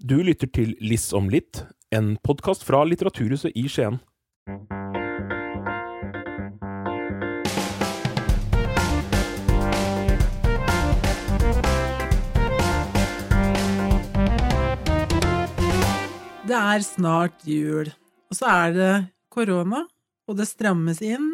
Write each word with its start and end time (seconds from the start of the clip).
Du 0.00 0.14
lytter 0.24 0.48
til 0.48 0.70
Liss 0.80 1.10
om 1.12 1.26
litt, 1.28 1.58
en 1.92 2.14
podkast 2.24 2.62
fra 2.64 2.78
Litteraturhuset 2.88 3.52
i 3.52 3.66
Skien. 3.68 3.98
Det 16.48 16.56
er 16.56 16.80
snart 16.80 17.44
jul, 17.44 17.92
og 18.32 18.40
så 18.40 18.48
er 18.48 18.72
det 18.72 18.90
korona, 19.28 19.84
og 20.24 20.40
det 20.40 20.48
strammes 20.48 21.04
inn, 21.04 21.28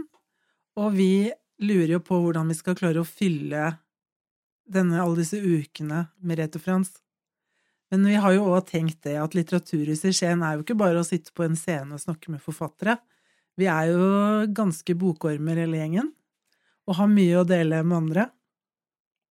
og 0.75 0.99
vi 0.99 1.31
lurer 1.63 2.01
jo 2.01 2.03
på 2.03 2.19
hvordan 2.19 2.51
vi 2.51 2.59
skal 2.59 2.75
klare 2.83 3.07
å 3.07 3.07
fylle 3.07 3.77
denne, 4.67 4.99
alle 4.99 5.23
disse 5.23 5.39
ukene 5.39 6.09
med 6.19 6.43
Rete 6.43 6.59
Frans. 6.59 6.97
Men 7.93 8.07
vi 8.09 8.17
har 8.19 8.33
jo 8.35 8.47
òg 8.51 8.67
tenkt 8.71 9.03
det 9.07 9.15
at 9.23 9.35
Litteraturhuset 9.39 10.11
i 10.11 10.17
Skien 10.17 10.43
er 10.43 10.57
jo 10.57 10.65
ikke 10.65 10.79
bare 10.79 11.01
å 11.03 11.07
sitte 11.07 11.33
på 11.37 11.45
en 11.47 11.57
scene 11.59 11.95
og 11.95 12.03
snakke 12.03 12.33
med 12.35 12.43
forfattere. 12.43 12.97
Vi 13.57 13.69
er 13.71 13.93
jo 13.93 14.07
ganske 14.57 14.97
bokormer 14.99 15.61
hele 15.63 15.79
gjengen, 15.81 16.11
og 16.89 16.99
har 17.01 17.11
mye 17.13 17.41
å 17.43 17.47
dele 17.49 17.83
med 17.87 17.99
andre. 18.03 18.27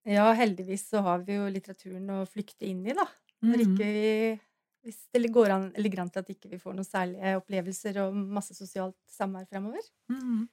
Ja, 0.04 0.26
heldigvis 0.36 0.88
så 0.90 1.00
har 1.06 1.22
vi 1.24 1.38
jo 1.38 1.46
litteraturen 1.48 2.10
å 2.12 2.24
flykte 2.28 2.66
inn 2.68 2.82
i, 2.86 2.92
da. 2.96 3.06
Når 3.48 3.64
Mhm. 3.64 3.68
ikke 3.68 3.92
vi 3.98 4.40
Hvis 4.84 4.98
det 5.16 5.30
går 5.32 5.48
an, 5.48 5.62
ligger 5.80 6.00
an 6.02 6.10
til 6.10 6.20
at 6.20 6.28
ikke 6.28 6.50
vi 6.50 6.58
får 6.60 6.74
noen 6.76 6.84
særlige 6.84 7.38
opplevelser 7.38 7.96
og 8.02 8.14
masse 8.36 8.52
sosialt 8.52 8.98
samvær 9.08 9.46
fremover. 9.48 9.80
Mm. 10.12 10.48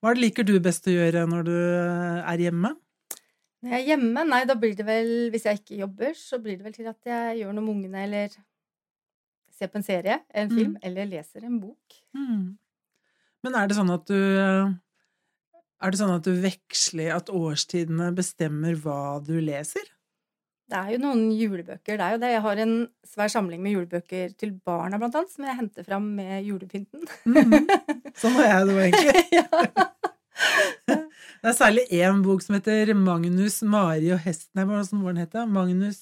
Hva 0.00 0.10
er 0.10 0.16
det 0.16 0.22
liker 0.24 0.46
du 0.48 0.54
best 0.62 0.86
å 0.88 0.94
gjøre 0.94 1.24
når 1.28 1.42
du 1.48 1.54
er 1.58 2.38
hjemme? 2.46 2.74
Når 3.62 3.72
jeg 3.74 3.80
er 3.82 3.86
hjemme, 3.90 4.22
nei, 4.28 4.44
da 4.46 4.54
blir 4.54 4.74
det 4.78 4.84
vel 4.86 5.08
Hvis 5.34 5.44
jeg 5.48 5.58
ikke 5.58 5.78
jobber, 5.80 6.12
så 6.14 6.38
blir 6.38 6.56
det 6.60 6.64
vel 6.68 6.72
til 6.76 6.86
at 6.86 7.08
jeg 7.10 7.40
gjør 7.40 7.52
noe 7.56 7.64
med 7.66 7.74
ungene, 7.74 8.04
eller 8.06 8.28
ser 9.58 9.66
på 9.72 9.80
en 9.80 9.86
serie, 9.86 10.20
en 10.30 10.50
film, 10.52 10.76
Mm. 10.76 10.82
eller 10.86 11.08
leser 11.10 11.42
en 11.44 11.56
bok. 11.60 11.96
Mm. 12.14 12.56
Men 13.42 13.54
er 13.58 13.66
det 13.66 13.76
sånn 13.76 13.90
at 13.94 14.06
du 14.06 14.14
Er 15.80 15.90
det 15.90 15.98
sånn 16.00 16.10
at 16.14 16.24
du 16.26 16.32
veksler 16.42 17.12
At 17.14 17.28
årstidene 17.30 18.12
bestemmer 18.14 18.74
hva 18.82 19.18
du 19.24 19.36
leser? 19.40 19.82
Det 20.68 20.76
er 20.76 20.90
jo 20.92 20.98
noen 21.00 21.30
julebøker. 21.32 21.96
Det 21.96 22.00
er 22.04 22.12
jo 22.12 22.18
det. 22.20 22.28
Jeg 22.34 22.42
har 22.44 22.56
en 22.60 22.72
svær 23.06 23.30
samling 23.32 23.62
med 23.64 23.72
julebøker 23.72 24.34
til 24.36 24.50
barna, 24.66 24.98
blant 25.00 25.14
annet, 25.16 25.30
som 25.32 25.44
jeg 25.46 25.56
henter 25.56 25.82
fram 25.86 26.10
med 26.18 26.44
julepynten. 26.44 27.06
Mhm. 27.24 27.66
Sånn 28.20 28.36
har 28.36 28.44
jeg 28.50 28.66
det 28.66 28.74
jo 28.74 28.82
egentlig. 28.84 29.22
ja. 29.38 29.46
Det 31.38 31.52
er 31.52 31.56
særlig 31.58 31.84
én 31.94 32.22
bok 32.24 32.42
som 32.42 32.56
heter 32.56 32.90
Magnus, 32.98 33.60
Mari 33.62 34.10
og 34.14 34.22
hesten 34.24 34.58
Nei, 34.58 34.64
hva 34.66 34.80
var 34.82 35.12
den 35.14 35.22
het? 35.22 35.36
Magnus 35.48 36.00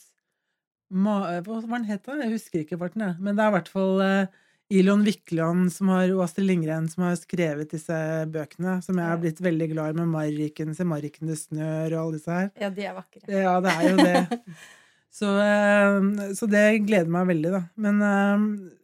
Ma, 0.88 1.16
Hva 1.42 1.60
var 1.66 1.80
den 1.80 1.88
het? 1.90 2.06
Jeg 2.06 2.30
husker 2.30 2.62
ikke 2.62 2.78
den 2.94 3.02
er. 3.08 3.16
Men 3.18 3.36
det 3.36 3.42
er 3.42 3.50
i 3.50 3.56
hvert 3.56 3.70
fall 3.72 4.00
eh, 4.04 4.36
Ilon 4.78 5.02
Wikland 5.06 5.68
som 5.74 5.90
har, 5.92 6.08
og 6.14 6.22
Astrid 6.24 6.46
Lindgren 6.46 6.86
som 6.90 7.04
har 7.06 7.18
skrevet 7.18 7.70
disse 7.74 7.96
bøkene, 8.32 8.78
som 8.82 8.98
jeg 8.98 9.10
har 9.10 9.20
blitt 9.22 9.42
veldig 9.42 9.68
glad 9.74 9.94
i 9.94 9.98
med 10.00 10.10
Mariken, 10.14 10.74
Se 10.74 10.86
Mariken 10.86 11.30
det 11.30 11.38
snør 11.42 11.92
og 11.92 12.00
alle 12.00 12.20
disse 12.20 12.38
her. 12.38 12.50
ja, 12.62 12.70
de 12.70 12.86
er 12.86 12.96
vakre. 12.96 13.24
Ja, 13.30 13.56
det 13.62 13.74
er 13.74 13.88
jo 13.90 13.96
det. 14.06 14.50
Så, 15.16 15.30
eh, 15.40 16.32
så 16.36 16.44
det 16.44 16.62
gleder 16.84 17.08
meg 17.08 17.30
veldig, 17.30 17.50
da. 17.54 17.60
Men 17.80 18.02
eh, 18.04 18.42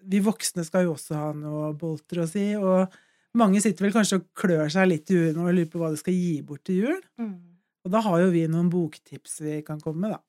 vi 0.09 0.23
voksne 0.25 0.65
skal 0.65 0.87
jo 0.87 0.95
også 0.95 1.19
ha 1.19 1.27
noe 1.37 1.75
bolter 1.77 2.23
å 2.23 2.29
si, 2.31 2.47
og 2.57 2.95
mange 3.39 3.63
sitter 3.65 3.87
vel 3.87 3.95
kanskje 3.95 4.19
og 4.21 4.27
klør 4.37 4.69
seg 4.73 4.91
litt 4.91 5.11
i 5.13 5.17
huet 5.17 5.39
og 5.39 5.49
lurer 5.49 5.71
på 5.73 5.81
hva 5.81 5.93
de 5.93 6.01
skal 6.01 6.17
gi 6.17 6.35
bort 6.47 6.65
til 6.69 6.83
jul. 6.83 7.01
Mm. 7.21 7.39
Og 7.83 7.95
da 7.95 8.03
har 8.05 8.21
jo 8.23 8.29
vi 8.35 8.45
noen 8.51 8.69
boktips 8.71 9.41
vi 9.43 9.57
kan 9.67 9.81
komme 9.83 10.05
med, 10.05 10.15
da. 10.17 10.21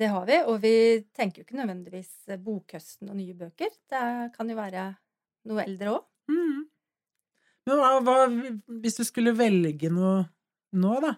Det 0.00 0.08
har 0.08 0.26
vi, 0.28 0.36
og 0.48 0.60
vi 0.62 0.74
tenker 1.16 1.40
jo 1.40 1.46
ikke 1.46 1.58
nødvendigvis 1.58 2.36
bokhøsten 2.40 3.10
og 3.12 3.18
nye 3.18 3.34
bøker. 3.36 3.72
Det 3.90 4.02
kan 4.34 4.48
jo 4.48 4.56
være 4.56 4.84
noe 5.50 5.64
eldre 5.64 5.96
òg. 5.96 6.04
Mhm. 6.30 6.60
Men 7.68 7.76
hva, 7.78 7.90
hva 8.02 8.14
hvis 8.80 8.96
du 8.96 9.04
skulle 9.04 9.36
velge 9.36 9.90
noe 9.92 10.24
nå, 10.80 10.94
da? 11.04 11.12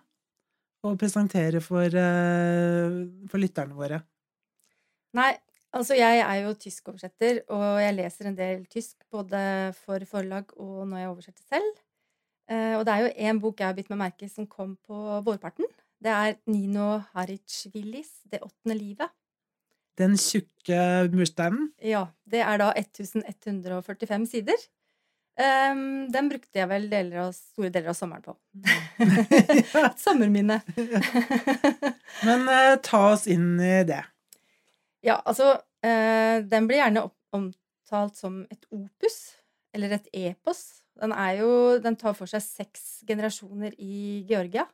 Å 0.82 0.96
presentere 0.98 1.60
for, 1.62 1.86
eh, 1.86 2.96
for 3.30 3.38
lytterne 3.38 3.76
våre? 3.78 4.00
Nei, 5.14 5.30
altså 5.72 5.96
jeg 5.98 6.20
er 6.24 6.42
jo 6.44 6.52
tyskoversetter, 6.60 7.42
og 7.52 7.80
jeg 7.82 7.96
leser 7.96 8.28
en 8.28 8.38
del 8.38 8.66
tysk 8.72 9.06
både 9.12 9.40
for 9.82 10.04
forlag 10.08 10.52
og 10.58 10.84
når 10.90 11.02
jeg 11.02 11.12
oversetter 11.12 11.46
selv. 11.48 11.72
Eh, 12.50 12.74
og 12.78 12.84
det 12.86 12.94
er 12.94 13.06
jo 13.06 13.14
én 13.28 13.40
bok 13.40 13.60
jeg 13.60 13.70
har 13.70 13.78
bitt 13.78 13.90
meg 13.92 14.02
merke 14.04 14.26
i 14.26 14.32
som 14.32 14.48
kom 14.50 14.76
på 14.86 15.20
vårparten. 15.24 15.68
Det 16.02 16.10
er 16.10 16.38
Nino 16.50 16.98
Haritsjvilis 17.14 18.24
'Det 18.26 18.42
åttende 18.42 18.76
livet'. 18.78 19.12
Den 19.98 20.16
tjukke 20.16 21.08
mursteinen? 21.12 21.72
Ja, 21.82 22.06
det 22.24 22.40
er 22.40 22.56
da 22.58 22.72
1145 22.76 24.26
sider. 24.26 24.56
Um, 25.32 26.12
den 26.12 26.28
brukte 26.28 26.60
jeg 26.60 26.68
vel 26.68 26.90
deler 26.90 27.22
av, 27.26 27.30
store 27.32 27.70
deler 27.72 27.92
av 27.92 27.96
sommeren 27.96 28.24
på. 28.24 28.34
Et 29.88 30.00
sommerminne. 30.00 30.58
Men 32.26 32.44
uh, 32.48 32.76
ta 32.84 33.12
oss 33.12 33.24
inn 33.30 33.54
i 33.60 33.78
det. 33.88 34.02
Ja, 35.02 35.18
altså 35.26 35.56
eh, 35.84 36.42
Den 36.46 36.68
blir 36.68 36.78
gjerne 36.78 37.08
omtalt 37.34 38.18
som 38.18 38.42
et 38.52 38.66
opus, 38.70 39.18
eller 39.74 39.96
et 39.96 40.08
epos. 40.12 40.82
Den, 41.00 41.12
er 41.12 41.40
jo, 41.40 41.50
den 41.82 41.96
tar 41.96 42.14
for 42.14 42.30
seg 42.30 42.44
seks 42.44 43.02
generasjoner 43.08 43.74
i 43.80 44.22
Georgia. 44.28 44.66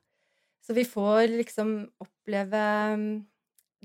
Så 0.65 0.75
vi 0.77 0.85
får 0.85 1.31
liksom 1.33 1.71
oppleve 2.03 2.61
mm, 2.99 3.13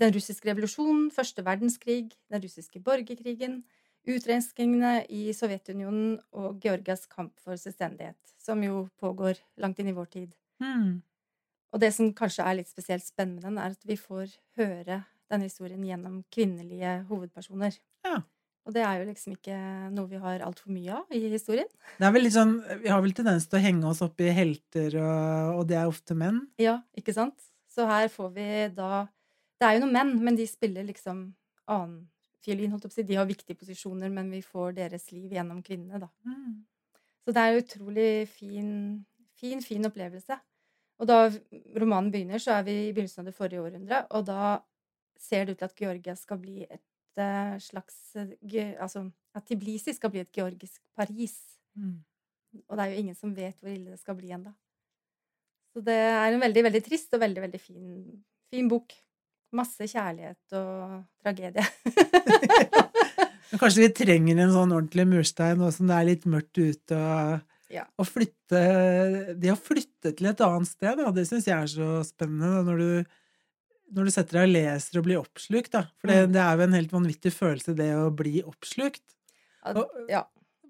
den 0.02 0.16
russiske 0.16 0.50
revolusjonen, 0.50 1.12
første 1.14 1.46
verdenskrig, 1.46 2.12
den 2.34 2.44
russiske 2.44 2.82
borgerkrigen, 2.84 3.62
utrenskningene 4.10 5.06
i 5.14 5.30
Sovjetunionen 5.38 6.18
og 6.36 6.60
Georgias 6.64 7.06
kamp 7.08 7.38
for 7.40 7.56
selvstendighet, 7.56 8.20
som 8.42 8.64
jo 8.66 8.88
pågår 9.00 9.40
langt 9.64 9.80
inn 9.80 9.94
i 9.94 9.96
vår 9.96 10.12
tid. 10.18 10.36
Mhm. 10.60 11.02
Og 11.74 11.82
det 11.82 11.90
som 11.96 12.12
kanskje 12.14 12.46
er 12.46 12.60
litt 12.60 12.70
spesielt 12.70 13.06
spennende 13.06 13.50
er 13.58 13.74
at 13.74 13.88
vi 13.88 13.96
får 13.98 14.36
høre 14.60 15.00
denne 15.34 15.50
historien 15.50 15.84
gjennom 15.84 16.22
kvinnelige 16.34 17.02
hovedpersoner. 17.10 17.76
Ja. 18.06 18.22
Og 18.64 18.76
det 18.76 18.84
er 18.88 19.02
jo 19.02 19.08
liksom 19.10 19.34
ikke 19.36 19.56
noe 19.92 20.08
vi 20.08 20.20
har 20.24 20.44
altfor 20.46 20.72
mye 20.72 21.02
av 21.02 21.16
i 21.16 21.20
historien. 21.34 21.68
Det 21.98 22.08
er 22.08 22.14
vel 22.16 22.24
litt 22.24 22.36
sånn, 22.36 22.54
Vi 22.80 22.92
har 22.92 23.02
vel 23.04 23.16
tendens 23.16 23.50
til 23.50 23.60
å 23.60 23.64
henge 23.64 23.90
oss 23.90 24.04
opp 24.06 24.24
i 24.24 24.32
helter, 24.32 24.96
og, 25.02 25.58
og 25.60 25.66
det 25.68 25.80
er 25.82 25.90
ofte 25.90 26.16
menn. 26.16 26.40
Ja, 26.62 26.78
ikke 26.96 27.16
sant? 27.16 27.44
Så 27.74 27.88
her 27.90 28.08
får 28.14 28.32
vi 28.36 28.48
da 28.76 29.06
Det 29.60 29.68
er 29.68 29.78
jo 29.78 29.84
noen 29.84 29.96
menn, 29.96 30.14
men 30.24 30.38
de 30.40 30.48
spiller 30.48 30.86
liksom 30.88 31.26
annen 31.72 32.00
fiolin, 32.44 32.72
holdt 32.74 32.88
jeg 32.88 32.92
på 32.92 32.96
å 32.96 33.00
si. 33.00 33.08
De 33.08 33.20
har 33.20 33.28
viktige 33.28 33.60
posisjoner, 33.60 34.12
men 34.12 34.32
vi 34.34 34.42
får 34.44 34.76
deres 34.80 35.06
liv 35.14 35.32
gjennom 35.32 35.62
kvinnene, 35.64 36.02
da. 36.04 36.10
Mm. 36.28 36.64
Så 37.24 37.36
det 37.36 37.44
er 37.44 37.54
en 37.54 37.62
utrolig 37.62 38.10
fin, 38.28 38.74
fin, 39.40 39.64
fin 39.64 39.88
opplevelse. 39.88 40.36
Og 41.00 41.08
da 41.08 41.20
romanen 41.80 42.12
begynner, 42.12 42.42
så 42.44 42.58
er 42.58 42.66
vi 42.68 42.76
i 42.82 42.92
begynnelsen 42.92 43.24
av 43.24 43.30
det 43.30 43.38
forrige 43.38 43.64
århundret, 43.64 44.12
og 44.12 44.28
da 44.28 44.58
ser 45.20 45.46
det 45.46 45.56
ut 45.56 45.62
til 45.62 45.70
at 45.70 45.78
Georgia 45.80 46.16
skal 46.18 46.40
bli 46.42 46.64
et 46.66 47.22
uh, 47.22 47.56
slags 47.62 48.16
eh, 48.18 48.74
Altså 48.82 49.06
at 49.34 49.46
Tiblisi 49.50 49.94
skal 49.96 50.12
bli 50.14 50.22
et 50.22 50.34
georgisk 50.34 50.82
Paris. 50.96 51.38
Mm. 51.76 52.02
Og 52.68 52.78
det 52.78 52.84
er 52.84 52.92
jo 52.92 53.02
ingen 53.02 53.18
som 53.18 53.34
vet 53.34 53.58
hvor 53.60 53.72
ille 53.72 53.94
det 53.94 54.02
skal 54.02 54.18
bli 54.18 54.34
ennå. 54.36 54.54
Så 55.74 55.82
det 55.82 55.96
er 55.98 56.36
en 56.36 56.44
veldig, 56.44 56.64
veldig 56.68 56.84
trist 56.86 57.16
og 57.18 57.24
veldig, 57.24 57.42
veldig 57.48 57.62
fin, 57.62 57.88
fin 58.54 58.68
bok. 58.70 58.94
Masse 59.58 59.88
kjærlighet 59.90 60.56
og 60.58 61.00
tragedie. 61.22 61.66
Men 63.50 63.62
kanskje 63.62 63.84
vi 63.84 63.90
trenger 63.94 64.40
en 64.42 64.54
sånn 64.54 64.72
ordentlig 64.74 65.06
murstein 65.10 65.60
nå 65.62 65.70
som 65.74 65.90
det 65.90 65.98
er 65.98 66.08
litt 66.10 66.30
mørkt 66.30 66.58
ute, 66.58 66.98
og, 66.98 67.50
Ja. 67.74 67.88
flytte 68.06 68.62
Det 69.34 69.50
å 69.50 69.58
flytte 69.58 70.14
til 70.14 70.30
et 70.30 70.42
annet 70.46 70.70
sted, 70.70 70.98
da, 70.98 71.10
det 71.14 71.26
syns 71.30 71.50
jeg 71.50 71.58
er 71.58 71.70
så 71.70 71.90
spennende. 72.06 72.64
Når, 72.70 72.78
du, 72.78 73.16
når 73.92 74.06
du 74.06 74.12
setter 74.12 74.40
deg 74.40 74.48
og 74.48 74.54
leser 74.54 74.98
og 75.00 75.04
blir 75.06 75.20
oppslukt, 75.22 75.72
da. 75.72 75.84
For 76.00 76.08
det, 76.08 76.30
Mm. 76.30 76.34
det 76.34 76.42
er 76.42 76.56
jo 76.58 76.64
en 76.64 76.74
helt 76.78 76.92
vanvittig 76.92 77.34
følelse, 77.34 77.76
det 77.76 77.90
å 77.94 78.10
bli 78.16 78.42
oppslukt. 78.44 79.02
Og- 79.66 79.90
ja. 80.10 80.24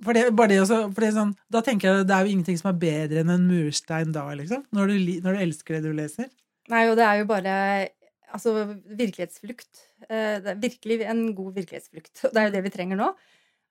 For 0.04 0.13
det, 0.13 0.36
bare 0.36 0.48
det 0.50 0.60
også, 0.62 0.94
for 0.94 1.01
det 1.01 1.13
sånn, 1.13 1.36
da 1.50 1.62
tenker 1.62 1.81
jeg 2.00 2.07
det 2.07 2.12
er 2.15 2.25
jo 2.25 2.31
ingenting 2.36 2.57
som 2.60 2.69
er 2.75 2.80
bedre 2.80 3.19
enn 3.21 3.30
en 3.30 3.48
murstein 3.48 4.12
da, 4.12 4.25
liksom. 4.36 4.65
Når 4.74 4.88
du, 4.88 5.21
når 5.21 5.33
du 5.38 5.39
elsker 5.45 5.68
det 5.77 5.83
du 5.83 5.94
leser. 5.94 6.30
Nei, 6.69 6.88
og 6.89 6.95
det 6.98 7.04
er 7.06 7.19
jo 7.19 7.25
bare 7.25 7.89
Altså, 8.33 8.81
virkelighetsflukt. 8.89 9.81
Eh, 10.09 10.39
Det 10.39 10.48
er 10.48 10.56
virkelig 10.56 11.01
en 11.06 11.36
god 11.36 11.54
virkelighetsflukt. 11.54 12.24
Og 12.25 12.33
det 12.33 12.38
er 12.42 12.45
jo 12.50 12.51
det 12.56 12.63
vi 12.63 12.69
trenger 12.71 12.98
nå. 12.98 13.16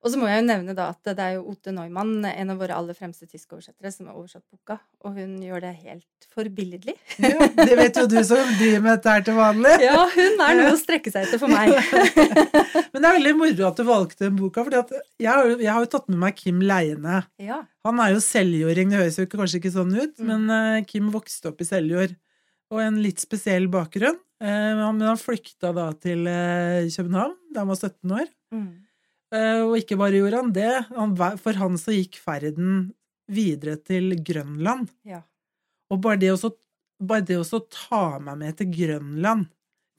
Og 0.03 0.11
så 0.11 0.19
må 0.19 0.27
jeg 0.27 0.41
jo 0.41 0.47
nevne 0.49 0.73
da 0.75 0.89
at 0.91 0.99
det 1.15 1.23
er 1.23 1.37
jo 1.37 1.45
Ote 1.53 1.71
Neumann, 1.71 2.25
en 2.27 2.49
av 2.51 2.57
våre 2.59 2.75
aller 2.75 2.95
fremste 2.97 3.23
tyskoversettere, 3.29 3.87
som 3.93 4.09
har 4.09 4.17
oversatt 4.19 4.43
boka. 4.51 4.75
Og 5.07 5.15
hun 5.15 5.37
gjør 5.39 5.61
det 5.63 5.71
helt 5.85 6.27
forbilledlig. 6.33 6.95
Ja, 7.23 7.47
det 7.55 7.77
vet 7.79 7.99
jo 8.01 8.03
du 8.11 8.17
som 8.27 8.41
driver 8.59 8.83
med 8.83 8.91
dette 8.97 9.13
her 9.15 9.23
til 9.29 9.37
vanlig. 9.39 9.71
Ja, 9.87 10.01
hun 10.11 10.43
er 10.43 10.59
noe 10.59 10.73
å 10.73 10.79
strekke 10.81 11.13
seg 11.13 11.29
etter 11.29 11.39
for 11.39 11.47
meg. 11.53 11.71
Men 12.93 12.99
det 12.99 13.07
er 13.09 13.17
veldig 13.17 13.33
moro 13.39 13.67
at 13.69 13.79
du 13.79 13.85
valgte 13.87 14.27
den 14.27 14.35
boka, 14.41 14.65
for 14.67 14.75
jeg, 14.75 14.99
jeg 15.23 15.71
har 15.71 15.79
jo 15.87 15.91
tatt 15.95 16.11
med 16.11 16.19
meg 16.25 16.35
Kim 16.39 16.59
Leine. 16.67 17.23
Ja. 17.41 17.61
Han 17.87 17.99
er 18.03 18.13
jo 18.17 18.21
seljording, 18.27 18.91
det 18.91 18.99
høres 19.05 19.21
jo 19.23 19.27
kanskje 19.31 19.61
ikke 19.63 19.73
sånn 19.79 19.95
ut, 19.95 20.13
Mm. 20.19 20.27
men 20.29 20.51
eh, 20.59 20.83
Kim 20.87 21.07
vokste 21.15 21.49
opp 21.53 21.63
i 21.63 21.67
Seljord. 21.67 22.13
Og 22.73 22.79
en 22.83 22.99
litt 23.03 23.19
spesiell 23.23 23.65
bakgrunn. 23.71 24.19
Eh, 24.43 24.71
Men 24.75 24.99
han, 25.07 25.17
flykta 25.19 25.71
da 25.75 25.89
til 25.95 26.27
eh, 26.27 26.87
København 26.91 27.35
da 27.53 27.61
han 27.63 27.69
var 27.71 27.79
17 27.79 28.15
år. 28.19 28.27
Mm. 28.53 28.71
Eh, 29.33 29.61
Og 29.65 29.77
ikke 29.79 29.97
bare 29.97 30.19
gjorde 30.19 30.41
han 30.41 30.51
det, 30.53 31.39
for 31.41 31.57
han 31.57 31.77
så 31.81 31.95
gikk 31.95 32.19
ferden 32.21 32.93
videre 33.31 33.77
til 33.81 34.13
Grønland. 34.21 34.89
Ja. 35.07 35.23
Og 35.89 36.01
bare 36.03 36.19
det 36.21 36.33
å 36.35 36.53
bare 37.03 37.25
det 37.27 37.35
å 37.41 37.59
ta 37.67 38.19
meg 38.23 38.37
med 38.39 38.57
til 38.57 38.69
Grønland 38.71 39.49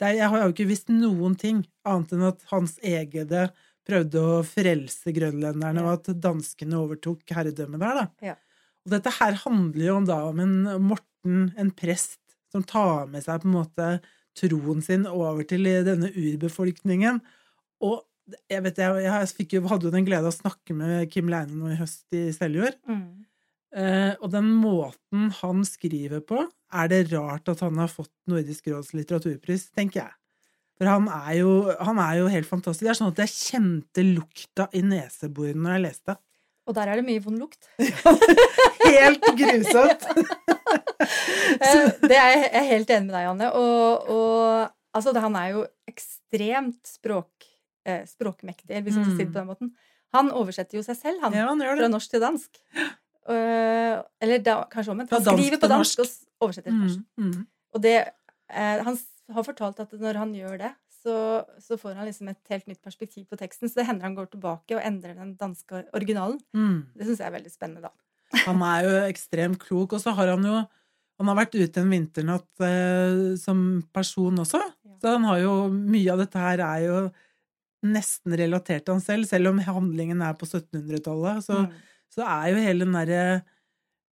det 0.00 0.06
er, 0.08 0.14
Jeg 0.16 0.28
har 0.32 0.40
jo 0.42 0.52
ikke 0.54 0.66
visst 0.70 0.88
noen 0.88 1.34
ting 1.38 1.58
annet 1.86 2.12
enn 2.16 2.22
at 2.26 2.40
hans 2.50 2.78
egede 2.82 3.48
prøvde 3.86 4.18
å 4.18 4.38
frelse 4.46 5.12
grønlenderne, 5.14 5.82
Ja. 5.82 5.84
og 5.84 5.92
at 6.08 6.20
danskene 6.20 6.78
overtok 6.80 7.20
herredømmet 7.30 7.78
der, 7.82 7.94
da. 8.00 8.06
Ja. 8.24 8.34
Og 8.86 8.90
dette 8.96 9.12
her 9.20 9.32
handler 9.44 9.84
jo 9.86 9.96
om 9.96 10.04
da 10.08 10.16
om 10.30 10.40
en 10.40 10.56
Morten, 10.82 11.52
en 11.56 11.70
prest, 11.70 12.18
som 12.50 12.64
tar 12.64 13.06
med 13.06 13.22
seg 13.22 13.42
på 13.42 13.48
en 13.50 13.54
måte 13.58 14.00
troen 14.34 14.82
sin 14.82 15.06
over 15.06 15.44
til 15.46 15.62
denne 15.86 16.10
urbefolkningen. 16.10 17.20
Og 17.82 18.02
jeg 18.50 18.62
vet, 18.64 18.78
jeg, 18.80 19.04
jeg 19.04 19.28
fikk 19.36 19.52
jo, 19.58 19.62
hadde 19.68 19.88
jo 19.88 19.92
den 19.94 20.06
glede 20.06 20.30
å 20.30 20.34
snakke 20.34 20.74
med 20.76 21.10
Kim 21.12 21.28
Leine 21.32 21.52
nå 21.58 21.72
i 21.74 21.78
høst 21.78 22.06
i 22.16 22.26
Seljord. 22.32 22.76
Mm. 22.88 23.24
Eh, 23.74 24.12
og 24.22 24.30
den 24.32 24.48
måten 24.62 25.30
han 25.42 25.64
skriver 25.66 26.22
på, 26.24 26.44
er 26.74 26.88
det 26.90 27.02
rart 27.12 27.48
at 27.52 27.60
han 27.66 27.76
har 27.82 27.90
fått 27.92 28.12
Nordisk 28.30 28.68
råds 28.72 28.92
litteraturpris, 28.96 29.68
tenker 29.76 30.04
jeg. 30.04 30.14
For 30.78 30.88
han 30.90 31.04
er, 31.06 31.32
jo, 31.38 31.50
han 31.86 31.98
er 32.02 32.16
jo 32.22 32.30
helt 32.32 32.48
fantastisk. 32.50 32.82
Det 32.86 32.92
er 32.94 32.98
sånn 32.98 33.12
at 33.12 33.20
jeg 33.22 33.34
kjente 33.34 34.02
lukta 34.08 34.66
i 34.74 34.80
neseborene 34.82 35.62
når 35.62 35.76
jeg 35.76 35.84
leste. 35.84 36.16
Og 36.64 36.74
der 36.78 36.88
er 36.90 36.98
det 36.98 37.04
mye 37.06 37.20
vond 37.22 37.38
lukt. 37.42 37.68
Helt 38.88 39.26
grusomt! 39.38 40.08
Eh, 41.04 41.90
Det 42.00 42.16
er 42.16 42.30
jeg 42.32 42.38
jeg 42.40 42.50
er 42.58 42.66
helt 42.70 42.90
enig 42.94 43.06
med 43.10 43.14
deg, 43.14 43.26
Anne. 43.28 43.48
Og, 43.58 44.06
og 44.10 44.70
altså, 44.96 45.12
det- 45.12 45.22
han 45.22 45.34
er 45.36 45.48
jo 45.52 45.64
ekstremt 45.90 46.88
språk, 46.88 47.44
eh, 47.86 48.04
språkmektig, 48.08 48.82
hvis 48.82 48.98
man 48.98 49.06
skal 49.06 49.16
si 49.16 49.24
det 49.24 49.32
på 49.32 49.40
den 49.40 49.50
måten. 49.50 49.72
Han 50.14 50.30
oversetter 50.34 50.78
jo 50.78 50.84
seg 50.86 50.98
selv, 50.98 51.24
han. 51.24 51.34
Ja, 51.34 51.48
han 51.50 51.62
Fra 51.64 51.90
norsk 51.90 52.12
til 52.12 52.22
dansk. 52.22 52.60
Uh, 53.24 54.04
eller 54.20 54.42
da, 54.44 54.60
kanskje 54.70 54.92
omvendt. 54.92 55.12
Han 55.14 55.24
skriver 55.24 55.60
på 55.62 55.70
dansk 55.70 56.02
norsk. 56.02 56.24
og 56.38 56.46
oversetter 56.46 56.70
til 56.70 56.80
norsk. 56.82 57.04
Mm, 57.16 57.30
mm. 57.32 57.44
Og 57.74 57.82
det 57.82 57.96
eh, 58.04 58.82
Han 58.86 58.98
har 59.34 59.46
fortalt 59.46 59.80
at 59.82 59.94
når 59.98 60.20
han 60.20 60.34
gjør 60.36 60.58
det, 60.60 60.70
så, 61.04 61.16
så 61.60 61.76
får 61.80 61.98
han 61.98 62.08
liksom 62.08 62.30
et 62.32 62.52
helt 62.52 62.68
nytt 62.70 62.80
perspektiv 62.84 63.26
på 63.28 63.38
teksten. 63.40 63.68
Så 63.68 63.80
det 63.80 63.88
hender 63.88 64.06
han 64.08 64.16
går 64.16 64.30
tilbake 64.32 64.76
og 64.76 64.84
endrer 64.84 65.16
den 65.18 65.34
danske 65.40 65.84
originalen. 65.96 66.38
Mm. 66.56 66.78
Det 66.94 67.08
syns 67.08 67.20
jeg 67.20 67.28
er 67.28 67.36
veldig 67.38 67.52
spennende, 67.52 67.90
da. 67.90 67.92
Han 68.44 68.62
er 68.66 68.86
jo 68.86 68.94
ekstremt 69.08 69.60
klok, 69.62 69.96
og 69.96 70.02
så 70.02 70.14
har 70.16 70.34
han 70.34 70.48
jo 70.48 70.64
Han 71.14 71.28
har 71.30 71.36
vært 71.38 71.52
ute 71.54 71.78
en 71.78 71.92
vinternatt 71.92 72.62
eh, 72.66 73.36
som 73.38 73.84
person 73.94 74.40
også, 74.42 74.58
Ja. 74.58 74.96
så 74.98 75.12
han 75.14 75.24
har 75.28 75.38
jo 75.44 75.52
Mye 75.70 76.10
av 76.10 76.18
dette 76.18 76.40
her 76.42 76.58
er 76.58 76.80
jo 76.88 76.96
nesten 77.84 78.34
relatert 78.38 78.84
til 78.86 78.96
han 78.96 79.02
selv, 79.04 79.26
selv 79.28 79.50
om 79.52 79.58
handlingen 79.64 80.22
er 80.24 80.36
på 80.38 80.46
1700-tallet. 80.48 81.44
Så, 81.44 81.64
Mm. 81.64 81.72
så 82.14 82.22
er 82.26 82.50
jo 82.52 82.62
hele 82.64 82.84
den 82.86 82.94
derre 82.96 83.42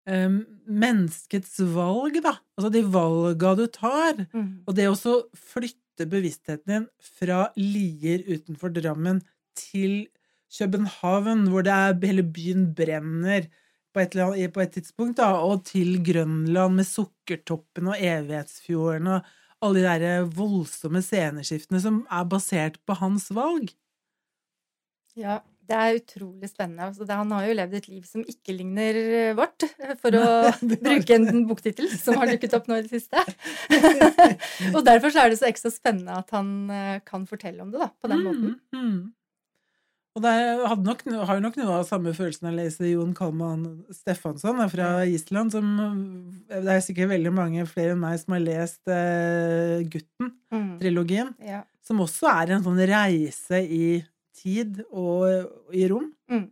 um, 0.07 0.41
menneskets 0.67 1.59
valg, 1.75 2.19
da. 2.25 2.37
Altså 2.59 2.73
de 2.75 2.83
valga 2.93 3.55
du 3.59 3.67
tar. 3.73 4.27
Mm. 4.33 4.65
Og 4.67 4.75
det 4.77 4.89
å 4.91 5.17
flytte 5.39 6.09
bevisstheten 6.11 6.67
din 6.73 6.89
fra 7.19 7.45
Lier 7.57 8.25
utenfor 8.27 8.73
Drammen 8.75 9.23
til 9.59 10.09
København, 10.53 11.47
hvor 11.49 11.65
det 11.65 11.73
er, 11.73 11.99
hele 12.07 12.25
byen 12.25 12.67
brenner 12.77 13.47
på 13.93 14.01
et, 14.01 14.15
eller 14.15 14.33
annet, 14.33 14.53
på 14.53 14.63
et 14.65 14.73
tidspunkt, 14.73 15.19
da, 15.21 15.35
og 15.45 15.65
til 15.69 15.99
Grønland 16.05 16.77
med 16.79 16.89
Sukkertoppen 16.89 17.91
og 17.93 17.97
Evighetsfjorden 18.01 19.11
og 19.19 19.31
alle 19.63 19.85
de 19.85 19.95
der 20.03 20.27
voldsomme 20.37 21.03
sceneskiftene 21.05 21.81
som 21.83 22.03
er 22.11 22.29
basert 22.29 22.79
på 22.87 22.97
hans 22.99 23.31
valg. 23.35 23.71
Ja, 25.19 25.41
det 25.69 25.79
er 25.79 25.99
utrolig 26.01 26.49
spennende. 26.51 26.89
Altså, 26.89 27.07
det, 27.07 27.17
han 27.17 27.31
har 27.33 27.47
jo 27.47 27.57
levd 27.57 27.77
et 27.79 27.89
liv 27.89 28.03
som 28.09 28.25
ikke 28.29 28.55
ligner 28.57 28.99
eh, 28.99 29.35
vårt, 29.39 29.67
for 30.03 30.19
å 30.19 30.27
bruke 30.87 31.17
en 31.17 31.45
boktittel 31.49 31.89
som 31.93 32.19
har 32.21 32.33
dukket 32.33 32.57
opp 32.59 32.69
nå 32.71 32.81
i 32.81 32.85
det 32.87 33.01
siste. 33.01 33.23
og 34.75 34.83
derfor 34.87 35.15
så 35.15 35.25
er 35.25 35.33
det 35.33 35.41
så 35.41 35.49
ekstra 35.49 35.73
spennende 35.73 36.19
at 36.19 36.35
han 36.35 36.53
eh, 36.73 36.99
kan 37.07 37.29
fortelle 37.31 37.63
om 37.65 37.71
det 37.73 37.83
da, 37.85 37.93
på 37.95 38.11
den 38.11 38.25
måten. 38.27 38.57
Mm, 38.75 38.87
mm. 38.89 39.03
Og 40.13 40.21
det 40.21 40.33
hadde 40.69 40.85
nok, 40.85 41.03
har 41.25 41.39
nok 41.41 41.55
noe 41.57 41.77
av 41.79 41.87
samme 41.89 42.13
følelsen 42.13 42.51
av 42.51 42.53
å 42.53 42.57
lese 42.59 42.89
Jon 42.91 43.15
Kalman 43.17 43.63
Stefansson 43.97 44.59
fra 44.69 44.89
Island, 45.09 45.55
som 45.55 45.71
Det 46.51 46.69
er 46.69 46.83
sikkert 46.85 47.09
veldig 47.15 47.33
mange 47.33 47.65
flere 47.71 47.95
enn 47.95 48.03
meg 48.03 48.19
som 48.21 48.35
har 48.37 48.43
lest 48.45 48.83
uh, 48.93 49.81
Gutten-trilogien, 49.89 51.31
Mm. 51.41 51.47
Ja. 51.49 51.63
som 51.81 52.03
også 52.05 52.29
er 52.29 52.53
en 52.59 52.67
sånn 52.67 52.83
reise 52.91 53.63
i 53.65 54.03
tid 54.37 54.83
og 54.91 55.49
i 55.73 55.87
rom. 55.89 56.11
Mm. 56.29 56.45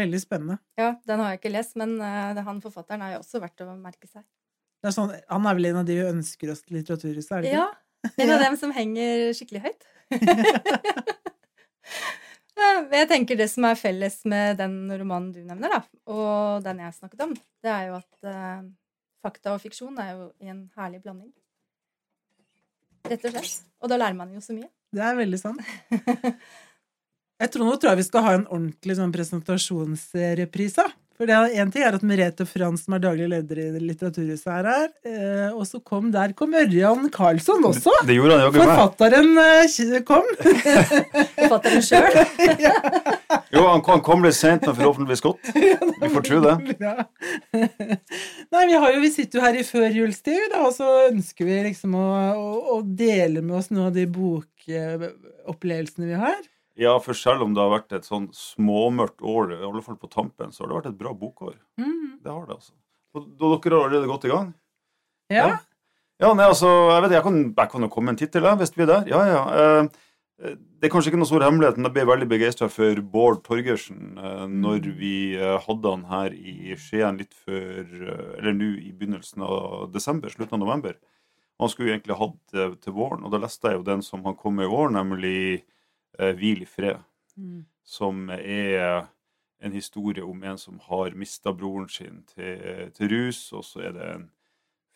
Veldig 0.00 0.20
spennende. 0.22 0.58
ja, 0.78 0.96
den 1.06 1.18
har 1.22 1.30
jeg 1.32 1.40
ikke 1.40 1.52
lest, 1.54 1.76
men 1.78 1.94
uh, 2.02 2.34
han 2.46 2.58
forfatteren 2.64 3.02
er 3.06 3.14
jo 3.14 3.22
også 3.22 3.40
verdt 3.42 3.62
å 3.66 3.70
merke 3.78 4.10
seg. 4.10 4.24
Det 4.82 4.88
er 4.90 4.96
sånn, 4.96 5.14
han 5.28 5.46
er 5.46 5.54
vel 5.58 5.70
en 5.70 5.80
av 5.82 5.86
de 5.86 5.94
vi 5.98 6.08
ønsker 6.10 6.50
oss 6.54 6.62
til 6.64 6.78
Litteraturhuset, 6.80 7.32
er 7.38 7.46
det 7.46 7.54
Ja, 7.54 7.68
en 8.16 8.30
av 8.34 8.40
dem 8.48 8.56
som 8.58 8.74
henger 8.74 9.30
skikkelig 9.38 9.62
høyt. 9.68 9.82
Ja, 12.60 12.70
Jeg 12.92 13.08
tenker 13.08 13.38
det 13.40 13.48
som 13.52 13.64
er 13.64 13.78
felles 13.78 14.18
med 14.28 14.58
den 14.60 14.82
romanen 14.92 15.30
du 15.32 15.40
nevner, 15.40 15.78
da, 15.78 15.80
og 16.12 16.64
den 16.64 16.82
jeg 16.84 16.96
snakket 16.98 17.24
om, 17.24 17.34
det 17.64 17.72
er 17.72 17.86
jo 17.88 17.98
at 18.00 18.26
uh, 18.28 18.66
fakta 19.24 19.54
og 19.54 19.62
fiksjon 19.62 19.96
er 20.02 20.10
jo 20.12 20.26
i 20.44 20.50
en 20.52 20.66
herlig 20.76 21.00
blanding. 21.04 21.30
Rett 23.08 23.24
og 23.24 23.32
slett. 23.32 23.62
Og 23.80 23.88
da 23.88 23.96
lærer 23.96 24.18
man 24.18 24.32
jo 24.34 24.42
så 24.44 24.52
mye. 24.56 24.68
Det 24.92 25.04
er 25.06 25.16
veldig 25.16 25.40
sant. 25.40 25.62
Jeg 27.40 27.54
tror 27.54 27.64
nå 27.64 27.76
tror 27.80 27.94
jeg 27.94 28.02
vi 28.02 28.04
skal 28.04 28.24
ha 28.26 28.32
en 28.36 28.42
ordentlig 28.52 28.98
sånn 28.98 29.12
presentasjonsreprise. 29.14 30.84
For 31.20 31.28
det 31.28 31.34
er 31.36 31.54
en 31.60 31.68
ting 31.68 31.82
er 31.84 31.92
at 31.98 32.04
Merete 32.08 32.46
Frans, 32.48 32.86
som 32.86 32.94
er 32.96 33.02
daglig 33.02 33.26
leder 33.28 33.58
i 33.60 33.80
Litteraturhuset, 33.82 34.46
er 34.54 34.68
her. 34.70 34.86
Eh, 35.04 35.48
og 35.52 35.66
så 35.68 35.76
kom 35.84 36.06
der 36.14 36.32
kom 36.32 36.54
Ørjan 36.56 37.10
Karlsson 37.12 37.66
også! 37.68 37.92
Det 38.08 38.14
gjorde 38.16 38.38
han 38.38 38.46
jo 38.46 38.52
ikke. 38.54 38.68
Forfatteren 38.70 39.36
eh, 39.42 39.98
kom. 40.08 40.30
Forfatteren 41.42 41.84
sjøl. 41.84 42.16
Jo, 43.50 43.66
han 43.66 43.82
kom, 43.82 43.98
han 43.98 44.02
kom 44.06 44.24
litt 44.24 44.38
sent, 44.38 44.64
men 44.64 44.76
forhåpentligvis 44.78 45.24
godt. 45.26 45.50
Vi 46.00 46.10
får 46.14 46.24
tro 46.24 46.38
det. 46.46 46.54
Ja. 46.80 46.94
Nei, 47.52 48.62
vi, 48.70 48.78
har 48.80 48.94
jo, 48.94 49.02
vi 49.02 49.10
sitter 49.12 49.40
jo 49.40 49.44
her 49.44 49.58
i 49.58 49.64
førjulstid, 49.66 50.54
og 50.62 50.70
så 50.72 50.88
ønsker 51.10 51.48
vi 51.48 51.58
liksom 51.66 51.98
å, 51.98 52.06
å, 52.30 52.48
å 52.76 52.80
dele 52.84 53.42
med 53.42 53.58
oss 53.58 53.68
noen 53.74 53.90
av 53.90 53.98
de 53.98 54.06
bokopplevelsene 54.14 56.08
vi 56.08 56.22
har. 56.22 56.40
Ja, 56.80 56.94
for 57.04 57.16
selv 57.16 57.44
om 57.44 57.52
det 57.52 57.60
har 57.60 57.72
vært 57.74 57.92
et 57.92 58.06
sånn 58.08 58.30
småmørkt 58.32 59.20
år, 59.20 59.52
i 59.58 59.64
alle 59.68 59.82
fall 59.84 59.98
på 60.00 60.08
tampen, 60.12 60.52
så 60.54 60.64
har 60.64 60.70
det 60.70 60.78
vært 60.78 60.92
et 60.94 61.00
bra 61.00 61.12
bokår. 61.12 61.58
Mm. 61.80 62.20
Det 62.24 62.32
har 62.32 62.46
det, 62.48 62.56
altså. 62.56 62.72
Og 63.16 63.26
da 63.36 63.50
dere 63.52 63.76
har 63.76 63.88
allerede 63.88 64.08
gått 64.08 64.24
i 64.28 64.32
gang? 64.32 64.52
Ja. 65.34 65.48
Ja, 66.20 66.30
nei, 66.36 66.46
altså, 66.48 66.68
jeg 66.92 67.04
vet 67.04 67.16
jeg 67.16 67.24
kan, 67.24 67.40
jeg 67.48 67.72
kan 67.72 67.84
jo 67.84 67.90
komme 67.92 68.10
med 68.10 68.16
en 68.16 68.22
tittel, 68.22 68.48
hvis 68.60 68.72
vi 68.76 68.84
er 68.84 68.90
der. 68.94 69.10
Ja, 69.10 69.20
ja. 69.28 69.42
Eh, 69.60 70.56
det 70.80 70.88
er 70.88 70.92
kanskje 70.94 71.12
ikke 71.12 71.20
noe 71.20 71.28
stor 71.28 71.44
hemmelighet, 71.44 71.76
men 71.76 71.90
jeg 71.90 71.96
ble 71.98 72.06
veldig 72.08 72.28
begeistra 72.30 72.68
for 72.72 73.00
Bård 73.12 73.42
Torgersen 73.44 74.16
eh, 74.16 74.44
når 74.48 74.88
vi 74.96 75.14
eh, 75.36 75.56
hadde 75.66 75.92
han 75.92 76.06
her 76.08 76.36
i 76.36 76.76
Skien 76.80 77.20
litt 77.20 77.36
før 77.44 77.84
eh, 77.84 78.30
Eller 78.38 78.56
nå 78.56 78.70
i 78.80 78.92
begynnelsen 78.96 79.44
av 79.44 79.90
desember, 79.92 80.32
slutten 80.32 80.56
av 80.56 80.64
november. 80.64 80.96
Han 81.60 81.68
skulle 81.68 81.90
jo 81.90 81.96
egentlig 81.98 82.16
hatt 82.16 82.54
det 82.56 82.70
til 82.86 82.96
våren, 82.96 83.26
og 83.26 83.34
da 83.34 83.42
leste 83.42 83.68
jeg 83.68 83.82
jo 83.82 83.84
den 83.90 84.00
som 84.04 84.24
han 84.24 84.38
kom 84.40 84.56
med 84.56 84.70
i 84.70 84.72
år, 84.80 84.88
nemlig 84.96 85.40
eh, 85.60 85.66
Hvil 86.18 86.64
i 86.64 86.68
fred 86.68 86.98
Mm. 87.38 87.64
som 87.84 88.28
er 88.30 89.06
en 89.60 89.72
historie 89.72 90.24
om 90.24 90.42
en 90.44 90.58
som 90.58 90.80
har 90.82 91.14
mista 91.16 91.52
broren 91.52 91.88
sin 91.88 92.22
til, 92.34 92.90
til 92.96 93.08
rus, 93.12 93.52
og 93.52 93.64
så 93.64 93.84
er 93.86 93.92
det 93.96 94.08
en 94.14 94.26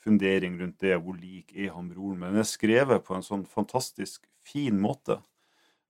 fundering 0.05 0.59
rundt 0.61 0.81
det, 0.81 0.97
hvor 1.01 1.17
lik 1.17 1.55
er 1.57 1.73
han 1.73 1.89
broren. 1.89 2.19
Men 2.21 2.35
den 2.35 2.43
er 2.43 2.49
skrevet 2.49 3.05
på 3.07 3.17
en 3.17 3.25
sånn 3.25 3.47
fantastisk 3.49 4.27
fin 4.45 4.77
måte, 4.81 5.21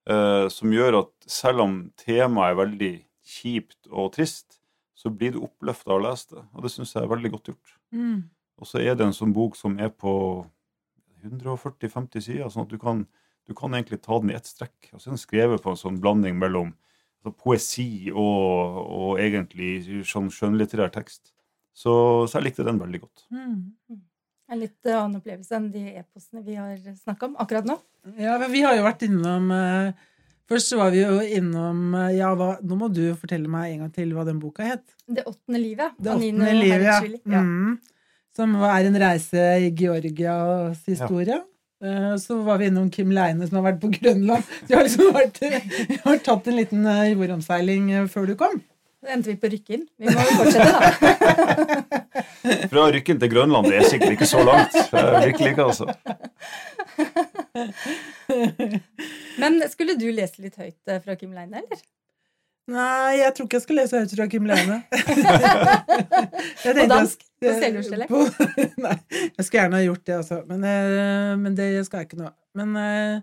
eh, 0.07 0.47
som 0.53 0.71
gjør 0.71 1.01
at 1.01 1.11
selv 1.27 1.65
om 1.65 1.75
temaet 1.99 2.53
er 2.53 2.61
veldig 2.61 2.93
kjipt 3.25 3.89
og 3.91 4.13
trist, 4.15 4.61
så 4.95 5.11
blir 5.11 5.35
du 5.35 5.41
oppløfta 5.43 5.91
av 5.91 5.99
å 5.99 6.05
lese 6.05 6.35
det, 6.37 6.45
og 6.53 6.63
det 6.63 6.71
syns 6.71 6.95
jeg 6.95 7.03
er 7.03 7.11
veldig 7.11 7.31
godt 7.35 7.51
gjort. 7.51 7.75
Mm. 7.91 8.23
Og 8.55 8.69
så 8.69 8.79
er 8.79 8.95
det 8.95 9.09
en 9.09 9.17
sånn 9.17 9.35
bok 9.35 9.57
som 9.59 9.75
er 9.79 9.91
på 9.91 10.13
140-50 11.25 12.23
sider, 12.23 12.49
sånn 12.49 12.63
at 12.63 12.71
du 12.71 12.79
kan, 12.79 13.03
du 13.45 13.53
kan 13.57 13.73
egentlig 13.77 14.01
ta 14.03 14.17
den 14.21 14.33
i 14.33 14.37
ett 14.37 14.49
strekk. 14.49 14.89
Og 14.93 14.99
så 14.99 15.09
er 15.09 15.15
den 15.15 15.21
skrevet 15.21 15.63
på 15.63 15.73
en 15.73 15.79
sånn 15.79 16.01
blanding 16.01 16.37
mellom 16.41 16.73
altså, 17.21 17.35
poesi 17.37 17.89
og, 18.13 18.81
og 18.83 19.21
egentlig 19.21 20.03
sånn 20.09 20.31
skjønnlitterær 20.33 20.93
tekst. 20.95 21.31
Så, 21.75 21.93
så 22.29 22.39
jeg 22.39 22.49
likte 22.49 22.65
den 22.65 22.79
veldig 22.79 23.01
godt. 23.03 23.25
Mm. 23.35 24.01
En 24.45 24.61
litt 24.61 24.89
annen 24.89 25.19
opplevelse 25.19 25.57
enn 25.57 25.71
de 25.73 25.83
e-postene 25.99 26.43
vi 26.45 26.55
har 26.57 26.77
snakka 26.77 27.31
om 27.31 27.39
akkurat 27.41 27.67
nå. 27.67 27.79
Ja, 28.21 28.37
men 28.41 28.51
vi 28.53 28.61
har 28.63 28.77
jo 28.77 28.85
vært 28.85 29.07
innom 29.07 29.49
eh, 29.53 30.11
Først 30.45 30.69
så 30.69 30.77
var 30.77 30.91
vi 30.93 30.99
jo 31.01 31.17
innom 31.23 31.95
eh, 31.97 32.11
Ja, 32.19 32.29
hva, 32.37 32.51
nå 32.61 32.77
må 32.77 32.91
du 32.93 33.01
fortelle 33.17 33.49
meg 33.49 33.71
en 33.71 33.85
gang 33.85 33.95
til 33.95 34.13
hva 34.13 34.27
den 34.27 34.37
boka 34.41 34.67
het. 34.67 34.85
Det 35.09 35.25
åttende 35.25 35.61
livet. 35.61 35.97
Det 35.97 36.13
av 36.13 36.21
Nino 36.21 36.45
åttende 36.45 36.61
livet, 36.61 37.17
ja. 37.25 37.41
Mm. 37.41 37.75
Som 38.35 38.53
er 38.67 38.85
en 38.85 38.99
reise 39.01 39.43
i 39.63 39.71
Georgias 39.73 40.83
historie. 40.85 41.39
Eh, 41.39 41.54
Så 42.21 42.33
var 42.45 42.55
vi 42.61 42.65
innom 42.69 42.87
Kim 42.93 43.09
Leine, 43.15 43.43
som 43.47 43.55
har 43.59 43.65
vært 43.71 43.81
på 43.83 43.89
Grønland. 43.97 44.43
Du 44.69 44.71
har 44.77 44.83
liksom 44.87 45.05
vært, 45.15 45.35
har 46.05 46.17
tatt 46.25 46.43
en 46.51 46.59
liten 46.59 46.81
eh, 46.89 47.11
jordomseiling 47.13 47.83
eh, 47.93 48.07
før 48.11 48.23
du 48.31 48.35
kom. 48.39 48.55
Så 49.05 49.09
endte 49.13 49.29
vi 49.29 49.35
på 49.37 49.47
Rykken. 49.53 49.81
Vi 50.01 50.05
må 50.09 50.19
jo 50.25 50.31
fortsette, 50.39 50.71
da. 50.73 50.77
Fra 52.71 52.83
Rykken 52.93 53.19
til 53.21 53.29
Grønland, 53.29 53.65
det 53.69 53.77
er 53.81 53.85
sikkert 53.89 54.11
ikke 54.15 54.25
så 54.29 54.39
langt. 54.45 54.73
Eh, 54.81 55.25
Virkelig 55.27 55.49
ikke, 55.53 55.65
altså. 55.69 55.85
Men 59.41 59.51
skulle 59.69 59.93
du 59.99 60.07
lese 60.09 60.41
litt 60.41 60.55
høyt 60.57 60.89
eh, 60.89 61.01
fra 61.03 61.15
Kim 61.19 61.31
Leine, 61.37 61.57
eller? 61.61 61.77
Nei, 62.71 63.11
jeg 63.19 63.33
tror 63.37 63.45
ikke 63.45 63.57
jeg 63.59 63.65
skal 63.67 63.77
lese 63.77 63.99
høyt 64.01 64.15
fra 64.17 64.25
Kim 64.31 64.45
Leine. 64.49 64.77
På 66.63 66.69
dansk? 66.89 67.19
På 67.45 67.59
selvjordsdialekt? 67.61 68.11
Nei, 68.85 68.95
jeg 69.37 69.45
skulle 69.45 69.61
gjerne 69.61 69.79
ha 69.79 69.85
gjort 69.85 70.03
det, 70.09 70.17
altså. 70.21 70.41
Men, 70.49 70.65
eh, 70.71 71.35
men 71.41 71.55
det 71.57 71.69
skal 71.87 72.01
jeg 72.03 72.09
ikke 72.09 72.21
nå. 72.23 72.31
Men 72.57 72.75
eh, 72.81 73.21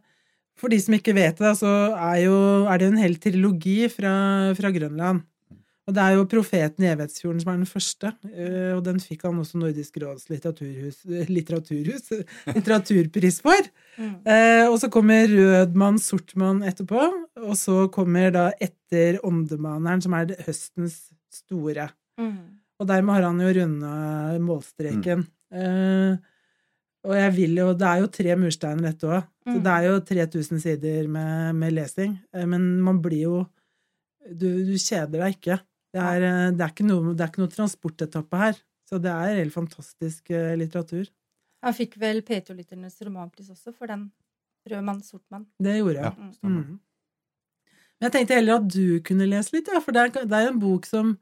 for 0.58 0.72
de 0.72 0.78
som 0.84 0.94
ikke 0.96 1.14
vet 1.16 1.42
det, 1.42 1.52
så 1.58 1.70
er, 1.96 2.16
jo, 2.26 2.38
er 2.70 2.78
det 2.78 2.86
jo 2.88 2.94
en 2.94 3.02
hel 3.02 3.18
trilogi 3.22 3.76
fra, 3.92 4.14
fra 4.58 4.70
Grønland. 4.74 5.22
Og 5.82 5.96
det 5.96 5.98
er 6.04 6.12
jo 6.14 6.26
Profeten 6.30 6.84
i 6.84 6.90
Evighetsfjorden 6.92 7.40
som 7.42 7.48
er 7.50 7.56
den 7.58 7.66
første. 7.66 8.12
eh, 8.30 8.70
Og 8.76 8.84
den 8.86 9.00
fikk 9.02 9.24
han 9.26 9.40
også 9.42 9.58
Nordisk 9.58 9.96
råds 9.98 10.28
litteraturhus, 10.30 11.00
litteraturhus 11.36 12.12
litteraturpris 12.54 13.40
for. 13.42 13.66
Mm. 13.98 14.14
Og 14.70 14.76
så 14.80 14.88
kommer 14.94 15.26
Rødmann, 15.26 15.98
Sortmann 16.00 16.62
etterpå. 16.70 17.02
Og 17.42 17.56
så 17.58 17.88
kommer 17.92 18.30
da 18.32 18.46
etter 18.62 19.18
Åndemaneren, 19.26 20.04
som 20.06 20.14
er 20.16 20.30
høstens 20.46 21.08
store. 21.34 21.90
Mm. 22.20 22.61
Og 22.82 22.88
dermed 22.90 23.14
har 23.14 23.28
han 23.28 23.40
jo 23.42 23.50
runda 23.60 23.94
målstreken. 24.42 25.22
Eh, 25.54 26.16
og 27.02 27.14
jeg 27.18 27.32
vil 27.36 27.56
jo 27.58 27.68
Det 27.78 27.86
er 27.88 28.00
jo 28.02 28.08
tre 28.14 28.34
mursteiner, 28.38 28.90
dette 28.90 29.06
òg. 29.10 29.22
Så 29.42 29.56
Mm. 29.56 29.62
det 29.64 29.72
er 29.72 29.84
jo 29.88 29.94
3000 30.06 30.60
sider 30.62 31.08
med, 31.10 31.54
med 31.58 31.72
lesing. 31.74 32.12
Eh, 32.34 32.46
men 32.46 32.80
man 32.82 33.00
blir 33.02 33.22
jo 33.26 33.46
Du, 34.22 34.46
du 34.64 34.76
kjeder 34.78 35.18
deg 35.18 35.34
ikke. 35.34 35.56
Det 35.92 35.98
er, 36.00 36.22
eh, 36.22 36.50
det, 36.54 36.60
er 36.62 36.70
ikke 36.70 36.86
noe, 36.86 37.12
det 37.14 37.24
er 37.24 37.30
ikke 37.32 37.42
noe 37.42 37.50
transportetappe 37.50 38.38
her. 38.38 38.60
Så 38.88 39.00
det 39.02 39.10
er 39.10 39.40
helt 39.40 39.52
fantastisk 39.54 40.30
eh, 40.30 40.52
litteratur. 40.60 41.08
Han 41.62 41.74
fikk 41.74 41.96
vel 41.98 42.22
P2-lytternes 42.22 43.00
romanpris 43.02 43.50
også 43.50 43.74
for 43.74 43.86
den 43.90 44.12
Rød 44.70 44.84
mann, 44.86 45.00
sort 45.02 45.24
mann. 45.30 45.46
Det 45.58 45.74
gjorde 45.80 45.98
jeg. 46.04 46.14
Ja, 46.14 46.48
Mm. 46.48 46.78
Men 47.98 48.10
jeg 48.10 48.12
tenkte 48.14 48.34
heller 48.38 48.60
at 48.60 48.68
du 48.70 49.00
kunne 49.06 49.26
lese 49.26 49.52
litt, 49.56 49.68
ja, 49.72 49.80
for 49.82 49.92
det 49.94 50.00
er, 50.02 50.24
det 50.26 50.38
er 50.38 50.48
en 50.52 50.58
bok 50.62 50.86
som, 50.86 51.16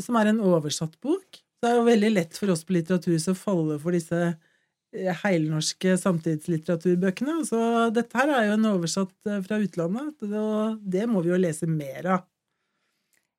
som 0.00 0.18
er 0.18 0.30
en 0.30 0.42
oversatt 0.42 0.96
bok. 1.04 1.40
Det 1.62 1.70
er 1.70 1.78
jo 1.78 1.86
veldig 1.86 2.10
lett 2.12 2.36
for 2.36 2.52
oss 2.52 2.64
på 2.66 2.74
Litteraturhuset 2.76 3.32
å 3.32 3.38
falle 3.38 3.78
for 3.80 3.96
disse 3.96 4.18
eh, 4.28 5.20
heilnorske 5.22 5.94
samtidslitteraturbøkene. 6.02 7.38
Så 7.48 7.60
dette 7.94 8.20
her 8.20 8.32
er 8.34 8.48
jo 8.50 8.58
en 8.58 8.68
oversatt 8.74 9.30
eh, 9.30 9.40
fra 9.46 9.60
utlandet, 9.62 10.26
og 10.28 10.82
det 10.82 11.06
må 11.08 11.24
vi 11.24 11.32
jo 11.32 11.40
lese 11.40 11.68
mer 11.70 12.10
av. 12.18 12.26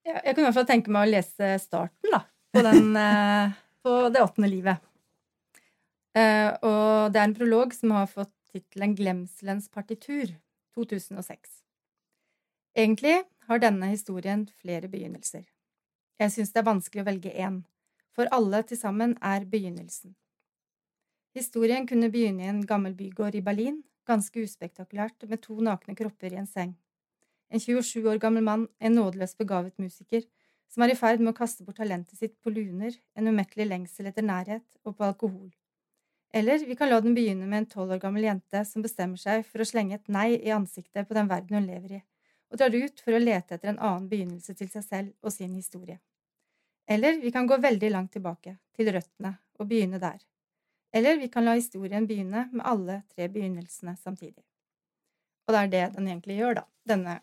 Ja, 0.06 0.20
jeg 0.22 0.34
kunne 0.34 0.46
i 0.46 0.50
hvert 0.50 0.60
fall 0.60 0.70
tenke 0.70 0.94
meg 0.94 1.06
å 1.06 1.14
lese 1.14 1.52
starten, 1.62 2.12
da. 2.14 2.24
På, 2.56 2.66
den, 2.66 2.92
eh, 3.06 3.56
på 3.86 3.96
Det 4.14 4.26
åttende 4.26 4.52
livet. 4.52 4.92
Og 6.16 7.12
det 7.12 7.20
er 7.20 7.26
en 7.28 7.34
prolog 7.36 7.74
som 7.76 7.92
har 7.92 8.06
fått 8.08 8.32
tittelen 8.48 8.94
Glemselens 8.96 9.66
partitur 9.68 10.30
2006. 10.78 11.58
Egentlig 12.80 13.18
har 13.50 13.60
denne 13.60 13.90
historien 13.92 14.46
flere 14.62 14.88
begynnelser. 14.92 15.44
Jeg 16.16 16.32
syns 16.32 16.54
det 16.56 16.62
er 16.62 16.70
vanskelig 16.70 17.04
å 17.04 17.08
velge 17.10 17.32
én, 17.36 17.58
for 18.16 18.30
alle 18.36 18.62
til 18.64 18.80
sammen 18.80 19.18
er 19.20 19.44
begynnelsen. 19.52 20.14
Historien 21.36 21.84
kunne 21.88 22.08
begynne 22.14 22.46
i 22.46 22.48
en 22.48 22.62
gammel 22.64 22.94
bygård 22.96 23.36
i 23.36 23.44
Berlin, 23.44 23.82
ganske 24.08 24.40
uspektakulært, 24.40 25.26
med 25.28 25.42
to 25.44 25.58
nakne 25.60 25.96
kropper 26.00 26.32
i 26.32 26.40
en 26.40 26.48
seng. 26.48 26.72
En 27.52 27.60
27 27.60 28.08
år 28.08 28.22
gammel 28.24 28.46
mann, 28.48 28.70
en 28.80 28.96
nådeløst 28.96 29.38
begavet 29.38 29.76
musiker, 29.82 30.24
som 30.72 30.86
er 30.86 30.94
i 30.94 30.98
ferd 30.98 31.20
med 31.20 31.34
å 31.34 31.38
kaste 31.38 31.68
bort 31.68 31.82
talentet 31.82 32.18
sitt 32.18 32.38
på 32.40 32.54
luner, 32.56 32.96
en 33.20 33.28
umettelig 33.28 33.68
lengsel 33.68 34.08
etter 34.08 34.24
nærhet 34.24 34.66
og 34.86 34.96
på 34.96 35.10
alkohol. 35.10 35.52
Eller 36.36 36.64
vi 36.68 36.80
kan 36.80 36.90
la 36.92 37.02
den 37.04 37.16
begynne 37.16 37.48
med 37.48 37.62
en 37.66 37.72
tolv 37.76 37.92
år 37.96 38.02
gammel 38.08 38.30
jente 38.30 38.64
som 38.68 38.84
bestemmer 38.84 39.20
seg 39.20 39.44
for 39.48 39.64
å 39.64 39.68
slenge 39.68 40.00
et 40.00 40.12
nei 40.12 40.30
i 40.40 40.56
ansiktet 40.56 41.08
på 41.08 41.16
den 41.16 41.28
verden 41.32 41.60
hun 41.60 41.68
lever 41.68 42.00
i, 42.00 42.02
og 42.52 42.60
drar 42.60 42.76
ut 42.76 43.02
for 43.02 43.16
å 43.16 43.22
lete 43.22 43.58
etter 43.58 43.72
en 43.72 43.80
annen 43.80 44.10
begynnelse 44.10 44.56
til 44.58 44.70
seg 44.72 44.86
selv 44.86 45.26
og 45.26 45.34
sin 45.34 45.54
historie. 45.56 46.00
Eller 46.88 47.18
vi 47.22 47.32
kan 47.34 47.48
gå 47.50 47.58
veldig 47.58 47.90
langt 47.92 48.14
tilbake, 48.14 48.58
til 48.78 48.92
røttene, 48.94 49.34
og 49.60 49.70
begynne 49.70 50.00
der. 50.02 50.20
Eller 50.96 51.18
vi 51.18 51.30
kan 51.32 51.46
la 51.48 51.56
historien 51.58 52.06
begynne 52.08 52.46
med 52.52 52.66
alle 52.66 53.02
tre 53.16 53.28
begynnelsene 53.32 53.96
samtidig. 53.98 54.44
Og 55.46 55.54
det 55.54 55.62
er 55.62 55.74
det 55.74 55.86
den 55.98 56.08
egentlig 56.12 56.38
gjør, 56.40 56.62
da. 56.62 56.64
Denne 56.88 57.18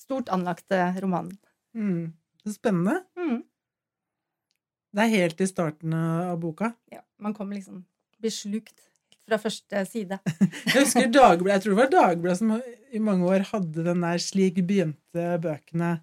stort 0.00 0.32
anlagte 0.32 0.80
romanen. 1.00 1.36
Mm. 1.76 2.12
Så 2.42 2.56
spennende. 2.56 3.02
Mm. 3.20 3.42
Det 4.90 5.04
er 5.04 5.14
helt 5.14 5.40
i 5.40 5.46
starten 5.46 5.94
av 5.94 6.40
boka. 6.42 6.72
Ja, 6.90 7.04
man 7.22 7.36
kommer 7.36 7.56
liksom 7.56 7.84
blir 8.20 8.32
slukt 8.34 8.82
fra 9.30 9.38
første 9.40 9.84
side. 9.88 10.18
Jeg 10.20 10.74
husker 10.82 11.08
Dagbladet, 11.14 11.54
jeg 11.56 11.62
tror 11.64 11.74
det 11.76 11.80
var 11.80 11.90
Dagbladet 11.94 12.38
som 12.42 12.52
i 12.92 12.98
mange 13.02 13.26
år 13.30 13.46
hadde 13.52 13.84
den 13.86 14.02
der 14.04 14.18
'Slik 14.22 14.60
begynte 14.66 15.26
bøkene'. 15.42 15.94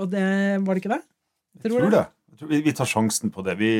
Og 0.00 0.10
det 0.10 0.26
var 0.64 0.74
det 0.74 0.82
ikke 0.82 0.94
det? 0.96 1.02
Jeg 1.62 1.70
Tror 1.70 1.80
tror 1.80 1.90
det. 1.90 1.98
det. 1.98 2.06
Jeg 2.32 2.38
tror 2.40 2.48
vi, 2.48 2.60
vi 2.64 2.72
tar 2.72 2.88
sjansen 2.88 3.30
på 3.30 3.42
det. 3.44 3.58
Vi, 3.60 3.72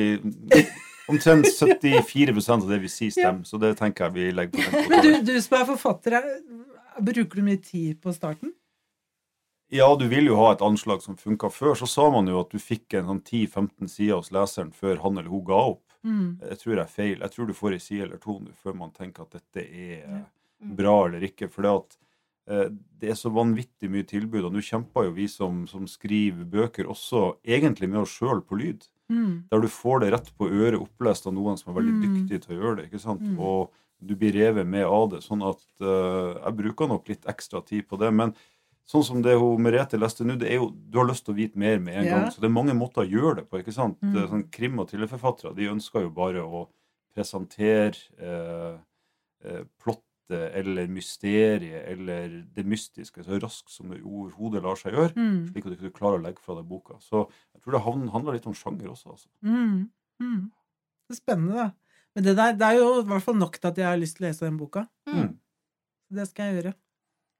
omtrent 1.09 1.45
74% 1.49 2.61
av 2.63 2.69
det 2.69 2.81
vi 2.83 2.87
sier, 2.91 3.11
stemmer, 3.11 3.43
så 3.49 3.57
det 3.59 3.73
tenker 3.79 4.05
jeg 4.05 4.13
vi 4.13 4.27
legger 4.31 4.51
på 4.53 4.71
den. 4.77 4.89
Men 4.91 5.01
du, 5.03 5.31
du 5.33 5.41
som 5.41 5.57
er 5.57 5.65
forfatter, 5.73 6.19
er- 6.19 7.01
bruker 7.01 7.41
du 7.41 7.41
mye 7.47 7.57
tid 7.57 7.97
på 8.03 8.13
starten? 8.13 8.53
Ja, 9.73 9.87
du 9.97 10.05
vil 10.07 10.27
jo 10.29 10.35
ha 10.37 10.51
et 10.53 10.61
anslag 10.61 11.01
som 11.01 11.15
funka 11.17 11.49
før. 11.49 11.73
Så 11.73 11.87
sa 11.89 12.05
man 12.13 12.27
jo 12.29 12.37
at 12.43 12.51
du 12.53 12.59
fikk 12.61 12.93
en 12.99 13.07
sånn 13.09 13.23
10-15 13.25 13.89
sider 13.89 14.19
hos 14.19 14.29
leseren 14.35 14.69
før 14.71 15.01
han 15.01 15.17
eller 15.17 15.31
hun 15.33 15.41
ga 15.47 15.57
opp. 15.73 15.92
Mm. 16.03 16.39
Jeg 16.49 16.57
tror 16.59 16.75
det 16.75 16.83
er 16.83 16.91
feil. 16.91 17.19
Jeg 17.19 17.31
tror 17.31 17.47
du 17.47 17.53
får 17.53 17.71
ei 17.73 17.79
side 17.79 18.03
eller 18.03 18.17
to 18.17 18.39
før 18.63 18.75
man 18.75 18.91
tenker 18.91 19.21
at 19.23 19.31
dette 19.39 19.63
er 19.67 20.25
Mm. 20.63 20.75
bra 20.77 21.05
eller 21.07 21.19
ikke. 21.27 21.49
For 21.51 21.61
det 21.61 21.71
at 21.71 21.97
eh, 22.47 22.69
det 22.99 23.09
er 23.09 23.15
så 23.15 23.29
vanvittig 23.31 23.89
mye 23.89 24.03
tilbud, 24.07 24.43
og 24.45 24.51
nå 24.53 24.59
kjemper 24.63 25.05
jo 25.05 25.11
vi 25.15 25.27
som, 25.27 25.65
som 25.67 25.85
skriver 25.87 26.43
bøker 26.45 26.85
også 26.87 27.37
egentlig 27.43 27.89
med 27.89 27.99
oss 28.01 28.17
sjøl 28.19 28.41
på 28.43 28.55
lyd. 28.59 28.87
Mm. 29.11 29.43
Der 29.51 29.59
du 29.61 29.67
får 29.67 29.99
det 30.01 30.11
rett 30.13 30.31
på 30.37 30.47
øret 30.49 30.79
opplest 30.79 31.27
av 31.27 31.33
noen 31.33 31.57
som 31.57 31.71
er 31.73 31.81
veldig 31.81 31.93
Mm. 31.93 32.03
dyktig 32.27 32.41
til 32.45 32.55
å 32.57 32.61
gjøre 32.61 32.75
det. 32.77 32.85
ikke 32.91 32.99
sant? 33.03 33.21
Mm. 33.21 33.39
Og 33.39 33.71
du 34.05 34.15
blir 34.15 34.33
revet 34.33 34.65
med 34.67 34.83
av 34.85 35.09
det. 35.11 35.19
Sånn 35.23 35.43
at 35.47 35.63
eh, 35.79 36.39
jeg 36.43 36.55
bruker 36.57 36.87
nok 36.87 37.07
litt 37.07 37.23
ekstra 37.25 37.63
tid 37.65 37.87
på 37.87 37.97
det. 37.99 38.11
Men 38.13 38.33
sånn 38.89 39.03
som 39.07 39.21
det 39.23 39.37
hun 39.39 39.61
Merete 39.63 39.97
leste 39.99 40.25
nå, 40.27 40.35
det 40.39 40.49
er 40.51 40.57
jo, 40.59 40.69
du 40.71 40.97
har 40.99 41.07
lyst 41.07 41.25
til 41.25 41.33
å 41.33 41.37
vite 41.37 41.55
mer 41.59 41.79
med 41.79 41.95
en 42.01 42.05
Ja. 42.05 42.17
gang. 42.19 42.31
Så 42.31 42.41
det 42.41 42.49
er 42.49 42.55
mange 42.57 42.73
måter 42.75 43.03
å 43.05 43.09
gjøre 43.09 43.35
det 43.37 43.49
på. 43.49 43.59
ikke 43.61 43.73
sant? 43.73 43.99
Mm. 44.01 44.27
Sånn 44.29 44.49
Krim- 44.51 44.79
og 44.79 44.89
thrillerforfattere 44.89 45.55
de 45.55 45.69
ønsker 45.71 46.01
jo 46.01 46.09
bare 46.09 46.41
å 46.43 46.67
presentere 47.15 47.95
eh, 48.19 48.77
eh, 49.45 49.63
plottet 49.79 50.03
eller 50.55 50.87
mysteriet 50.87 51.85
eller 51.91 52.43
det 52.55 52.65
mystiske 52.65 53.23
så 53.23 53.39
raskt 53.39 53.69
som 53.69 53.89
det 53.91 54.01
overhodet 54.01 54.63
lar 54.63 54.75
seg 54.79 54.93
gjøre. 54.95 55.13
Mm. 55.15 55.51
Slik 55.51 55.65
at 55.67 55.77
du 55.77 55.87
ikke 55.87 55.99
klarer 55.99 56.19
å 56.19 56.23
legge 56.23 56.41
fra 56.41 56.55
deg 56.55 56.65
boka. 56.67 56.97
Så 56.99 57.27
jeg 57.53 57.61
tror 57.61 57.75
det 57.77 57.83
handler 58.11 58.33
litt 58.33 58.47
om 58.47 58.53
sjanger 58.57 58.89
også. 58.89 59.11
altså. 59.13 59.27
Mm. 59.43 59.89
Mm. 60.21 60.51
Det 61.07 61.15
er 61.15 61.19
spennende, 61.21 61.53
da. 61.53 61.71
Men 62.15 62.23
det, 62.23 62.35
der, 62.37 62.53
det 62.53 62.67
er 62.67 62.77
jo 62.79 62.89
i 63.01 63.05
hvert 63.09 63.23
fall 63.25 63.35
nok 63.39 63.57
til 63.59 63.67
at 63.71 63.77
jeg 63.77 63.85
har 63.85 63.97
lyst 63.97 64.17
til 64.17 64.25
å 64.25 64.27
lese 64.29 64.45
den 64.45 64.57
boka. 64.57 64.87
Mm. 65.09 65.37
Det 66.13 66.27
skal 66.29 66.45
jeg 66.51 66.63
gjøre. 66.63 66.73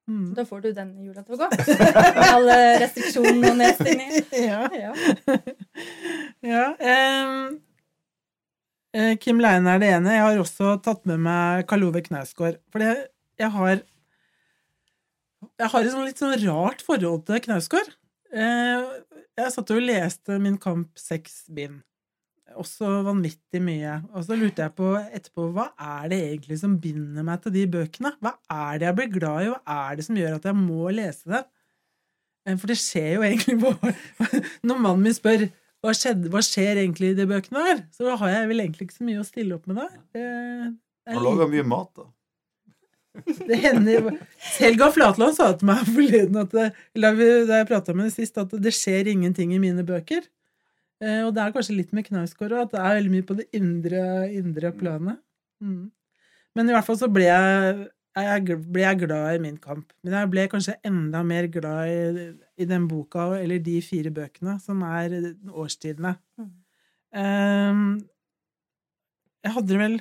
Mm. 0.09 0.33
Da 0.35 0.43
får 0.45 0.61
du 0.61 0.71
den 0.75 0.89
jula 1.05 1.21
til 1.23 1.37
å 1.37 1.37
gå. 1.39 1.47
Med 1.79 2.23
alle 2.27 2.55
restriksjonene 2.81 3.51
og 3.53 3.59
nedstengninger. 3.61 4.25
ja. 4.49 4.61
Ja. 4.75 4.91
ja 6.53 6.65
eh, 8.93 9.13
Kim 9.23 9.39
Leine 9.43 9.77
er 9.77 9.79
det 9.83 9.91
ene. 9.95 10.17
Jeg 10.17 10.25
har 10.25 10.41
også 10.43 10.75
tatt 10.83 11.07
med 11.09 11.23
meg 11.23 11.63
Karl 11.69 11.87
Ove 11.87 12.03
Knausgård. 12.03 12.59
For 12.73 12.83
det- 12.83 13.09
jeg 13.39 13.49
har 13.55 13.81
Jeg 15.59 15.67
har 15.69 15.83
et 15.83 15.91
sånn 15.91 16.05
litt 16.07 16.19
sånn 16.19 16.37
rart 16.47 16.81
forhold 16.81 17.25
til 17.27 17.39
Knausgård. 17.43 17.89
Eh, 18.33 18.83
jeg 19.37 19.51
satt 19.51 19.71
og 19.71 19.81
leste 19.83 20.39
Min 20.39 20.57
kamp 20.57 20.97
seks 20.99 21.43
bind. 21.51 21.81
Også 22.59 22.89
vanvittig 23.05 23.61
mye. 23.63 23.97
Og 24.13 24.25
så 24.27 24.37
lurte 24.37 24.65
jeg 24.65 24.75
på 24.77 24.91
etterpå 25.01 25.47
hva 25.55 25.69
er 25.79 26.07
det 26.11 26.19
egentlig 26.27 26.59
som 26.61 26.77
binder 26.81 27.25
meg 27.25 27.41
til 27.43 27.55
de 27.55 27.65
bøkene? 27.75 28.13
Hva 28.23 28.35
er 28.51 28.79
det 28.81 28.89
jeg 28.89 28.97
blir 28.99 29.11
glad 29.17 29.45
i? 29.47 29.51
Hva 29.53 29.81
er 29.89 29.99
det 29.99 30.07
som 30.07 30.19
gjør 30.19 30.37
at 30.37 30.47
jeg 30.49 30.59
må 30.59 30.93
lese 30.93 31.33
det? 31.33 31.43
Eh, 32.47 32.57
For 32.59 32.71
det 32.71 32.79
skjer 32.81 33.11
jo 33.17 33.27
egentlig 33.27 33.59
på 33.61 33.73
Når 34.67 34.79
mannen 34.79 35.05
min 35.07 35.17
spør 35.17 35.47
hva, 35.83 35.91
skjedde, 35.97 36.29
hva 36.31 36.39
skjer 36.45 36.79
egentlig 36.79 37.11
i 37.11 37.15
de 37.17 37.27
bøkene 37.27 37.63
her, 37.65 37.79
så 37.91 38.13
har 38.21 38.29
jeg 38.31 38.49
vel 38.53 38.63
egentlig 38.63 38.85
ikke 38.87 38.95
så 39.01 39.07
mye 39.07 39.19
å 39.19 39.27
stille 39.27 39.57
opp 39.57 39.65
med 39.67 39.81
der. 39.81 39.97
Er 40.15 41.17
Han 41.17 41.25
lager 41.25 41.49
mye 41.51 41.65
mat, 41.67 41.89
da. 41.99 42.05
det 43.49 43.57
hender 43.61 44.07
Helga 44.55 44.87
Flatland 44.93 45.35
sa 45.37 45.51
til 45.57 45.67
meg 45.69 45.83
forleden 45.85 46.39
at 46.41 46.55
det, 46.55 46.69
da 46.97 47.11
jeg 47.59 47.67
prata 47.69 47.93
med 47.93 48.07
henne 48.07 48.15
sist, 48.15 48.39
at 48.41 48.55
det 48.63 48.73
skjer 48.73 49.11
ingenting 49.11 49.53
i 49.53 49.59
mine 49.61 49.83
bøker. 49.85 50.23
Eh, 51.03 51.21
og 51.25 51.33
det 51.35 51.43
er 51.43 51.55
kanskje 51.55 51.75
litt 51.75 51.91
med 51.95 52.07
Knausgård 52.07 52.55
òg, 52.55 52.67
at 52.67 52.75
det 52.75 52.83
er 52.83 52.95
veldig 52.99 53.11
mye 53.11 53.27
på 53.27 53.35
det 53.39 53.49
indre, 53.57 54.05
indre 54.31 54.71
planet. 54.77 55.19
Mm. 55.63 55.91
Men 56.53 56.69
i 56.69 56.75
hvert 56.75 56.87
fall 56.87 56.99
så 56.99 57.09
ble 57.11 57.25
jeg, 57.27 57.87
jeg, 58.23 58.57
ble 58.69 58.85
jeg 58.85 59.01
glad 59.03 59.35
i 59.35 59.41
min 59.43 59.57
kamp. 59.61 59.91
Men 60.05 60.17
jeg 60.19 60.31
ble 60.31 60.47
kanskje 60.51 60.77
enda 60.85 61.23
mer 61.27 61.49
glad 61.51 61.91
i, 61.91 62.27
i 62.61 62.69
den 62.69 62.87
boka, 62.89 63.31
eller 63.39 63.61
de 63.63 63.79
fire 63.83 64.13
bøkene, 64.13 64.59
som 64.63 64.83
er 64.87 65.33
årstidene. 65.49 66.15
Mm. 66.39 66.51
Um, 67.13 67.85
jeg 69.43 69.53
hadde 69.53 69.75
vel 69.77 69.99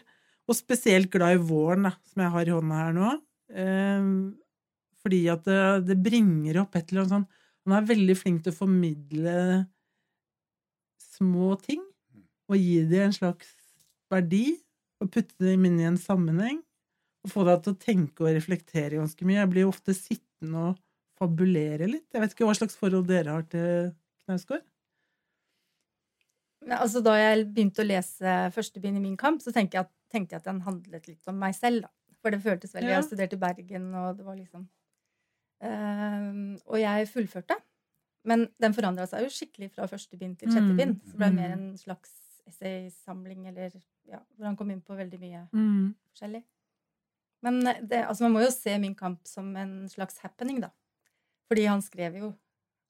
Og 0.48 0.56
spesielt 0.56 1.10
glad 1.12 1.36
i 1.36 1.42
våren, 1.44 1.84
da, 1.84 1.92
som 2.08 2.22
jeg 2.24 2.32
har 2.34 2.48
i 2.48 2.54
hånda 2.54 2.78
her 2.78 2.94
nå. 2.96 3.10
Um, 3.52 4.14
fordi 5.02 5.20
at 5.30 5.44
det, 5.44 5.60
det, 5.90 5.98
bringer 6.02 6.62
opp 6.62 6.76
et 6.78 6.88
eller 6.88 7.02
annet 7.02 7.12
sånn 7.12 7.26
Han 7.66 7.74
er 7.76 7.88
veldig 7.90 8.16
flink 8.16 8.44
til 8.44 8.54
å 8.54 8.56
formidle 8.56 9.34
små 11.12 11.54
ting, 11.62 11.82
og 12.50 12.58
gi 12.58 12.82
dem 12.88 13.08
en 13.08 13.16
slags 13.16 13.52
verdi 14.12 14.58
og 15.02 15.10
putte 15.12 15.36
dem 15.42 15.66
inn 15.68 15.80
i 15.80 15.88
en 15.88 16.00
sammenheng. 16.00 16.60
Og 17.22 17.30
få 17.30 17.44
deg 17.46 17.62
til 17.62 17.74
å 17.74 17.78
tenke 17.78 18.24
og 18.24 18.34
reflektere 18.34 18.98
ganske 18.98 19.26
mye. 19.26 19.38
Jeg 19.38 19.50
blir 19.52 19.66
jo 19.66 19.70
ofte 19.70 19.94
sittende 19.94 20.72
og 20.72 20.80
fabulere 21.20 21.86
litt. 21.86 22.08
Jeg 22.10 22.22
vet 22.22 22.34
ikke 22.34 22.48
hva 22.48 22.56
slags 22.58 22.78
forhold 22.78 23.06
dere 23.06 23.36
har 23.36 23.46
til 23.50 23.92
Knausgård? 24.26 24.64
Altså, 26.66 27.02
da 27.02 27.14
jeg 27.18 27.46
begynte 27.54 27.82
å 27.82 27.86
lese 27.86 28.34
første 28.54 28.82
bind 28.82 28.98
i 28.98 29.02
Min 29.02 29.18
kamp, 29.18 29.42
så 29.42 29.54
tenkte 29.54 29.78
jeg, 29.78 29.86
at, 29.86 29.94
tenkte 30.14 30.36
jeg 30.36 30.42
at 30.42 30.50
den 30.50 30.62
handlet 30.66 31.08
litt 31.10 31.30
om 31.30 31.38
meg 31.42 31.54
selv. 31.58 31.86
Da. 31.86 31.92
For 32.22 32.34
det 32.34 32.42
føltes 32.42 32.74
veldig 32.74 32.90
Ja. 32.90 33.00
Jeg 33.00 33.08
studerte 33.08 33.38
i 33.38 33.42
Bergen, 33.42 33.88
og 33.98 34.18
det 34.18 34.26
var 34.26 34.38
liksom 34.38 34.68
Ehm, 35.62 36.58
Og 36.66 36.80
jeg 36.80 37.08
fullførte. 37.08 37.56
Men 38.24 38.48
den 38.62 38.72
forandra 38.76 39.06
seg 39.10 39.24
jo 39.24 39.30
skikkelig 39.34 39.70
fra 39.74 39.86
første 39.90 40.16
bind 40.18 40.38
til 40.38 40.48
sjette 40.52 40.70
Mm. 40.70 40.76
bind. 40.78 41.00
Så 41.04 41.10
det 41.12 41.18
ble 41.18 41.30
Mm. 41.30 41.34
mer 41.36 41.50
en 41.52 41.76
slags 41.78 42.10
essaysamling, 42.46 43.48
eller 43.48 43.72
ja, 44.06 44.18
hvor 44.36 44.46
han 44.46 44.56
kom 44.56 44.70
inn 44.70 44.80
på 44.82 44.96
veldig 44.96 45.18
mye 45.20 45.48
Mm. 45.52 45.94
forskjellig. 46.14 46.42
Men 47.42 47.60
det, 47.88 48.04
altså 48.06 48.22
man 48.22 48.32
må 48.34 48.44
jo 48.44 48.50
se 48.50 48.78
Min 48.78 48.94
kamp 48.94 49.26
som 49.26 49.56
en 49.56 49.88
slags 49.88 50.18
happening, 50.18 50.60
da. 50.60 50.70
Fordi 51.50 51.66
han 51.66 51.80
skrev 51.82 52.14
jo 52.16 52.34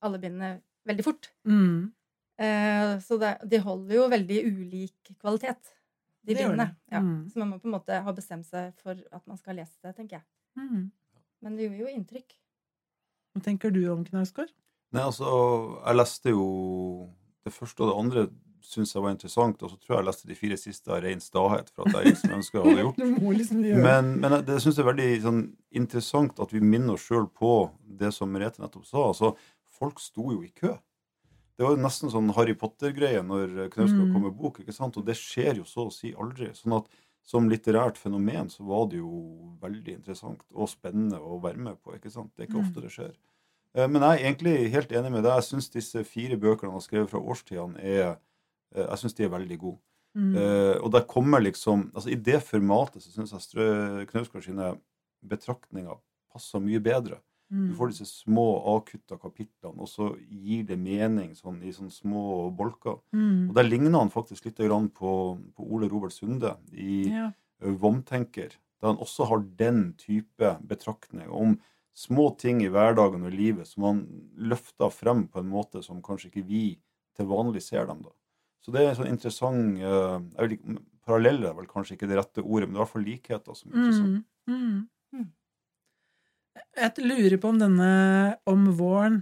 alle 0.02 0.18
bindene 0.18 0.60
veldig 0.86 1.04
fort. 1.04 1.30
Mm. 1.46 1.92
Eh, 2.38 2.98
så 2.98 3.18
det, 3.18 3.48
de 3.48 3.58
holder 3.58 3.94
jo 3.94 4.08
veldig 4.08 4.44
ulik 4.46 5.16
kvalitet, 5.18 5.72
de 6.24 6.34
Det 6.34 6.36
bindene. 6.36 6.76
Ja. 6.90 7.00
Mm. 7.00 7.28
Så 7.30 7.36
man 7.38 7.50
må 7.50 7.58
på 7.60 7.64
en 7.66 7.72
måte 7.80 8.02
ha 8.02 8.12
bestemt 8.12 8.44
seg 8.46 8.74
for 8.76 8.96
at 9.12 9.26
man 9.26 9.36
skal 9.38 9.56
lese 9.56 9.78
det, 9.82 9.96
tenker 9.96 10.16
jeg. 10.20 10.22
Mm. 10.58 10.90
Men 11.42 11.56
det 11.56 11.70
gjorde 11.70 11.78
jo 11.78 11.86
inntrykk. 11.96 12.32
Hva 13.34 13.42
tenker 13.42 13.70
du 13.72 13.88
om 13.90 14.04
Knausgård? 14.04 14.50
Nei, 14.92 15.02
altså, 15.02 15.28
jeg 15.86 15.96
leste 15.96 16.30
jo 16.34 16.46
det 17.44 17.52
første 17.52 17.80
og 17.82 17.88
det 17.90 17.98
andre 17.98 18.24
syns 18.62 18.92
jeg 18.94 19.02
var 19.02 19.10
interessant, 19.10 19.62
og 19.64 19.70
så 19.72 19.76
tror 19.80 19.96
jeg 19.96 19.98
jeg 20.02 20.06
leste 20.06 20.28
de 20.28 20.34
fire 20.38 20.56
siste 20.60 20.92
av 20.94 21.00
ren 21.02 21.20
stahet, 21.20 21.70
for 21.74 21.88
at 21.88 21.96
jeg 21.98 22.12
liksom 22.14 22.34
ønsker 22.38 22.58
jeg 22.60 22.68
hadde 22.68 22.84
gjort. 22.84 23.00
Liksom 23.40 23.64
gjøre 23.66 23.82
Men, 23.82 24.12
men 24.22 24.36
det 24.46 24.60
syns 24.62 24.76
jeg 24.78 24.84
er 24.84 24.90
veldig 24.92 25.08
sånn, 25.24 25.40
interessant 25.82 26.38
at 26.44 26.52
vi 26.54 26.60
minner 26.62 26.94
oss 26.94 27.06
sjøl 27.08 27.26
på 27.26 27.70
det 27.98 28.12
som 28.14 28.30
Merete 28.32 28.62
nettopp 28.62 28.86
sa. 28.86 29.08
Altså, 29.10 29.32
folk 29.80 29.98
sto 30.00 30.28
jo 30.30 30.42
i 30.46 30.52
kø. 30.54 30.76
Det 31.58 31.66
var 31.66 31.74
jo 31.76 31.82
nesten 31.82 32.12
sånn 32.12 32.30
Harry 32.36 32.54
Potter-greie 32.56 33.20
når 33.26 33.68
Knausgård 33.74 34.06
Mm. 34.08 34.12
kom 34.14 34.22
med 34.28 34.36
bok. 34.38 34.60
ikke 34.62 34.72
sant? 34.72 34.96
Og 34.96 35.04
det 35.04 35.16
skjer 35.18 35.56
jo 35.60 35.64
så 35.68 35.88
å 35.88 35.92
si 35.92 36.14
aldri. 36.14 36.48
Sånn 36.56 36.76
at 36.78 36.86
som 37.22 37.48
litterært 37.50 37.98
fenomen 38.00 38.48
så 38.50 38.64
var 38.66 38.86
det 38.88 38.98
jo 39.02 39.56
veldig 39.60 39.94
interessant 39.98 40.40
og 40.54 40.68
spennende 40.70 41.18
å 41.20 41.40
være 41.42 41.58
med 41.58 41.76
på. 41.82 41.92
ikke 41.94 42.10
sant? 42.10 42.30
Det 42.36 42.46
er 42.46 42.48
ikke 42.48 42.62
Mm. 42.62 42.64
ofte 42.70 42.80
det 42.82 42.90
skjer. 42.90 43.12
Eh, 43.74 43.88
Men 43.88 44.02
jeg 44.02 44.20
er 44.20 44.24
egentlig 44.32 44.70
helt 44.72 44.92
enig 44.92 45.10
med 45.12 45.22
deg. 45.24 45.32
Jeg 45.40 45.48
syns 45.48 45.70
disse 45.72 46.04
fire 46.04 46.36
bøkene 46.36 46.70
han 46.70 46.78
har 46.80 46.84
skrevet 46.84 47.10
fra 47.10 47.20
årstidene, 47.20 47.78
er 47.80 48.16
eh, 48.74 48.86
jeg 48.86 48.98
synes 48.98 49.14
de 49.14 49.24
er 49.24 49.28
veldig 49.38 49.58
gode. 49.58 49.78
Mm. 50.14 50.34
Uh, 50.36 50.76
og 50.84 50.90
der 50.92 51.06
kommer 51.08 51.40
liksom 51.40 51.86
altså 51.94 52.10
I 52.12 52.16
det 52.20 52.42
formatet 52.44 53.00
så 53.00 53.08
syns 53.14 53.30
jeg 53.32 53.40
Strø 53.40 54.04
Knausgård 54.10 54.44
sine 54.44 54.74
betraktninger 55.24 55.96
passer 56.34 56.60
mye 56.60 56.80
bedre. 56.84 57.16
Du 57.48 57.56
Mm. 57.56 57.74
får 57.76 57.88
disse 57.92 58.06
små 58.24 58.44
avkutta 58.64 59.16
kapitlene, 59.20 59.80
og 59.80 59.88
så 59.88 60.10
gir 60.28 60.64
det 60.64 60.78
mening 60.78 61.34
sånn, 61.36 61.62
i 61.62 61.72
sånne 61.72 61.90
små 61.92 62.50
bolker. 62.56 62.98
Mm. 63.12 63.48
Og 63.50 63.54
Der 63.54 63.62
ligner 63.64 63.98
han 63.98 64.10
faktisk 64.10 64.44
litt 64.46 64.56
grann 64.56 64.88
på, 64.90 65.38
på 65.56 65.66
Ole 65.70 65.88
Robert 65.88 66.12
Sunde 66.12 66.56
i 66.72 67.08
Ja. 67.10 67.30
Vomtenker, 67.62 68.50
der 68.80 68.86
han 68.88 68.96
også 68.98 69.26
har 69.28 69.38
den 69.56 69.94
type 69.98 70.58
betraktning 70.66 71.28
om 71.30 71.58
små 71.94 72.30
ting 72.40 72.62
i 72.64 72.70
hverdagen 72.72 73.26
og 73.26 73.34
livet 73.34 73.68
som 73.68 73.86
han 73.88 74.00
løfter 74.36 74.92
frem 74.92 75.26
på 75.28 75.42
en 75.42 75.50
måte 75.52 75.82
som 75.84 76.02
kanskje 76.04 76.30
ikke 76.30 76.46
vi 76.48 76.64
til 77.16 77.28
vanlig 77.28 77.62
ser 77.64 77.86
dem. 77.90 78.00
da. 78.06 78.12
Så 78.62 78.72
det 78.72 78.82
er 78.82 78.92
en 78.92 78.98
sånn 79.00 79.10
interessant 79.10 79.82
ø, 79.82 79.92
jeg 80.38 80.46
vil 80.46 80.56
ikke, 80.58 80.80
Paralleller 81.02 81.50
er 81.50 81.56
vel 81.58 81.66
kanskje 81.66 81.96
ikke 81.96 82.06
det 82.06 82.14
rette 82.20 82.44
ordet, 82.44 82.68
men 82.68 82.76
det 82.76 82.78
er 82.78 82.80
i 82.80 82.84
hvert 82.84 82.92
fall 82.92 83.04
likheter 83.08 83.56
som 83.58 83.72
er 83.72 83.78
interessant. 83.80 84.20
Mm. 84.46 84.52
Mm. 84.54 84.76
Mm. 85.18 85.30
Jeg 86.78 87.06
lurer 87.08 87.36
på 87.42 87.50
om 87.50 87.58
denne 87.58 87.88
om 88.46 88.68
våren, 88.78 89.16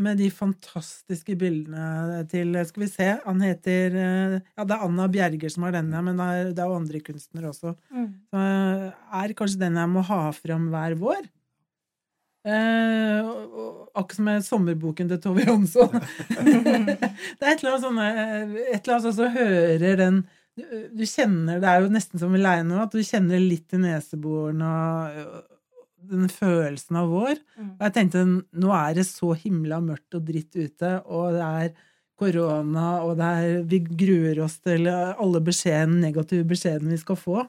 med 0.00 0.16
de 0.16 0.30
fantastiske 0.32 1.34
bildene 1.36 2.22
til 2.30 2.54
Skal 2.68 2.84
vi 2.86 2.88
se, 2.88 3.08
han 3.20 3.42
heter 3.44 3.96
eh, 4.00 4.36
Ja, 4.56 4.64
det 4.64 4.76
er 4.76 4.84
Anna 4.86 5.08
Bjerger 5.12 5.52
som 5.52 5.66
har 5.66 5.74
denne, 5.76 6.00
men 6.06 6.16
det 6.16 6.28
er, 6.28 6.52
det 6.56 6.62
er 6.64 6.70
jo 6.70 6.78
andre 6.78 7.02
kunstnere 7.04 7.50
også. 7.50 7.74
Så 8.32 8.40
eh, 8.40 8.86
er 9.20 9.34
kanskje 9.36 9.60
den 9.60 9.76
jeg 9.76 9.92
må 9.92 10.04
ha 10.08 10.22
fram 10.36 10.70
hver 10.72 10.96
vår. 11.00 11.28
Eh, 12.40 13.30
akkurat 13.94 14.16
som 14.16 14.24
med 14.24 14.44
sommerboken 14.44 15.10
til 15.10 15.18
Tove 15.20 15.44
Jonsson. 15.44 15.92
det 16.40 17.44
er 17.44 17.52
et 17.52 17.60
eller 17.60 17.74
annet 17.74 17.84
sånn 17.84 17.98
eh, 18.00 18.54
Et 18.70 18.78
eller 18.78 18.94
annet 18.94 19.04
sånn 19.04 19.16
som 19.18 19.34
hører 19.34 19.98
den 20.00 20.22
du, 20.56 21.04
kjenner 21.04 21.60
Det 21.60 21.68
er 21.68 21.84
jo 21.84 21.92
nesten 21.92 22.20
som 22.20 22.32
i 22.36 22.40
leier 22.40 22.64
nå, 22.66 22.80
at 22.82 22.92
du 22.96 23.00
kjenner 23.04 23.40
litt 23.40 23.76
i 23.76 23.80
neseborene 23.80 24.70
og 24.70 25.46
den 26.10 26.26
følelsen 26.32 26.96
av 26.96 27.12
vår. 27.12 27.38
Mm. 27.54 27.70
Og 27.76 27.84
jeg 27.86 27.94
tenkte 27.96 28.24
nå 28.24 28.72
er 28.74 28.96
det 28.96 29.06
så 29.08 29.34
himla 29.36 29.78
mørkt 29.84 30.16
og 30.16 30.24
dritt 30.26 30.56
ute, 30.56 30.94
og 31.06 31.36
det 31.36 31.46
er 31.46 31.70
korona, 32.20 32.86
og 33.04 33.14
det 33.20 33.28
er, 33.40 33.62
vi 33.68 33.80
gruer 33.84 34.40
oss 34.44 34.58
til 34.64 34.88
alle 34.90 35.42
beskjeden, 35.44 36.00
negative 36.02 36.48
beskjedene 36.48 36.96
vi 36.96 37.00
skal 37.00 37.20
få. 37.20 37.44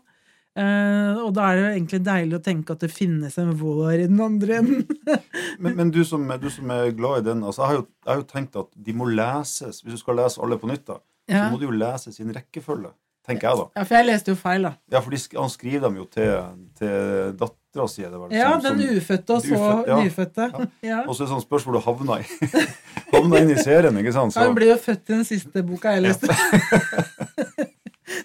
Eh, 0.51 1.19
og 1.23 1.29
da 1.37 1.45
er 1.47 1.55
det 1.55 1.61
jo 1.61 1.69
egentlig 1.71 1.99
deilig 2.03 2.35
å 2.35 2.43
tenke 2.43 2.75
at 2.75 2.81
det 2.83 2.89
finnes 2.91 3.37
en 3.39 3.53
vår 3.55 3.93
i 4.01 4.07
den 4.09 4.19
andre 4.23 4.57
enden. 4.59 4.97
Men, 5.61 5.75
men 5.77 5.91
du, 5.93 6.01
som, 6.07 6.23
du 6.41 6.47
som 6.49 6.71
er 6.73 6.89
glad 6.97 7.21
i 7.21 7.25
den, 7.29 7.43
altså 7.45 7.61
jeg, 7.61 7.67
har 7.69 7.75
jo, 7.77 7.83
jeg 8.01 8.09
har 8.11 8.19
jo 8.21 8.27
tenkt 8.31 8.55
at 8.57 8.69
de 8.87 8.93
må 8.97 9.05
leses 9.11 9.81
Hvis 9.83 9.93
du 9.93 9.99
skal 9.99 10.17
lese 10.17 10.41
alle 10.41 10.57
på 10.57 10.69
nytt, 10.71 10.85
da, 10.87 10.95
ja. 11.29 11.43
så 11.43 11.53
må 11.53 11.59
de 11.61 11.67
jo 11.67 11.75
leses 11.75 12.17
i 12.17 12.23
en 12.25 12.33
rekkefølge. 12.33 12.89
Tenker 13.27 13.51
jeg, 13.51 13.57
da. 13.59 13.65
ja, 13.77 13.83
for 13.85 13.97
jeg 13.99 14.07
leste 14.07 14.33
jo 14.33 14.37
feil, 14.39 14.63
da. 14.65 14.71
Ja, 14.89 15.01
for 15.05 15.13
de, 15.13 15.19
han 15.37 15.51
skriver 15.53 15.83
dem 15.85 15.99
jo 15.99 16.05
til, 16.09 16.31
til 16.79 17.35
dattera 17.37 17.85
si? 17.91 18.01
Ja, 18.33 18.55
som- 18.55 18.79
den 18.79 18.97
ufødte 18.97 19.35
og 19.35 19.43
så 19.45 19.53
ufødte 19.53 19.91
ja. 19.91 19.99
nyfødte. 20.01 20.47
Ja. 20.91 21.03
Og 21.05 21.13
så 21.13 21.21
er 21.21 21.27
det 21.27 21.33
sånn 21.35 21.43
spørs 21.45 21.67
hvor 21.67 21.77
du 21.77 21.83
havna 21.85 22.17
i. 22.23 22.25
havna 23.13 23.43
inn 23.43 23.53
i 23.53 23.59
serien, 23.61 24.01
ikke 24.01 24.15
sant? 24.15 24.33
Ja, 24.35 24.47
Hun 24.49 24.57
blir 24.57 24.73
jo 24.73 24.79
født 24.81 25.05
i 25.05 25.19
den 25.19 25.27
siste 25.27 25.61
boka 25.67 25.93
jeg 25.93 26.07
leste. 26.07 26.33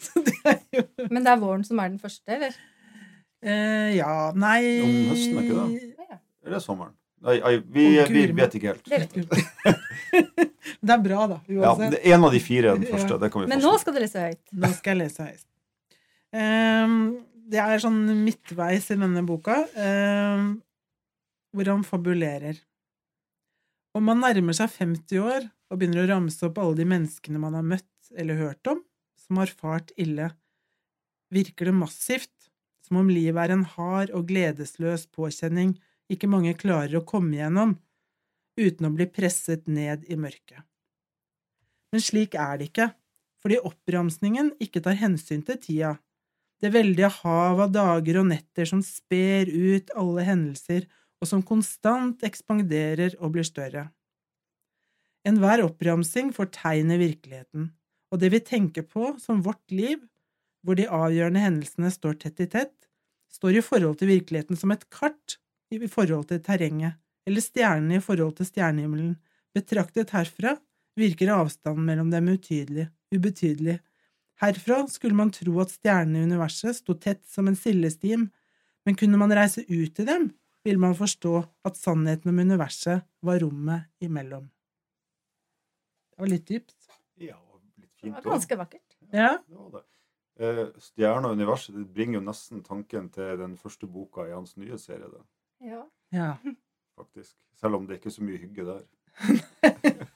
så 0.06 0.24
det 0.24 0.38
er 0.48 0.55
Men 1.10 1.24
det 1.26 1.32
er 1.32 1.40
våren 1.42 1.64
som 1.66 1.78
er 1.82 1.88
den 1.92 1.98
første, 2.02 2.28
eller? 2.36 2.54
eh, 3.42 3.96
Ja, 3.96 4.32
nei 4.34 4.60
Om 4.82 4.94
høsten, 5.12 5.38
er 5.38 5.42
ikke 5.46 5.58
det? 5.58 5.90
Ja, 5.98 6.06
ja. 6.10 6.18
Eller 6.46 6.62
sommeren? 6.64 6.94
Nei, 7.26 7.38
nei 7.40 7.52
vi, 7.72 7.84
vi 8.12 8.24
vet 8.36 8.54
ikke 8.58 8.74
helt. 8.74 8.84
Det. 8.86 9.06
Det 10.86 10.92
er 10.92 11.00
bra, 11.02 11.24
da. 11.30 11.38
Ja, 11.50 11.72
Uansett. 11.72 11.94
det 11.96 12.00
er 12.04 12.14
en 12.14 12.24
av 12.28 12.32
de 12.34 12.40
fire 12.42 12.70
er 12.72 12.78
den 12.78 12.86
Ja. 12.86 12.92
første. 12.96 13.16
Det 13.22 13.30
kan 13.32 13.42
vi 13.42 13.48
Men 13.50 13.62
nå 13.64 13.72
skal 13.80 13.94
du 13.96 14.00
lese 14.02 14.20
høyt. 14.22 14.42
Nå 14.52 14.68
skal 14.76 14.92
jeg 14.96 15.00
lese 15.06 15.26
høyt. 15.26 15.44
Um, 16.36 16.94
det 17.48 17.58
er 17.62 17.78
sånn 17.82 17.98
midtveis 18.24 18.90
i 18.92 18.96
denne 19.00 19.22
boka, 19.26 19.56
um, 19.74 20.48
hvor 21.54 21.70
han 21.72 21.84
fabulerer. 21.86 22.58
Om 23.96 24.04
man 24.10 24.20
nærmer 24.20 24.52
seg 24.58 24.70
50 24.74 25.22
år 25.22 25.46
og 25.70 25.78
begynner 25.80 26.04
å 26.04 26.10
ramse 26.10 26.44
opp 26.46 26.58
alle 26.62 26.76
de 26.76 26.84
menneskene 26.84 27.40
man 27.40 27.54
har 27.56 27.64
møtt 27.64 28.10
eller 28.18 28.36
hørt 28.38 28.66
om, 28.70 28.82
som 29.16 29.40
har 29.40 29.46
fart 29.50 29.90
ille, 29.96 30.28
virker 31.32 31.70
det 31.70 31.76
massivt, 31.76 32.34
som 32.86 33.00
om 33.00 33.10
livet 33.10 33.40
er 33.42 33.54
en 33.54 33.66
hard 33.66 34.12
og 34.14 34.28
gledesløs 34.30 35.08
påkjenning 35.14 35.74
ikke 36.12 36.30
mange 36.30 36.54
klarer 36.58 37.00
å 37.00 37.06
komme 37.06 37.34
igjennom, 37.34 37.74
uten 38.56 38.88
å 38.88 38.94
bli 38.94 39.08
presset 39.10 39.66
ned 39.66 40.06
i 40.08 40.18
mørket. 40.18 40.62
Men 41.92 42.02
slik 42.02 42.36
er 42.38 42.58
det 42.58 42.70
ikke 42.70 42.90
fordi 43.42 43.60
oppramsningen 43.62 44.54
ikke 44.62 44.82
tar 44.82 44.96
hensyn 44.98 45.42
til 45.46 45.58
tida, 45.62 45.92
det 46.62 46.72
veldige 46.72 47.10
hav 47.20 47.60
av 47.66 47.72
dager 47.74 48.22
og 48.22 48.30
netter 48.30 48.66
som 48.66 48.80
sper 48.82 49.50
ut 49.50 49.92
alle 49.94 50.24
hendelser, 50.26 50.86
og 51.20 51.28
som 51.30 51.44
konstant 51.44 52.24
ekspanderer 52.26 53.14
og 53.20 53.36
blir 53.36 53.46
større. 53.46 53.86
Enhver 55.26 55.62
oppramsing 55.64 56.32
fortegner 56.34 57.00
virkeligheten, 57.00 57.70
og 58.10 58.20
det 58.22 58.32
vi 58.34 58.40
tenker 58.44 58.86
på 58.88 59.14
som 59.22 59.42
vårt 59.44 59.64
liv, 59.74 60.00
hvor 60.64 60.78
de 60.78 60.88
avgjørende 60.88 61.42
hendelsene 61.42 61.90
står 61.92 62.20
tett 62.22 62.42
i 62.44 62.48
tett, 62.50 62.74
står 63.32 63.58
i 63.58 63.64
forhold 63.64 63.98
til 64.00 64.12
virkeligheten 64.12 64.58
som 64.58 64.72
et 64.72 64.86
kart 64.92 65.38
i 65.74 65.80
forhold 65.90 66.28
til 66.30 66.40
terrenget, 66.44 66.96
eller 67.26 67.42
stjernene 67.42 67.98
i 67.98 68.04
forhold 68.04 68.36
til 68.38 68.48
stjernehimmelen. 68.48 69.16
Betraktet 69.56 70.14
herfra 70.14 70.54
virker 70.96 71.34
avstanden 71.34 71.86
mellom 71.88 72.10
dem 72.12 72.30
utydelig, 72.32 72.88
ubetydelig, 73.14 73.80
Herfra 74.36 74.82
skulle 74.92 75.16
man 75.16 75.32
tro 75.32 75.54
at 75.62 75.72
stjernene 75.72 76.20
i 76.20 76.26
universet 76.28 76.76
sto 76.76 76.96
tett 77.00 77.22
som 77.28 77.48
en 77.48 77.56
sildestim, 77.56 78.28
men 78.84 78.98
kunne 78.98 79.16
man 79.20 79.32
reise 79.34 79.64
ut 79.64 79.94
til 79.96 80.08
dem, 80.08 80.28
ville 80.66 80.82
man 80.82 80.96
forstå 80.98 81.38
at 81.66 81.78
sannheten 81.80 82.34
om 82.34 82.42
universet 82.44 83.06
var 83.24 83.40
rommet 83.40 83.88
imellom. 84.04 84.44
Det 86.12 86.20
var 86.20 86.32
litt 86.32 86.46
dypt. 86.48 86.76
Ja, 87.20 87.38
litt 87.80 87.92
fint. 87.96 88.12
Det 88.12 88.18
var 88.18 88.36
ganske 88.36 88.60
vakkert. 88.60 88.98
Ja. 89.08 89.32
Det 89.40 89.56
var 89.56 89.70
det. 89.78 89.82
Eh, 89.82 89.92
Stjerna 90.36 91.30
og 91.30 91.38
universet 91.38 91.76
det 91.78 91.86
bringer 91.94 92.18
jo 92.18 92.26
nesten 92.26 92.62
tanken 92.64 93.08
til 93.12 93.38
den 93.40 93.56
første 93.56 93.88
boka 93.88 94.26
i 94.28 94.34
hans 94.34 94.56
nye 94.60 94.76
serie. 94.78 95.08
Da. 95.08 95.22
Ja. 95.64 95.82
ja. 96.12 96.30
faktisk. 96.96 97.34
Selv 97.56 97.74
om 97.78 97.86
det 97.88 97.96
ikke 97.96 98.10
er 98.12 98.16
så 98.18 98.24
mye 98.24 98.42
hygge 98.42 98.64
der. 98.68 98.82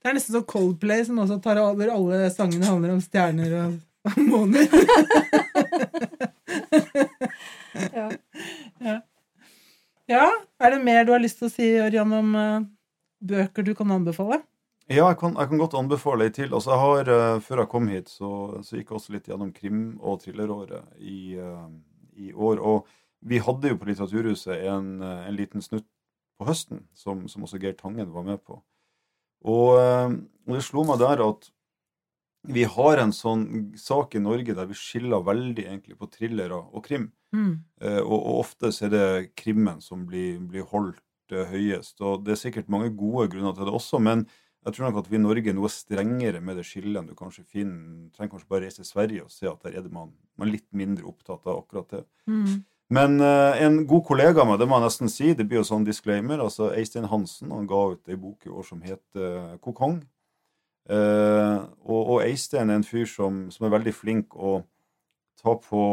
Det 0.00 0.08
er 0.08 0.14
nesten 0.16 0.32
sånn 0.32 0.46
Coldplay, 0.48 1.02
som 1.04 1.18
også 1.20 1.36
tar 1.44 1.58
over 1.60 1.90
alle 1.92 2.30
sangene 2.32 2.64
handler 2.64 2.94
om 2.94 3.02
stjerner 3.04 3.52
og, 3.58 3.74
måner. 4.16 4.64
ja. 7.98 8.06
Ja, 10.10 10.24
er 10.58 10.72
det 10.72 10.80
mer 10.82 11.04
du 11.04 11.12
har 11.12 11.20
lyst 11.22 11.38
til 11.38 11.50
å 11.50 11.52
si, 11.52 11.68
Ørjan, 11.84 12.12
om 12.16 12.32
eh, 12.34 12.64
bøker 13.20 13.62
du 13.66 13.74
kan 13.78 13.92
anbefale? 13.94 14.40
Ja, 14.90 15.04
jeg 15.06 15.20
kan, 15.20 15.36
jeg 15.38 15.46
kan 15.52 15.60
godt 15.60 15.76
anbefale 15.78 16.26
ei 16.26 16.32
til. 16.34 16.50
Altså, 16.50 16.72
jeg 16.74 16.82
har, 16.82 17.10
uh, 17.14 17.42
Før 17.44 17.62
jeg 17.62 17.70
kom 17.70 17.86
hit, 17.92 18.08
så, 18.10 18.30
så 18.66 18.74
gikk 18.74 18.88
jeg 18.90 18.96
også 18.98 19.12
litt 19.14 19.28
gjennom 19.30 19.52
krim- 19.54 20.00
og 20.02 20.18
thrilleråret 20.24 20.96
i, 20.98 21.38
uh, 21.38 21.68
i 22.18 22.32
år. 22.34 22.58
Og 22.58 22.88
vi 23.22 23.38
hadde 23.38 23.70
jo 23.70 23.78
på 23.78 23.86
Litteraturhuset 23.86 24.64
en, 24.72 24.88
eh, 25.04 25.26
en 25.28 25.36
liten 25.36 25.60
snutt 25.60 25.84
på 26.40 26.46
høsten, 26.48 26.86
som, 26.96 27.26
som 27.28 27.44
også 27.44 27.60
Geir 27.60 27.74
Tangen 27.76 28.08
var 28.14 28.24
med 28.24 28.40
på. 28.42 28.56
Og, 29.44 29.76
uh, 29.76 30.16
det 30.50 30.64
slo 30.66 30.86
meg 30.88 30.98
der 31.04 31.22
at 31.22 31.50
vi 32.48 32.64
har 32.64 32.98
en 32.98 33.12
sånn 33.12 33.44
sak 33.78 34.16
i 34.16 34.24
Norge 34.24 34.56
der 34.56 34.66
vi 34.66 34.78
skiller 34.80 35.22
veldig 35.22 35.68
egentlig 35.68 36.00
på 36.00 36.08
thrillere 36.10 36.56
og 36.56 36.82
krim. 36.88 37.10
Mm. 37.36 37.60
Og, 38.00 38.16
og 38.16 38.38
ofte 38.40 38.72
så 38.72 38.88
er 38.88 38.94
det 38.94 39.08
krimmen 39.38 39.82
som 39.84 40.06
blir, 40.08 40.40
blir 40.48 40.64
holdt 40.72 41.04
høyest. 41.52 42.00
Og 42.00 42.24
det 42.24 42.32
er 42.32 42.40
sikkert 42.40 42.72
mange 42.72 42.88
gode 42.96 43.28
grunner 43.34 43.52
til 43.52 43.68
det 43.68 43.76
også, 43.76 44.00
men 44.00 44.24
jeg 44.66 44.76
tror 44.76 44.86
nok 44.86 44.98
at 45.00 45.10
vi 45.10 45.16
i 45.16 45.22
Norge 45.22 45.50
er 45.52 45.56
noe 45.56 45.70
strengere 45.72 46.42
med 46.44 46.58
det 46.60 46.66
skillet 46.68 47.00
enn 47.00 47.08
du 47.08 47.14
kanskje 47.16 47.46
finner. 47.48 47.78
Du 48.04 48.16
trenger 48.16 48.34
kanskje 48.34 48.50
bare 48.52 48.66
reise 48.66 48.82
til 48.82 48.88
Sverige 48.88 49.24
og 49.24 49.32
se 49.32 49.48
at 49.48 49.62
der 49.64 49.78
er 49.78 49.86
det 49.86 49.92
man, 49.94 50.12
man 50.36 50.50
er 50.50 50.58
litt 50.58 50.68
mindre 50.76 51.08
opptatt 51.08 51.48
av 51.48 51.62
akkurat 51.62 51.96
det. 51.96 52.02
Mm. 52.28 52.60
Men 52.90 53.20
uh, 53.22 53.54
en 53.62 53.84
god 53.88 54.04
kollega 54.08 54.42
av 54.42 54.50
meg, 54.50 54.58
det 54.60 54.66
må 54.68 54.76
jeg 54.76 54.88
nesten 54.88 55.12
si, 55.12 55.32
det 55.38 55.46
blir 55.48 55.60
jo 55.60 55.68
sånn 55.68 55.86
disclaimer, 55.86 56.42
altså 56.42 56.72
Eistein 56.74 57.06
Hansen 57.08 57.54
han 57.54 57.68
ga 57.70 57.84
ut 57.94 58.10
ei 58.10 58.18
bok 58.18 58.48
i 58.48 58.52
år 58.52 58.66
som 58.66 58.82
heter 58.84 59.26
uh, 59.54 59.56
Kokong. 59.62 60.00
Uh, 60.90 61.70
og, 61.86 62.00
og 62.00 62.16
Eistein 62.24 62.72
er 62.72 62.80
en 62.80 62.86
fyr 62.86 63.06
som, 63.08 63.44
som 63.54 63.68
er 63.68 63.76
veldig 63.78 63.94
flink 63.94 64.34
å 64.34 64.58
ta 65.40 65.54
på 65.62 65.84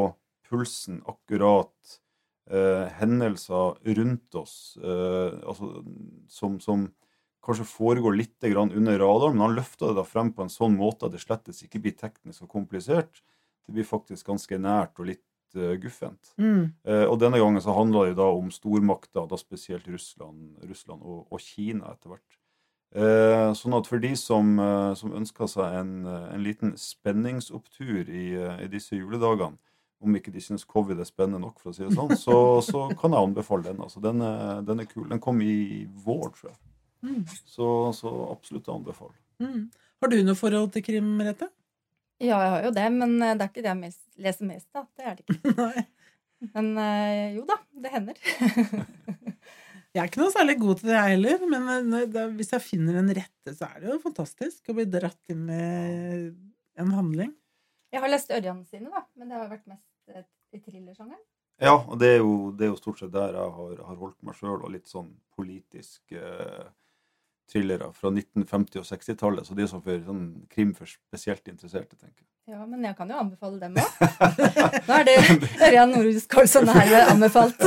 pulsen 0.49 1.01
akkurat 1.08 1.99
eh, 2.51 2.88
hendelser 2.99 3.77
rundt 3.97 4.36
oss, 4.36 4.77
eh, 4.84 5.39
altså, 5.47 5.84
som, 6.32 6.60
som 6.60 6.88
kanskje 7.48 7.68
foregår 7.70 8.16
litt 8.18 8.44
grann 8.44 8.74
under 8.76 9.00
radaren, 9.00 9.38
men 9.38 9.48
han 9.48 9.58
løfter 9.58 9.92
det 9.92 10.00
da 10.00 10.06
frem 10.08 10.34
på 10.36 10.46
en 10.46 10.52
sånn 10.52 10.76
måte 10.78 11.08
at 11.08 11.16
det 11.16 11.24
slettes 11.24 11.64
ikke 11.66 11.82
blir 11.84 11.96
teknisk 11.98 12.46
og 12.46 12.52
komplisert. 12.54 13.24
Det 13.68 13.76
blir 13.76 13.88
faktisk 13.88 14.28
ganske 14.30 14.60
nært 14.62 15.00
og 15.00 15.10
litt 15.10 15.58
eh, 15.58 15.76
guffent. 15.82 16.34
Mm. 16.40 16.74
Eh, 16.88 17.06
og 17.08 17.18
denne 17.24 17.40
gangen 17.42 17.64
så 17.64 17.76
handla 17.76 18.08
det 18.08 18.18
da 18.20 18.28
om 18.32 18.52
stormakter, 18.54 19.28
da 19.28 19.40
spesielt 19.40 19.88
Russland, 19.92 20.60
Russland 20.68 21.04
og, 21.04 21.26
og 21.32 21.44
Kina 21.44 21.94
etter 21.96 22.14
hvert. 22.14 22.42
Eh, 22.98 23.50
sånn 23.60 23.76
at 23.76 23.90
for 23.90 24.00
de 24.00 24.14
som, 24.16 24.54
som 24.96 25.16
ønsker 25.18 25.50
seg 25.52 25.80
en, 25.82 25.96
en 26.08 26.44
liten 26.44 26.78
spenningsopptur 26.80 28.08
i, 28.08 28.28
i 28.64 28.70
disse 28.72 28.96
juledagene, 28.96 29.60
om 30.04 30.16
ikke 30.16 30.32
de 30.34 30.42
syns 30.44 30.66
covid 30.70 31.00
er 31.02 31.10
spennende 31.10 31.42
nok, 31.42 31.60
for 31.62 31.72
å 31.72 31.76
si 31.76 31.84
det 31.84 31.96
sånn, 31.96 32.14
så, 32.20 32.38
så 32.70 32.86
kan 33.00 33.16
jeg 33.16 33.30
anbefale 33.30 33.66
den. 33.72 33.82
Altså, 33.84 34.02
den, 34.04 34.22
er, 34.24 34.64
den 34.68 34.84
er 34.84 34.90
kul. 34.90 35.08
Den 35.10 35.22
kom 35.24 35.42
i 35.44 35.86
vår, 36.06 36.30
tror 36.38 36.52
jeg. 36.52 36.60
Mm. 37.06 37.22
Så, 37.46 37.68
så 37.98 38.14
absolutt 38.32 38.68
å 38.70 38.78
anbefale. 38.80 39.16
Mm. 39.44 39.68
Har 40.02 40.12
du 40.12 40.18
noe 40.24 40.38
forhold 40.38 40.74
til 40.74 40.86
krim, 40.86 41.10
Merete? 41.20 41.50
ja, 42.18 42.38
jeg 42.42 42.50
har 42.50 42.64
jo 42.66 42.74
det, 42.74 42.88
men 42.96 43.12
eh, 43.22 43.36
det 43.38 43.46
er 43.46 43.52
ikke 43.52 43.62
det 43.64 43.70
jeg 43.70 43.80
mest, 43.84 44.04
leser 44.18 44.50
mest 44.50 44.80
av. 44.80 44.88
Det 44.98 45.06
er 45.06 45.20
det 45.20 45.26
ikke. 45.28 45.86
Men 46.54 46.68
eh, 46.78 47.34
jo 47.34 47.48
da, 47.50 47.56
det 47.82 47.90
hender. 47.90 48.18
Jeg 49.96 50.04
er 50.04 50.10
ikke 50.12 50.20
noe 50.22 50.30
særlig 50.30 50.54
god 50.62 50.78
til 50.78 50.92
det, 50.92 50.94
jeg 50.94 51.14
heller. 51.16 51.46
Men 51.50 51.96
eh, 51.98 52.18
hvis 52.38 52.52
jeg 52.54 52.62
finner 52.62 53.00
en 53.00 53.08
rette, 53.18 53.54
så 53.58 53.66
er 53.66 53.80
det 53.82 53.88
jo 53.90 53.96
fantastisk 54.04 54.70
å 54.70 54.76
bli 54.78 54.86
dratt 54.94 55.34
inn 55.34 55.48
i 55.50 55.62
en 56.78 56.92
handling. 56.94 57.32
Jeg 57.90 58.04
har 58.04 58.12
lest 58.12 58.30
Ørjan 58.36 58.60
sine, 58.70 58.92
da, 58.94 59.02
men 59.18 59.32
det 59.32 59.40
har 59.40 59.50
vært 59.50 59.66
mest 59.72 60.30
i 60.54 60.62
thrillersjangeren. 60.62 61.24
Ja, 61.58 61.74
og 61.80 61.98
det 61.98 62.12
er, 62.14 62.20
jo, 62.22 62.52
det 62.54 62.68
er 62.68 62.72
jo 62.76 62.78
stort 62.78 63.02
sett 63.02 63.16
der 63.16 63.34
jeg 63.34 63.54
har, 63.58 63.82
har 63.88 63.98
holdt 64.04 64.20
meg 64.28 64.38
sjøl, 64.38 64.60
og 64.60 64.70
litt 64.76 64.92
sånn 64.92 65.10
politisk 65.34 66.14
eh, 66.14 66.68
thrillere 67.52 67.92
fra 67.96 68.12
1950- 68.12 68.82
og 68.82 68.88
60-tallet. 68.88 69.48
Så 69.48 69.56
det 69.58 69.66
er 69.66 69.72
sånn 69.72 69.84
for 69.86 70.02
sånn 70.08 70.26
krim 70.52 70.74
for 70.78 70.90
spesielt 70.90 71.48
interesserte, 71.48 71.96
tenker 71.96 72.22
jeg. 72.22 72.28
Ja, 72.48 72.62
men 72.64 72.80
jeg 72.80 72.96
kan 72.96 73.10
jo 73.12 73.18
anbefale 73.20 73.58
dem 73.60 73.74
òg. 73.76 73.96
Nå 74.88 74.96
er 74.96 75.02
det 75.04 75.16
Ørjan 75.68 75.90
Norhus 75.92 76.30
Karlsson 76.32 76.70
her 76.72 77.10
anbefalt. 77.12 77.60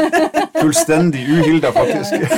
Fullstendig 0.62 1.26
uhilda, 1.28 1.68
faktisk. 1.76 2.32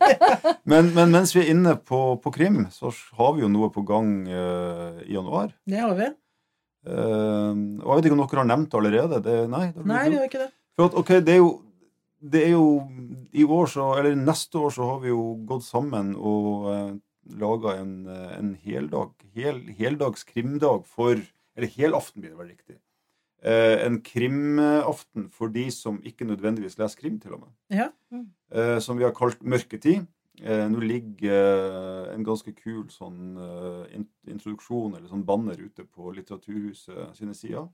men, 0.72 0.90
men 0.96 1.14
mens 1.14 1.36
vi 1.36 1.44
er 1.44 1.52
inne 1.52 1.76
på, 1.78 2.00
på 2.24 2.32
krim, 2.34 2.64
så 2.74 2.90
har 3.20 3.36
vi 3.36 3.44
jo 3.44 3.52
noe 3.52 3.70
på 3.70 3.86
gang 3.86 4.10
uh, 4.26 4.98
i 5.06 5.14
januar. 5.14 5.54
Det 5.70 5.78
har 5.84 5.94
vi. 5.94 6.10
Uh, 6.82 7.54
og 7.84 7.92
jeg 7.92 7.94
vet 7.94 8.10
ikke 8.10 8.18
om 8.18 8.24
dere 8.24 8.42
har 8.42 8.50
nevnt 8.50 8.72
det 8.72 8.80
allerede? 8.80 9.22
Det, 9.22 9.38
nei, 9.54 9.64
det 9.70 9.86
Nei, 9.86 10.02
vi 10.10 10.18
har 10.18 10.26
ikke 10.26 10.42
det. 10.48 10.50
For 10.74 10.90
at, 10.90 10.98
ok, 10.98 11.14
det 11.30 11.36
er 11.36 11.40
jo 11.44 11.52
det 12.20 12.46
er 12.46 12.54
jo 12.54 12.86
I 13.36 13.44
år 13.44 13.68
så, 13.70 13.90
eller 13.98 14.16
neste 14.16 14.58
år 14.58 14.72
så 14.74 14.88
har 14.92 15.02
vi 15.04 15.12
jo 15.12 15.36
gått 15.48 15.66
sammen 15.66 16.14
og 16.16 16.70
eh, 16.72 16.94
laga 17.36 17.76
en, 17.80 17.94
eh, 18.08 18.32
en 18.38 18.54
heldag, 18.62 19.12
hel, 19.36 19.60
heldags 19.78 20.24
krimdag 20.24 20.86
for 20.88 21.20
Eller 21.56 21.72
helaften 21.72 22.20
blir 22.20 22.34
det 22.34 22.38
vel 22.38 22.48
riktig. 22.52 22.74
Eh, 23.40 23.86
en 23.86 24.02
krimaften 24.04 25.30
for 25.32 25.48
de 25.48 25.70
som 25.72 26.02
ikke 26.04 26.26
nødvendigvis 26.28 26.76
leser 26.76 27.00
krim, 27.00 27.16
til 27.20 27.32
og 27.32 27.46
med. 27.46 27.54
Ja. 27.72 27.86
Mm. 28.12 28.26
Eh, 28.52 28.78
som 28.84 28.98
vi 28.98 29.06
har 29.06 29.14
kalt 29.16 29.40
Mørketid. 29.40 30.04
Eh, 30.42 30.66
Nå 30.68 30.82
ligger 30.84 32.12
en 32.12 32.26
ganske 32.28 32.52
kul 32.52 32.90
sånn 32.92 33.38
eh, 33.40 33.96
introduksjon 34.28 34.98
eller 34.98 35.08
sånn 35.08 35.24
banner 35.24 35.56
ute 35.56 35.86
på 35.88 36.12
Litteraturhuset 36.12 37.16
sine 37.16 37.32
sider. 37.32 37.70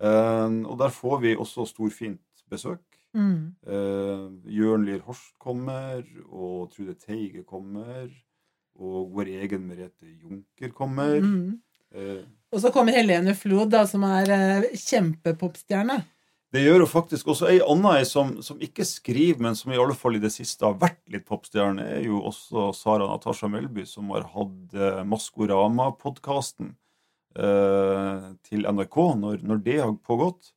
Eh, 0.00 0.60
og 0.68 0.76
der 0.84 0.92
får 0.92 1.20
vi 1.24 1.32
også 1.36 1.64
storfint 1.72 2.44
besøk. 2.52 2.84
Mm. 3.16 3.54
Uh, 3.64 4.28
Jørn 4.52 4.84
Lier 4.86 5.00
Horst 5.06 5.34
kommer, 5.40 6.02
og 6.28 6.68
Trude 6.74 6.94
Teige 6.98 7.44
kommer. 7.48 8.10
Og 8.78 9.08
vår 9.16 9.32
egen 9.40 9.64
Merete 9.66 10.06
Junker 10.06 10.74
kommer. 10.76 11.18
Mm. 11.24 11.56
Uh, 11.94 12.22
Og 12.52 12.62
så 12.62 12.70
kommer 12.74 12.94
Helene 12.94 13.34
Flod, 13.34 13.72
da, 13.72 13.86
som 13.88 14.04
er 14.06 14.30
uh, 14.30 14.68
kjempepopstjerne. 14.76 16.02
det 16.52 16.62
gjør 16.62 16.84
jo 16.84 16.88
faktisk 16.88 17.28
også 17.28 17.48
ei 17.50 17.58
anna 17.60 17.98
ei 17.98 18.04
som, 18.08 18.38
som 18.44 18.60
ikke 18.60 18.84
skriver, 18.88 19.40
men 19.44 19.56
som 19.56 19.72
i 19.72 19.80
alle 19.80 19.96
fall 19.96 20.16
i 20.16 20.22
det 20.22 20.30
siste 20.32 20.64
har 20.64 20.78
vært 20.80 21.00
litt 21.12 21.26
popstjerne, 21.28 21.84
er 21.98 22.06
jo 22.06 22.22
også 22.28 22.70
Sara 22.76 23.08
Natasha 23.08 23.48
Melby, 23.52 23.84
som 23.88 24.12
har 24.14 24.28
hatt 24.32 24.76
uh, 24.76 25.02
Maskorama-podkasten 25.08 26.76
eh, 27.38 28.28
til 28.48 28.66
NRK 28.68 28.96
når, 29.18 29.42
når 29.46 29.60
det 29.64 29.76
har 29.80 29.92
pågått. 30.04 30.52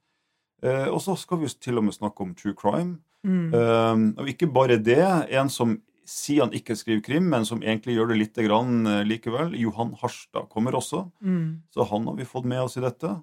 Eh, 0.63 0.87
og 0.91 0.99
så 1.01 1.15
skal 1.17 1.39
vi 1.41 1.47
til 1.59 1.77
og 1.77 1.83
med 1.87 1.93
snakke 1.97 2.21
om 2.21 2.35
true 2.37 2.53
crime. 2.53 2.99
Mm. 3.23 3.53
Um, 3.53 4.03
og 4.17 4.27
ikke 4.29 4.47
bare 4.53 4.77
det. 4.81 4.99
En 5.29 5.49
som 5.49 5.75
sier 6.11 6.41
han 6.43 6.53
ikke 6.57 6.75
skriver 6.75 7.03
krim, 7.05 7.27
men 7.29 7.45
som 7.45 7.61
egentlig 7.61 7.95
gjør 7.95 8.09
det 8.11 8.17
litt 8.17 8.39
grann 8.47 8.85
eh, 8.89 9.03
likevel. 9.07 9.53
Johan 9.61 9.93
Harstad 10.01 10.49
kommer 10.49 10.71
også, 10.77 11.11
Mm. 11.21 11.61
så 11.73 11.85
han 11.87 12.07
har 12.07 12.15
vi 12.17 12.25
fått 12.25 12.45
med 12.45 12.61
oss 12.61 12.77
i 12.77 12.81
dette. 12.81 13.21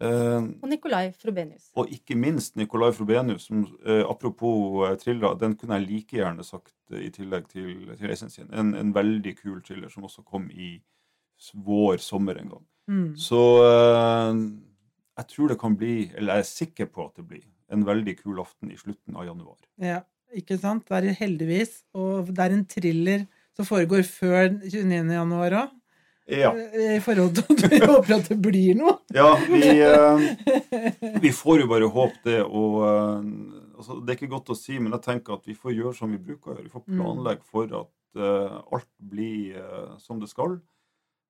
Eh, 0.00 0.42
Og 0.62 0.68
Nicolai 0.68 1.12
Frobenius. 1.12 1.70
og 1.76 1.90
ikke 1.90 2.16
minst 2.16 2.56
Nicolai 2.56 2.92
Frobenius, 2.92 3.46
som 3.46 3.66
eh, 3.86 4.02
apropos 4.08 4.88
uh, 4.88 4.96
thrillere, 4.96 5.38
den 5.38 5.54
kunne 5.56 5.78
jeg 5.78 5.88
like 5.88 6.16
gjerne 6.16 6.44
sagt 6.44 6.72
eh, 6.92 7.04
i 7.06 7.10
tillegg 7.10 7.46
til, 7.48 7.92
til 7.98 8.16
sin. 8.30 8.48
En, 8.52 8.74
en 8.74 8.92
veldig 8.94 9.36
kul 9.42 9.60
thriller 9.62 9.88
som 9.90 10.02
også 10.04 10.24
kom 10.24 10.48
i 10.50 10.80
vår 11.54 11.98
sommer 11.98 12.38
en 12.40 12.48
gang. 12.48 12.64
Mm. 12.88 13.16
Så 13.16 13.38
eh, 13.64 14.34
jeg 15.18 15.26
tror 15.30 15.48
det 15.52 15.58
kan 15.60 15.76
bli, 15.78 16.10
eller 16.16 16.34
jeg 16.40 16.44
er 16.44 16.50
sikker 16.50 16.86
på 16.90 17.06
at 17.06 17.16
det 17.20 17.26
blir, 17.28 17.44
en 17.72 17.84
veldig 17.86 18.16
kul 18.22 18.40
aften 18.42 18.70
i 18.70 18.76
slutten 18.76 19.16
av 19.16 19.24
januar. 19.28 19.56
Ja, 19.82 20.00
ikke 20.34 20.58
sant? 20.60 20.84
Det 20.88 20.98
er 21.12 21.16
heldigvis. 21.20 21.82
Og 21.94 22.28
det 22.34 22.38
er 22.44 22.52
en 22.56 22.66
thriller 22.66 23.26
som 23.56 23.66
foregår 23.68 24.02
før 24.06 24.48
29. 24.64 25.12
januar 25.14 25.56
òg. 25.62 25.72
Ja. 26.26 26.50
I 26.56 27.00
forhold 27.04 27.34
til 27.36 27.44
at 27.52 27.64
vi 27.70 27.78
håper 27.90 28.14
at 28.16 28.28
det 28.32 28.38
blir 28.42 28.74
noe. 28.78 28.94
Ja, 29.12 29.34
vi, 29.44 29.60
eh, 29.84 31.18
vi 31.20 31.32
får 31.36 31.60
jo 31.60 31.66
bare 31.68 31.88
håpe 31.92 32.22
det. 32.24 32.38
Og 32.46 32.78
eh, 32.88 33.26
altså, 33.76 33.98
det 34.00 34.14
er 34.14 34.18
ikke 34.18 34.32
godt 34.32 34.52
å 34.54 34.56
si, 34.58 34.78
men 34.80 34.92
jeg 34.96 35.04
tenker 35.04 35.36
at 35.36 35.44
vi 35.50 35.56
får 35.58 35.74
gjøre 35.76 35.94
som 35.98 36.14
vi 36.14 36.20
bruker 36.22 36.50
å 36.50 36.54
gjøre. 36.56 36.64
Vi 36.68 36.72
får 36.72 36.86
Mm. 36.88 36.96
planlegge 37.00 37.44
for 37.50 37.76
at 37.82 37.92
eh, 38.20 38.56
alt 38.72 38.88
blir 38.98 39.56
eh, 39.60 39.92
som 40.00 40.20
det 40.22 40.30
skal. 40.32 40.56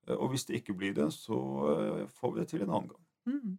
Eh, 0.08 0.14
Og 0.16 0.30
hvis 0.30 0.46
det 0.46 0.60
ikke 0.62 0.76
blir 0.78 0.94
det, 0.94 1.10
så 1.14 1.36
eh, 1.74 2.06
får 2.20 2.34
vi 2.34 2.40
det 2.44 2.48
til 2.54 2.62
en 2.66 2.70
annen 2.70 2.90
gang. 2.94 3.02
Mm. 3.26 3.58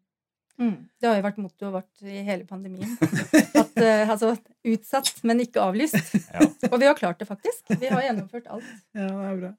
Mm. 0.62 0.88
Det 1.02 1.10
har 1.10 1.18
jo 1.18 1.26
vært 1.26 1.40
mottoet 1.44 1.74
vårt 1.74 2.06
i 2.08 2.22
hele 2.24 2.48
pandemien. 2.48 2.96
At, 3.62 3.76
uh, 3.76 4.14
altså, 4.14 4.32
utsatt, 4.72 5.12
men 5.28 5.44
ikke 5.44 5.64
avlyst. 5.64 5.98
Ja. 6.32 6.48
Og 6.72 6.78
vi 6.82 6.88
har 6.88 6.98
klart 6.98 7.20
det, 7.20 7.28
faktisk. 7.28 7.74
Vi 7.76 7.92
har 7.92 8.04
gjennomført 8.08 8.48
alt. 8.52 8.68
Ja, 8.96 9.10
det 9.10 9.30
er 9.30 9.40
bra. 9.44 9.54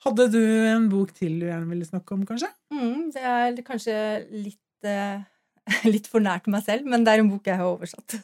Hadde 0.00 0.26
du 0.32 0.40
en 0.40 0.88
bok 0.90 1.12
til 1.12 1.36
du 1.42 1.44
gjerne 1.44 1.68
ville 1.68 1.86
snakke 1.86 2.16
om, 2.16 2.24
kanskje? 2.26 2.48
Mm, 2.72 3.10
det 3.14 3.24
er 3.30 3.58
kanskje 3.66 3.96
litt, 4.32 4.88
uh, 4.88 5.20
litt 5.92 6.08
for 6.10 6.24
nært 6.24 6.48
meg 6.50 6.64
selv, 6.66 6.88
men 6.88 7.04
det 7.06 7.14
er 7.14 7.24
en 7.24 7.30
bok 7.30 7.50
jeg 7.50 7.60
har 7.60 7.68
oversatt. 7.68 8.16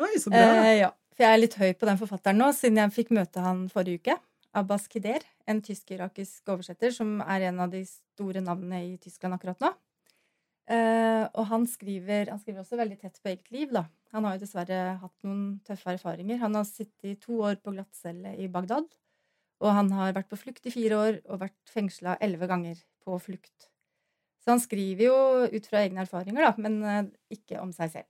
Oi, 0.00 0.14
så 0.20 0.32
bra. 0.32 0.48
Uh, 0.60 0.72
ja, 0.82 0.90
for 1.14 1.24
jeg 1.24 1.36
er 1.36 1.44
litt 1.44 1.60
høy 1.60 1.70
på 1.78 1.88
den 1.88 2.00
forfatteren 2.00 2.42
nå, 2.42 2.50
siden 2.56 2.82
jeg 2.82 2.96
fikk 2.98 3.14
møte 3.16 3.44
han 3.44 3.68
forrige 3.72 4.02
uke. 4.02 4.18
Abbas 4.56 4.88
Kider, 4.90 5.22
en 5.46 5.60
tysk-irakisk 5.62 6.50
oversetter 6.50 6.90
som 6.94 7.20
er 7.22 7.46
en 7.48 7.60
av 7.62 7.70
de 7.70 7.84
store 7.86 8.42
navnene 8.42 8.82
i 8.88 8.96
Tyskland 8.98 9.36
akkurat 9.36 9.62
nå. 9.62 9.70
Eh, 10.70 11.24
og 11.34 11.46
han 11.50 11.64
skriver, 11.66 12.30
han 12.30 12.40
skriver 12.42 12.62
også 12.62 12.78
veldig 12.78 12.98
tett 13.00 13.18
på 13.22 13.32
eget 13.32 13.50
liv, 13.54 13.72
da. 13.74 13.86
Han 14.14 14.26
har 14.26 14.36
jo 14.36 14.42
dessverre 14.42 14.80
hatt 15.00 15.26
noen 15.26 15.60
tøffe 15.66 15.94
erfaringer. 15.94 16.40
Han 16.42 16.58
har 16.58 16.66
sittet 16.66 17.12
i 17.12 17.18
to 17.20 17.40
år 17.46 17.60
på 17.62 17.74
glattcelle 17.74 18.34
i 18.42 18.48
Bagdad. 18.50 18.88
Og 19.60 19.74
han 19.76 19.90
har 19.92 20.14
vært 20.16 20.30
på 20.30 20.38
flukt 20.40 20.66
i 20.66 20.72
fire 20.74 20.98
år 20.98 21.18
og 21.28 21.42
vært 21.44 21.58
fengsla 21.70 22.16
elleve 22.24 22.48
ganger 22.50 22.80
på 23.04 23.18
flukt. 23.22 23.70
Så 24.40 24.54
han 24.54 24.62
skriver 24.62 25.04
jo 25.04 25.16
ut 25.52 25.66
fra 25.68 25.82
egne 25.84 26.06
erfaringer, 26.06 26.46
da, 26.48 26.52
men 26.56 26.78
uh, 26.80 27.10
ikke 27.32 27.60
om 27.60 27.74
seg 27.76 27.92
selv. 27.92 28.08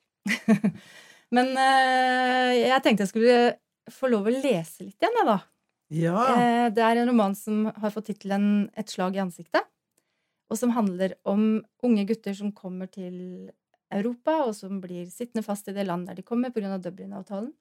men 1.36 1.50
uh, 1.58 2.52
jeg 2.54 2.84
tenkte 2.84 3.02
jeg 3.02 3.12
skulle 3.12 3.40
få 3.90 4.12
lov 4.12 4.30
å 4.30 4.34
lese 4.36 4.86
litt 4.86 5.02
igjen, 5.02 5.18
jeg, 5.20 5.26
da. 5.26 5.38
Ja. 5.90 6.24
Det 6.70 6.84
er 6.86 7.00
en 7.00 7.10
roman 7.10 7.34
som 7.34 7.64
har 7.66 7.90
fått 7.90 8.12
tittelen 8.12 8.68
Et 8.78 8.92
slag 8.92 9.16
i 9.18 9.22
ansiktet, 9.24 9.66
og 10.50 10.58
som 10.58 10.74
handler 10.74 11.14
om 11.30 11.60
unge 11.86 12.04
gutter 12.08 12.34
som 12.36 12.52
kommer 12.52 12.90
til 12.90 13.50
Europa, 13.90 14.36
og 14.46 14.54
som 14.58 14.80
blir 14.82 15.08
sittende 15.10 15.44
fast 15.46 15.68
i 15.70 15.74
det 15.74 15.86
landet 15.86 16.12
der 16.12 16.20
de 16.20 16.26
kommer 16.26 16.52
pga. 16.54 16.76
Dublin-avtalen, 16.78 17.52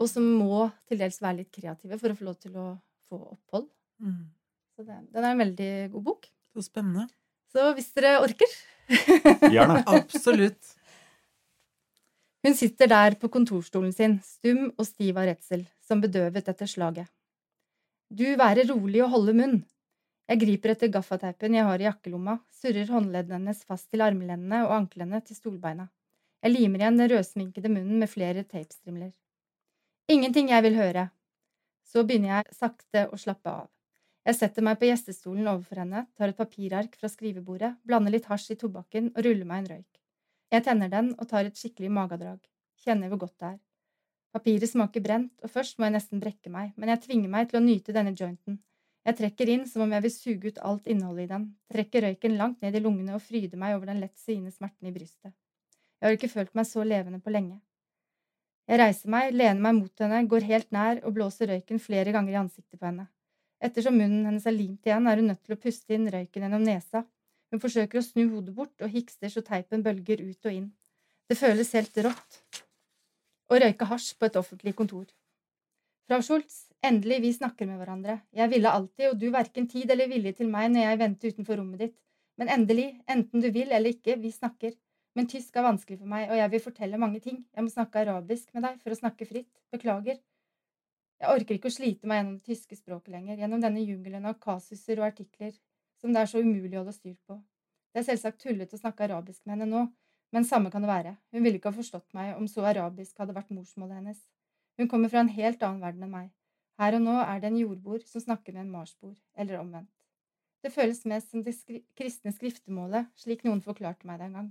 og 0.00 0.08
som 0.08 0.26
må 0.40 0.68
til 0.88 1.00
dels 1.02 1.20
være 1.20 1.42
litt 1.42 1.52
kreative 1.54 1.98
for 2.00 2.12
å 2.12 2.18
få 2.18 2.28
lov 2.30 2.38
til 2.40 2.56
å 2.56 2.66
få 3.10 3.20
opphold. 3.34 3.68
Mm. 4.00 4.28
Så 4.76 4.86
det, 4.86 4.98
den 5.12 5.24
er 5.26 5.34
en 5.34 5.42
veldig 5.42 5.72
god 5.94 6.06
bok. 6.06 6.28
Så 6.54 6.64
spennende. 6.66 7.06
Så 7.50 7.72
hvis 7.76 7.90
dere 7.94 8.20
orker 8.24 8.58
Gjerne. 8.90 9.82
Absolutt. 9.98 10.76
Hun 12.42 12.56
sitter 12.56 12.88
der 12.90 13.16
på 13.20 13.28
kontorstolen 13.30 13.92
sin, 13.94 14.16
stum 14.24 14.70
og 14.70 14.86
stiv 14.88 15.18
av 15.20 15.28
redsel, 15.28 15.66
som 15.84 16.00
bedøvet 16.02 16.48
etter 16.48 16.70
slaget. 16.70 17.10
Du 18.10 18.24
være 18.40 18.64
rolig 18.70 19.02
og 19.04 19.12
holde 19.12 19.36
munn. 19.36 19.58
Jeg 20.30 20.38
griper 20.44 20.70
etter 20.76 20.90
gaffateipen 20.94 21.56
jeg 21.56 21.66
har 21.66 21.82
i 21.82 21.88
jakkelomma, 21.88 22.36
surrer 22.54 22.86
håndleddene 22.94 23.40
hennes 23.40 23.64
fast 23.66 23.88
til 23.90 24.04
armlenene 24.04 24.60
og 24.68 24.76
anklene 24.76 25.18
til 25.26 25.34
stolbeina. 25.34 25.88
Jeg 26.44 26.54
limer 26.54 26.84
igjen 26.84 27.00
den 27.00 27.10
rødsminkede 27.10 27.72
munnen 27.72 27.98
med 27.98 28.10
flere 28.12 28.44
tapestrimler. 28.46 29.10
Ingenting 30.06 30.52
jeg 30.52 30.62
vil 30.68 30.78
høre. 30.78 31.08
Så 31.82 32.04
begynner 32.06 32.36
jeg 32.36 32.54
sakte 32.54 33.08
å 33.10 33.18
slappe 33.18 33.50
av. 33.50 33.66
Jeg 34.28 34.38
setter 34.38 34.62
meg 34.62 34.78
på 34.78 34.86
gjestestolen 34.86 35.50
overfor 35.50 35.82
henne, 35.82 36.04
tar 36.14 36.30
et 36.30 36.38
papirark 36.38 36.94
fra 37.00 37.10
skrivebordet, 37.10 37.72
blander 37.82 38.14
litt 38.14 38.30
hasj 38.30 38.54
i 38.54 38.58
tobakken 38.62 39.10
og 39.16 39.26
ruller 39.26 39.50
meg 39.50 39.64
en 39.64 39.70
røyk. 39.74 40.00
Jeg 40.54 40.66
tenner 40.70 40.94
den 40.94 41.12
og 41.18 41.26
tar 41.26 41.50
et 41.50 41.58
skikkelig 41.58 41.90
magedrag. 41.98 42.38
Kjenner 42.84 43.10
hvor 43.10 43.24
godt 43.26 43.38
det 43.42 43.50
er. 43.56 43.60
Papiret 44.30 44.70
smaker 44.70 45.02
brent, 45.02 45.34
og 45.42 45.50
først 45.50 45.78
må 45.78 45.88
jeg 45.88 45.98
nesten 45.98 46.22
brekke 46.22 46.54
meg, 46.54 46.70
men 46.78 46.94
jeg 46.94 47.08
tvinger 47.08 47.32
meg 47.32 47.50
til 47.50 47.58
å 47.58 47.66
nyte 47.66 47.96
denne 47.96 48.14
jointen. 48.14 48.62
Jeg 49.06 49.16
trekker 49.16 49.48
inn 49.48 49.62
som 49.68 49.86
om 49.86 49.92
jeg 49.94 50.04
vil 50.04 50.12
suge 50.12 50.50
ut 50.52 50.58
alt 50.70 50.88
innholdet 50.92 51.24
i 51.24 51.30
den, 51.30 51.46
trekker 51.72 52.04
røyken 52.04 52.36
langt 52.36 52.60
ned 52.60 52.76
i 52.76 52.82
lungene 52.84 53.14
og 53.16 53.22
fryder 53.24 53.60
meg 53.60 53.78
over 53.78 53.88
den 53.88 54.02
lett 54.02 54.18
sviende 54.20 54.52
smerten 54.52 54.90
i 54.90 54.92
brystet. 54.92 55.32
Jeg 56.00 56.06
har 56.08 56.16
ikke 56.16 56.32
følt 56.32 56.52
meg 56.56 56.68
så 56.68 56.84
levende 56.84 57.20
på 57.20 57.32
lenge. 57.32 57.58
Jeg 58.70 58.78
reiser 58.78 59.10
meg, 59.10 59.32
lener 59.34 59.60
meg 59.60 59.78
mot 59.80 60.02
henne, 60.04 60.20
går 60.30 60.46
helt 60.46 60.68
nær 60.72 61.00
og 61.04 61.16
blåser 61.16 61.50
røyken 61.50 61.80
flere 61.82 62.12
ganger 62.14 62.36
i 62.36 62.40
ansiktet 62.42 62.78
på 62.78 62.86
henne. 62.86 63.08
Ettersom 63.60 63.96
munnen 63.98 64.28
hennes 64.28 64.46
er 64.46 64.56
limt 64.56 64.86
igjen, 64.86 65.08
er 65.08 65.20
hun 65.20 65.32
nødt 65.32 65.42
til 65.44 65.56
å 65.56 65.60
puste 65.60 65.96
inn 65.96 66.08
røyken 66.12 66.46
gjennom 66.46 66.64
nesa. 66.64 67.02
Hun 67.50 67.60
forsøker 67.60 67.98
å 67.98 68.04
snu 68.04 68.22
hodet 68.30 68.54
bort 68.54 68.84
og 68.84 68.92
hikster 68.92 69.32
så 69.32 69.42
teipen 69.44 69.82
bølger 69.84 70.22
ut 70.22 70.46
og 70.46 70.54
inn. 70.54 70.70
Det 71.28 71.36
føles 71.40 71.74
helt 71.76 71.98
rått 72.06 72.40
å 73.50 73.58
røyke 73.58 73.88
hasj 73.90 74.14
på 74.16 74.30
et 74.30 74.38
offentlig 74.38 74.76
kontor. 74.78 75.08
Frau 76.06 76.22
Schultz, 76.24 76.69
endelig, 76.86 77.20
vi 77.22 77.32
snakker 77.36 77.68
med 77.68 77.80
hverandre. 77.80 78.20
Jeg 78.36 78.50
ville 78.52 78.70
alltid, 78.70 79.06
og 79.10 79.18
du 79.20 79.28
verken 79.34 79.68
tid 79.68 79.90
eller 79.90 80.10
vilje 80.10 80.32
til 80.40 80.50
meg 80.52 80.70
når 80.72 80.86
jeg 80.86 81.00
vendte 81.02 81.32
utenfor 81.32 81.60
rommet 81.60 81.84
ditt. 81.84 81.96
Men 82.40 82.52
endelig, 82.54 82.88
enten 83.10 83.44
du 83.44 83.50
vil 83.52 83.72
eller 83.72 83.92
ikke, 83.94 84.16
vi 84.20 84.32
snakker. 84.32 84.74
Men 85.18 85.26
tysk 85.28 85.56
er 85.58 85.66
vanskelig 85.66 85.98
for 85.98 86.10
meg, 86.10 86.28
og 86.30 86.38
jeg 86.38 86.52
vil 86.52 86.62
fortelle 86.64 87.00
mange 87.02 87.20
ting. 87.20 87.42
Jeg 87.56 87.66
må 87.66 87.72
snakke 87.72 88.04
arabisk 88.04 88.52
med 88.54 88.64
deg 88.68 88.78
for 88.82 88.94
å 88.94 89.00
snakke 89.00 89.26
fritt. 89.28 89.50
Beklager. 89.74 90.20
Jeg 91.20 91.34
orker 91.34 91.58
ikke 91.58 91.68
å 91.68 91.74
slite 91.74 92.08
meg 92.08 92.22
gjennom 92.22 92.36
det 92.38 92.46
tyske 92.48 92.78
språket 92.78 93.12
lenger, 93.12 93.42
gjennom 93.42 93.60
denne 93.60 93.82
jungelen 93.84 94.28
av 94.30 94.38
kasuser 94.40 95.02
og 95.02 95.10
artikler 95.10 95.52
som 96.00 96.14
det 96.14 96.22
er 96.22 96.30
så 96.30 96.40
umulig 96.40 96.78
å 96.78 96.80
holde 96.80 96.96
styr 96.96 97.16
på. 97.28 97.36
Det 97.92 98.00
er 98.00 98.06
selvsagt 98.06 98.40
tullete 98.40 98.78
å 98.78 98.80
snakke 98.80 99.04
arabisk 99.04 99.42
med 99.44 99.58
henne 99.58 99.68
nå, 99.68 99.86
men 100.32 100.46
samme 100.48 100.70
kan 100.72 100.84
det 100.84 100.88
være. 100.88 101.16
Hun 101.34 101.44
ville 101.44 101.58
ikke 101.58 101.72
ha 101.72 101.76
forstått 101.76 102.14
meg 102.16 102.36
om 102.38 102.46
så 102.48 102.64
arabisk 102.70 103.18
hadde 103.20 103.36
vært 103.36 103.50
morsmålet 103.52 103.98
hennes. 103.98 104.20
Hun 104.78 104.88
kommer 104.88 105.12
fra 105.12 105.24
en 105.24 105.34
helt 105.34 105.62
annen 105.66 105.82
verden 105.82 106.06
enn 106.06 106.14
meg. 106.14 106.30
Her 106.80 106.96
og 106.96 107.04
nå 107.04 107.16
er 107.20 107.42
det 107.42 107.50
en 107.50 107.60
jordbord 107.60 108.06
som 108.08 108.22
snakker 108.24 108.54
med 108.56 108.64
en 108.64 108.72
marsbord, 108.72 109.18
eller 109.36 109.60
omvendt. 109.60 109.92
Det 110.64 110.72
føles 110.72 111.02
mest 111.08 111.32
som 111.32 111.42
det 111.44 111.54
skri 111.56 111.82
kristne 111.96 112.32
skriftemålet, 112.36 113.08
slik 113.20 113.44
noen 113.44 113.60
forklarte 113.64 114.08
meg 114.08 114.20
det 114.20 114.28
en 114.28 114.38
gang. 114.38 114.48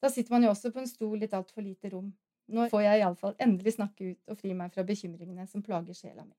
Da 0.00 0.08
sitter 0.12 0.32
man 0.32 0.44
jo 0.44 0.52
også 0.52 0.72
på 0.72 0.80
en 0.80 0.88
stol 0.88 1.20
i 1.20 1.28
et 1.28 1.36
altfor 1.36 1.64
lite 1.64 1.92
rom. 1.92 2.10
Nå 2.50 2.66
får 2.72 2.82
jeg 2.84 3.02
iallfall 3.02 3.36
endelig 3.40 3.76
snakke 3.76 4.12
ut 4.12 4.32
og 4.32 4.40
fri 4.40 4.54
meg 4.56 4.72
fra 4.74 4.84
bekymringene 4.88 5.46
som 5.48 5.62
plager 5.64 5.96
sjela 5.96 6.24
mi. 6.24 6.34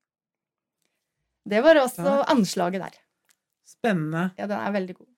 Det 1.48 1.62
var 1.64 1.80
også 1.80 2.04
Takk. 2.04 2.28
anslaget 2.30 2.84
der. 2.84 2.98
Spennende. 3.66 4.28
Ja, 4.38 4.46
den 4.50 4.58
er 4.58 4.74
veldig 4.74 4.98
god. 4.98 5.08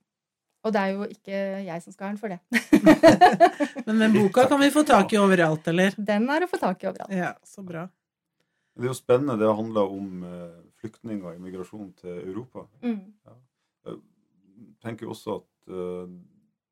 Og 0.65 0.73
det 0.73 0.81
er 0.81 0.95
jo 0.95 1.09
ikke 1.13 1.41
jeg 1.67 1.83
som 1.85 1.93
skal 1.93 2.07
ha 2.07 2.13
den 2.15 2.21
for 2.21 2.33
det. 2.33 2.41
Men 3.89 4.01
den 4.01 4.15
boka 4.17 4.47
kan 4.49 4.61
vi 4.63 4.71
få 4.73 4.85
tak 4.89 5.13
i 5.13 5.21
overalt, 5.25 5.69
eller? 5.73 5.97
Den 5.97 6.31
er 6.33 6.47
å 6.47 6.49
få 6.49 6.61
tak 6.61 6.85
i 6.85 6.89
overalt. 6.89 7.13
Ja, 7.13 7.35
så 7.45 7.65
bra. 7.67 7.85
Det 8.75 8.89
er 8.89 8.91
jo 8.91 8.99
spennende. 8.99 9.39
Det 9.39 9.55
handler 9.55 9.91
om 9.97 10.23
eh, 10.27 10.63
flyktninger 10.83 11.29
og 11.31 11.37
immigrasjon 11.39 11.93
til 12.01 12.17
Europa. 12.25 12.67
Mm. 12.83 13.13
Jeg 13.87 13.99
tenker 14.83 15.11
også 15.11 15.39
at 15.39 15.71
eh, 15.71 16.15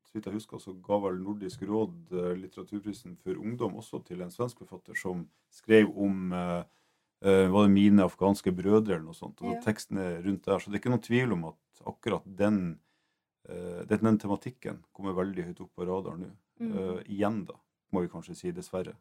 så 0.03 0.17
vidt 0.17 0.27
jeg 0.27 0.35
husker, 0.35 0.59
så 0.59 0.75
ga 0.83 0.99
vel 1.05 1.21
Nordisk 1.23 1.63
råd 1.69 2.11
eh, 2.11 2.33
litteraturprisen 2.41 3.15
for 3.23 3.39
ungdom 3.39 3.79
også 3.79 4.03
til 4.03 4.21
en 4.21 4.33
svensk 4.33 4.65
forfatter 4.65 4.99
som 4.99 5.27
skrev 5.51 5.91
om 5.95 6.31
var 7.23 7.63
det 7.63 7.71
mine 7.71 8.03
afghanske 8.03 8.51
brødre 8.51 8.97
eller 8.97 9.05
noe 9.05 9.15
sånt. 9.15 9.39
og 9.39 9.53
Ja. 9.53 9.59
Teksten 9.63 9.95
er 9.95 10.17
rundt 10.25 10.43
der. 10.43 10.57
Så 10.59 10.67
det 10.67 10.75
er 10.75 10.81
ikke 10.81 10.91
noen 10.91 11.05
tvil 11.05 11.31
om 11.31 11.45
at 11.47 11.83
akkurat 11.87 12.25
den, 12.27 12.57
den, 13.87 14.17
tematikken 14.19 14.81
kommer 14.91 15.15
veldig 15.15 15.45
høyt 15.45 15.61
opp 15.63 15.71
på 15.71 15.87
radaren 15.87 16.25
nå. 16.25 16.33
Mm. 16.59 16.99
Igjen, 17.07 17.37
da, 17.47 17.55
må 17.95 18.03
vi 18.03 18.11
kanskje 18.11 18.35
si, 18.35 18.51
dessverre. 18.51 18.97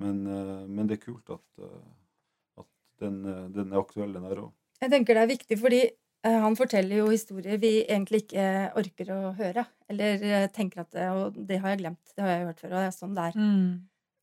Men, 0.00 0.24
men 0.72 0.88
det 0.88 0.96
er 0.96 1.04
kult 1.04 1.34
at 1.36 1.60
den, 3.02 3.20
eh, 3.26 3.44
den 3.54 3.72
er 3.72 3.80
aktuell, 3.80 4.14
den 4.14 4.26
her 4.28 4.46
òg. 4.46 4.52
Jeg 4.82 4.92
tenker 4.92 5.16
det 5.16 5.24
er 5.24 5.30
viktig 5.30 5.58
fordi 5.60 5.80
eh, 5.84 6.38
han 6.44 6.58
forteller 6.58 7.00
jo 7.00 7.08
historier 7.10 7.58
vi 7.62 7.72
egentlig 7.84 8.24
ikke 8.24 8.44
eh, 8.44 8.78
orker 8.80 9.12
å 9.14 9.18
høre. 9.38 9.66
Eller 9.90 10.48
tenker 10.54 10.84
at 10.84 10.94
det, 10.94 11.10
Og 11.10 11.36
det 11.48 11.60
har 11.62 11.74
jeg 11.74 11.84
glemt. 11.84 12.14
Det 12.14 12.24
har 12.24 12.32
jeg 12.32 12.48
hørt 12.48 12.62
før. 12.62 12.72
Og 12.72 12.78
det 12.78 12.86
er 12.86 12.96
sånn 12.96 13.16
det 13.16 13.28
er. 13.30 13.38
Mm. 13.38 13.68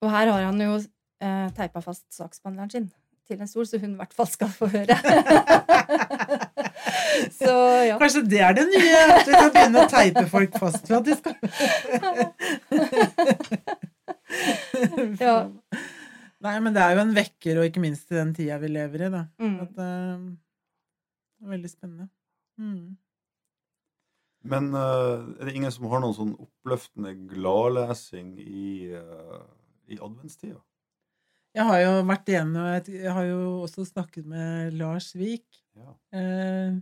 Og 0.02 0.10
her 0.10 0.34
har 0.34 0.50
han 0.50 0.66
jo 0.66 0.74
eh, 0.78 1.48
teipa 1.58 1.86
fast 1.86 2.08
saksbehandleren 2.16 2.74
sin 2.74 2.90
til 3.32 3.40
en 3.40 3.48
stol, 3.48 3.64
så 3.68 3.78
hun 3.80 3.94
i 3.94 3.96
hvert 4.00 4.14
fall 4.16 4.28
skal 4.28 4.50
få 4.52 4.68
høre. 4.74 4.92
så 7.40 7.54
ja. 7.88 7.98
Kanskje 8.02 8.22
det 8.28 8.42
er 8.44 8.54
det 8.58 8.66
nye? 8.68 8.98
At 9.16 9.28
vi 9.28 9.34
kan 9.38 9.52
begynne 9.56 9.80
å 9.86 9.88
teipe 9.92 10.26
folk 10.32 10.52
fast 10.60 10.88
for 10.90 10.96
at 11.00 11.06
de 11.08 11.14
skal 11.16 11.34
Ja. 15.22 15.38
Nei, 16.42 16.56
men 16.64 16.74
det 16.74 16.82
er 16.82 16.96
jo 16.98 17.04
en 17.04 17.14
vekker, 17.14 17.60
og 17.62 17.68
ikke 17.70 17.84
minst 17.84 18.10
i 18.12 18.18
den 18.18 18.32
tida 18.38 18.58
vi 18.62 18.72
lever 18.72 19.06
i, 19.06 19.12
da. 19.14 19.22
Mm. 19.42 19.56
At, 19.62 19.76
uh, 19.78 20.24
det 21.38 21.46
er 21.48 21.54
veldig 21.56 21.70
spennende. 21.72 22.08
Mm. 22.62 22.98
Men 24.52 24.72
uh, 24.74 25.22
er 25.38 25.46
det 25.50 25.54
ingen 25.60 25.74
som 25.74 25.86
har 25.92 26.02
noen 26.02 26.18
sånn 26.18 26.34
oppløftende 26.42 27.14
gladlesing 27.30 28.34
i, 28.42 28.90
uh, 28.98 29.44
i 29.92 30.00
adventstida? 30.02 30.58
Jeg 31.52 31.68
har 31.68 31.82
jo 31.84 31.96
vært 32.08 32.30
igjennom 32.32 32.68
Jeg 32.88 33.12
har 33.12 33.26
jo 33.28 33.40
også 33.66 33.84
snakket 33.90 34.28
med 34.32 34.78
Lars 34.80 35.10
Vik, 35.20 35.44
Ja. 35.76 35.90
eh, 36.16 36.78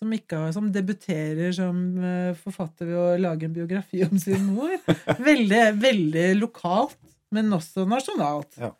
som, 0.00 0.12
ikke 0.16 0.38
har, 0.40 0.54
som 0.56 0.70
debuterer 0.72 1.52
som 1.52 1.82
eh, 2.00 2.30
forfatter 2.40 2.88
ved 2.88 2.96
å 3.02 3.18
lage 3.20 3.44
en 3.44 3.52
biografi 3.56 4.00
om 4.06 4.16
sin 4.20 4.46
mor. 4.56 4.72
Veldig, 5.28 5.60
veldig 5.76 6.24
lokalt, 6.40 6.96
men 7.36 7.52
også 7.52 7.84
nasjonalt. 7.88 8.56
Ja. 8.56 8.72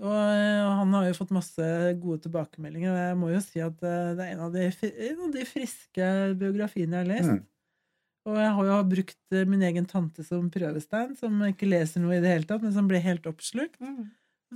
Og 0.00 0.16
eh, 0.16 0.64
han 0.80 0.94
har 0.96 1.08
jo 1.10 1.16
fått 1.18 1.32
masse 1.34 1.66
gode 2.00 2.22
tilbakemeldinger, 2.24 2.92
og 2.92 3.00
jeg 3.02 3.16
må 3.20 3.30
jo 3.34 3.40
si 3.44 3.60
at 3.60 3.82
eh, 3.84 4.12
det 4.16 4.26
er 4.26 4.34
en 4.34 4.44
av 4.46 4.54
de, 4.54 4.66
en 4.88 5.24
av 5.26 5.34
de 5.34 5.46
friske 5.48 6.06
biografiene 6.40 6.96
jeg 6.96 7.04
har 7.04 7.10
lest. 7.10 7.34
Mm. 7.34 7.42
Og 8.30 8.38
jeg 8.40 8.54
har 8.56 8.70
jo 8.70 8.78
brukt 8.94 9.36
eh, 9.36 9.46
min 9.48 9.66
egen 9.68 9.88
tante 9.90 10.24
som 10.24 10.48
prøvestein, 10.52 11.12
som 11.20 11.44
ikke 11.50 11.68
leser 11.68 12.04
noe 12.04 12.16
i 12.16 12.22
det 12.24 12.32
hele 12.32 12.48
tatt, 12.48 12.64
men 12.64 12.72
som 12.76 12.88
ble 12.88 13.02
helt 13.04 13.28
oppslukt. 13.28 13.76
Mm. 13.84 14.08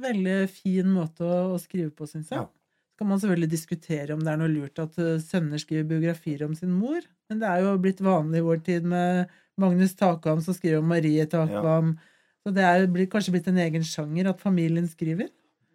Veldig 0.04 0.38
fin 0.50 0.88
måte 0.90 1.28
å, 1.28 1.36
å 1.52 1.60
skrive 1.60 1.92
på, 1.92 2.08
syns 2.08 2.32
jeg. 2.32 2.40
Ja. 2.40 2.48
Så 2.94 3.02
kan 3.02 3.10
man 3.10 3.20
selvfølgelig 3.20 3.52
diskutere 3.52 4.16
om 4.16 4.24
det 4.24 4.32
er 4.32 4.40
noe 4.40 4.52
lurt 4.52 4.80
at 4.80 4.96
sønner 5.26 5.60
skriver 5.60 5.88
biografier 5.90 6.44
om 6.46 6.54
sin 6.56 6.72
mor, 6.72 7.04
men 7.28 7.40
det 7.42 7.50
er 7.50 7.64
jo 7.66 7.76
blitt 7.82 8.00
vanlig 8.04 8.40
i 8.40 8.46
vår 8.46 8.60
tid 8.64 8.86
med 8.86 9.32
Magnus 9.60 9.96
Takvam 9.98 10.40
som 10.44 10.56
skriver 10.56 10.80
om 10.80 10.88
Marie 10.88 11.26
Takvam. 11.30 11.96
Så 12.44 12.52
det 12.52 12.64
er 12.68 12.84
kanskje 13.08 13.32
blitt 13.34 13.48
en 13.48 13.58
egen 13.62 13.84
sjanger 13.88 14.28
at 14.34 14.42
familien 14.44 14.86
skriver. 14.90 15.30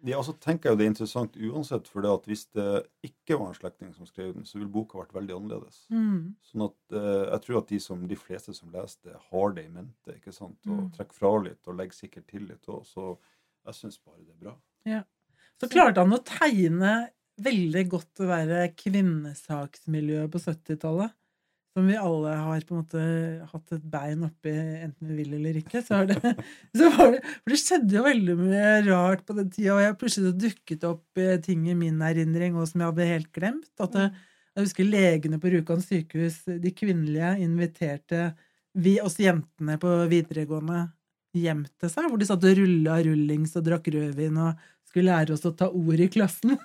Ja, 0.06 0.22
så 0.24 0.32
tenker 0.40 0.70
jeg 0.70 0.72
jo 0.72 0.78
det 0.80 0.84
er 0.86 0.90
interessant 0.94 1.34
uansett, 1.36 1.88
for 1.90 2.00
det 2.00 2.08
at 2.14 2.28
hvis 2.30 2.46
det 2.56 2.68
ikke 3.04 3.36
var 3.36 3.50
en 3.50 3.58
slektning 3.58 3.90
som 3.92 4.06
skrev 4.08 4.30
den, 4.32 4.46
så 4.48 4.56
ville 4.56 4.70
boka 4.72 4.96
vært 4.96 5.12
veldig 5.12 5.34
annerledes. 5.36 5.82
Mm. 5.92 6.30
Sånn 6.46 6.64
at 6.64 6.94
eh, 6.96 7.24
jeg 7.34 7.42
tror 7.44 7.58
at 7.60 7.68
de, 7.74 7.80
som, 7.84 8.06
de 8.08 8.16
fleste 8.16 8.54
som 8.56 8.70
leser 8.72 9.10
det, 9.10 9.18
har 9.28 9.52
det 9.58 9.66
i 9.66 9.72
mente, 9.74 10.14
ikke 10.16 10.32
sant, 10.32 10.56
og 10.70 10.86
Mm. 10.86 10.88
trekker 10.96 11.18
fra 11.18 11.34
litt, 11.44 11.60
og 11.68 11.76
legger 11.76 11.98
sikkert 11.98 12.26
til 12.32 12.46
litt 12.48 12.70
òg, 12.72 12.80
så 12.88 13.10
jeg 13.66 13.76
syns 13.76 14.00
bare 14.00 14.22
det 14.24 14.32
er 14.32 14.40
bra. 14.46 14.56
Så 15.60 15.68
klarte 15.68 16.00
han 16.00 16.16
å 16.16 16.22
tegne 16.24 16.94
veldig 17.44 17.84
godt 17.92 18.22
å 18.24 18.30
være 18.30 18.70
kvinnesaksmiljøet 18.80 20.32
på 20.32 20.40
70-tallet. 20.40 21.12
Som 21.70 21.86
vi 21.86 21.94
alle 21.94 22.32
har 22.34 22.64
på 22.66 22.74
en 22.74 22.80
måte 22.80 23.02
hatt 23.52 23.74
et 23.76 23.84
bein 23.92 24.24
oppi, 24.26 24.50
enten 24.50 25.06
vi 25.06 25.20
vil 25.20 25.36
eller 25.36 25.60
ikke. 25.60 25.82
Så, 25.86 26.00
det, 26.08 26.16
så 26.76 26.88
det, 26.88 27.20
for 27.22 27.52
det 27.52 27.60
skjedde 27.62 27.94
jo 27.94 28.02
veldig 28.08 28.36
mye 28.40 28.72
rart 28.88 29.22
på 29.26 29.36
den 29.38 29.52
tida, 29.54 29.76
og 29.76 29.84
jeg 29.84 29.98
plutselig 30.00 30.34
dukket 30.42 30.86
opp 30.88 31.22
eh, 31.22 31.36
ting 31.44 31.68
i 31.70 31.78
min 31.78 32.02
erindring 32.02 32.58
og 32.58 32.66
som 32.70 32.82
jeg 32.82 32.90
hadde 32.90 33.10
helt 33.12 33.30
glemt. 33.36 33.70
At 33.86 33.98
jeg, 34.00 34.10
jeg 34.56 34.66
husker 34.66 34.90
legene 34.90 35.38
på 35.42 35.52
Rjukan 35.54 35.84
sykehus, 35.84 36.42
de 36.50 36.74
kvinnelige, 36.74 37.36
inviterte 37.46 38.32
vi, 38.74 38.98
oss 39.02 39.20
jentene 39.22 39.78
på 39.82 39.94
videregående 40.10 40.88
hjem 41.38 41.62
til 41.78 41.90
seg, 41.92 42.08
hvor 42.10 42.18
de 42.18 42.26
satt 42.26 42.44
og 42.46 42.58
rulla 42.58 42.98
rullings 43.06 43.54
og 43.58 43.66
drakk 43.66 43.86
rødvin 43.94 44.38
og 44.42 44.70
skulle 44.90 45.06
lære 45.12 45.32
oss 45.36 45.44
å 45.46 45.52
ta 45.56 45.68
ord 45.70 46.00
i 46.02 46.08
klassen. 46.10 46.56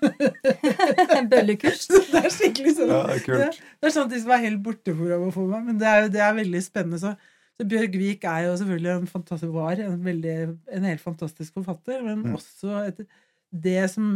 Bøllekurs. 1.31 1.85
Det 2.11 2.21
er 2.23 2.31
skikkelig 2.33 2.75
sånn 2.79 2.91
Ja, 2.91 3.01
det 3.07 3.15
er 3.19 3.23
kult. 3.25 3.59
det 3.81 3.89
er 3.91 4.09
ting 4.11 4.21
som 4.23 4.33
er 4.35 4.43
helt 4.47 4.61
borte 4.65 4.95
for, 4.97 5.13
for 5.35 5.49
meg, 5.51 5.65
men 5.69 5.79
det 5.81 5.89
er, 5.89 6.07
det 6.13 6.21
er 6.25 6.37
veldig 6.39 6.61
spennende. 6.65 6.99
Så, 7.01 7.13
så 7.59 7.67
Bjørg 7.71 7.97
Vik 8.01 8.25
er 8.29 8.47
jo 8.47 8.55
selvfølgelig 8.61 8.93
en 8.95 9.09
fantastisk, 9.11 9.53
var 9.55 9.81
en, 9.85 9.97
veldig, 10.05 10.35
en 10.79 10.87
helt 10.89 11.03
fantastisk 11.05 11.59
forfatter, 11.59 12.01
men 12.05 12.23
Mm. 12.25 12.35
også 12.39 12.79
et, 12.87 13.03
det 13.51 13.83
som 13.93 14.09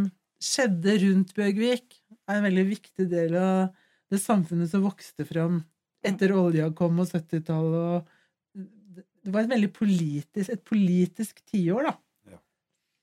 skjedde 0.44 0.98
rundt 1.06 1.34
Bjørg 1.38 1.60
Vik, 1.62 2.00
er 2.30 2.40
en 2.40 2.46
veldig 2.50 2.66
viktig 2.74 3.06
del 3.12 3.36
av 3.40 3.70
det 4.10 4.20
samfunnet 4.24 4.70
som 4.72 4.84
vokste 4.86 5.26
fram 5.28 5.62
etter 6.06 6.32
olja 6.34 6.70
kom 6.74 7.00
og 7.04 7.10
70-tallet. 7.12 7.80
og 8.00 8.08
det- 8.56 9.06
Det 9.26 9.34
var 9.36 9.42
et 9.44 9.50
veldig 9.52 9.72
politisk, 9.76 10.50
et 10.50 10.64
politisk 10.66 11.42
tiår, 11.52 11.84
da. 11.90 11.94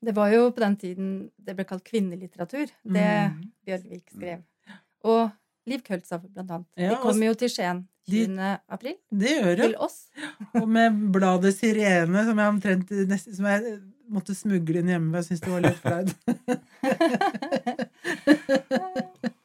Det 0.07 0.15
var 0.15 0.31
jo 0.31 0.51
på 0.55 0.63
den 0.63 0.77
tiden 0.79 1.09
det 1.43 1.57
ble 1.59 1.65
kalt 1.67 1.83
kvinnelitteratur. 1.87 2.71
Det 2.85 3.07
Mm. 3.33 3.41
Bjørgvik 3.67 4.07
skrev. 4.15 4.45
Og 5.05 5.31
Liv 5.67 5.81
Køltzav, 5.83 6.23
blant 6.31 6.51
annet. 6.51 6.67
Ja, 6.79 6.91
de 6.93 6.97
kommer 7.03 7.27
jo 7.27 7.35
til 7.35 7.51
Skien 7.51 7.89
20. 8.07 8.39
april. 8.71 8.95
Det 9.11 9.33
gjør 9.35 9.57
det. 9.57 9.65
Til 9.65 9.77
oss. 9.83 9.97
Og 10.55 10.69
med 10.71 11.01
bladet 11.13 11.55
Sirene, 11.57 12.23
som 12.29 12.39
jeg 12.39 12.53
omtrent 12.53 12.91
nesten, 13.11 13.35
som 13.35 13.49
jeg 13.51 13.81
måtte 14.09 14.35
smugle 14.39 14.79
inn 14.79 14.93
hjemme, 14.95 15.17
jeg 15.19 15.25
syntes 15.27 15.43
det 15.43 15.51
var 15.51 15.61
litt 15.67 15.81
flaut. 15.83 16.11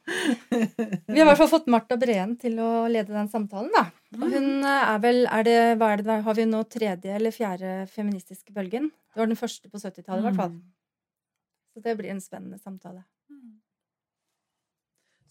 Vi 0.51 1.17
har 1.19 1.25
i 1.25 1.27
hvert 1.29 1.37
fall 1.39 1.49
fått 1.51 1.67
Marta 1.71 1.97
Breen 1.99 2.35
til 2.39 2.57
å 2.63 2.87
lede 2.91 3.13
den 3.13 3.29
samtalen, 3.31 3.71
da. 3.75 3.85
Og 4.17 4.25
Mm. 4.27 4.33
hun 4.33 4.65
er 4.65 4.99
vel 5.03 5.25
er 5.27 5.43
det, 5.47 5.57
hva 5.79 5.93
er 5.93 6.01
det. 6.03 6.17
Har 6.25 6.33
vi 6.35 6.45
nå 6.45 6.63
tredje 6.69 7.15
eller 7.15 7.31
fjerde 7.31 7.87
feministiske 7.89 8.53
bølgen? 8.53 8.89
Det 9.13 9.19
var 9.21 9.27
den 9.31 9.39
første 9.39 9.69
på 9.71 9.79
70-tallet, 9.79 10.19
i 10.23 10.27
hvert 10.29 10.35
fall. 10.39 10.51
Mm. 10.51 10.61
Så 11.73 11.81
det 11.83 11.97
blir 11.97 12.09
en 12.11 12.21
spennende 12.21 12.59
samtale. 12.59 13.03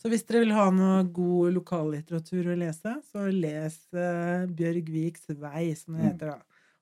Så 0.01 0.09
hvis 0.09 0.23
dere 0.25 0.41
vil 0.47 0.55
ha 0.57 0.71
noe 0.73 1.03
god 1.13 1.53
lokallitteratur 1.59 2.47
å 2.49 2.57
lese, 2.57 2.95
så 3.13 3.27
les 3.29 3.75
Bjørgviks 3.93 4.57
Bjørg 4.57 4.89
Viks 4.95 5.27
vei, 5.43 5.75
som 5.77 5.95
det 5.95 6.01
Mm. 6.03 6.09
heter 6.13 6.27
da. 6.31 6.39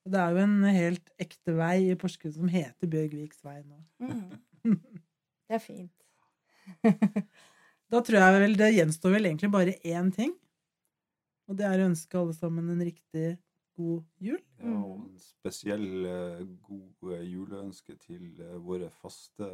Og 0.06 0.12
det 0.12 0.20
er 0.20 0.30
jo 0.30 0.36
en 0.44 0.62
helt 0.62 1.10
ekte 1.18 1.56
vei 1.56 1.90
i 1.90 1.96
Porsgrunn 1.96 2.32
som 2.34 2.48
heter 2.48 2.86
Bjørg 2.86 3.10
Viks 3.18 3.42
vei 3.42 3.62
nå. 3.64 3.80
Mm. 4.00 4.38
Det 5.48 5.54
er 5.56 5.58
fint. 5.58 5.90
Da 7.88 8.02
tror 8.04 8.20
jeg 8.20 8.40
vel 8.42 8.56
det 8.60 8.74
gjenstår 8.76 9.14
vel 9.16 9.30
egentlig 9.30 9.50
bare 9.52 9.76
én 9.86 10.10
ting. 10.14 10.34
Og 11.48 11.56
det 11.56 11.64
er 11.64 11.80
å 11.80 11.88
ønske 11.88 12.18
alle 12.20 12.34
sammen 12.36 12.68
en 12.74 12.82
riktig 12.84 13.38
god 13.78 14.02
jul. 14.20 14.40
Ja, 14.60 14.74
og 14.74 14.98
en 14.98 15.22
spesiell 15.22 15.86
eh, 16.10 16.42
god 16.66 17.14
eh, 17.14 17.24
juleønske 17.30 17.96
til 18.02 18.42
eh, 18.44 18.58
våre 18.60 18.90
faste 19.00 19.48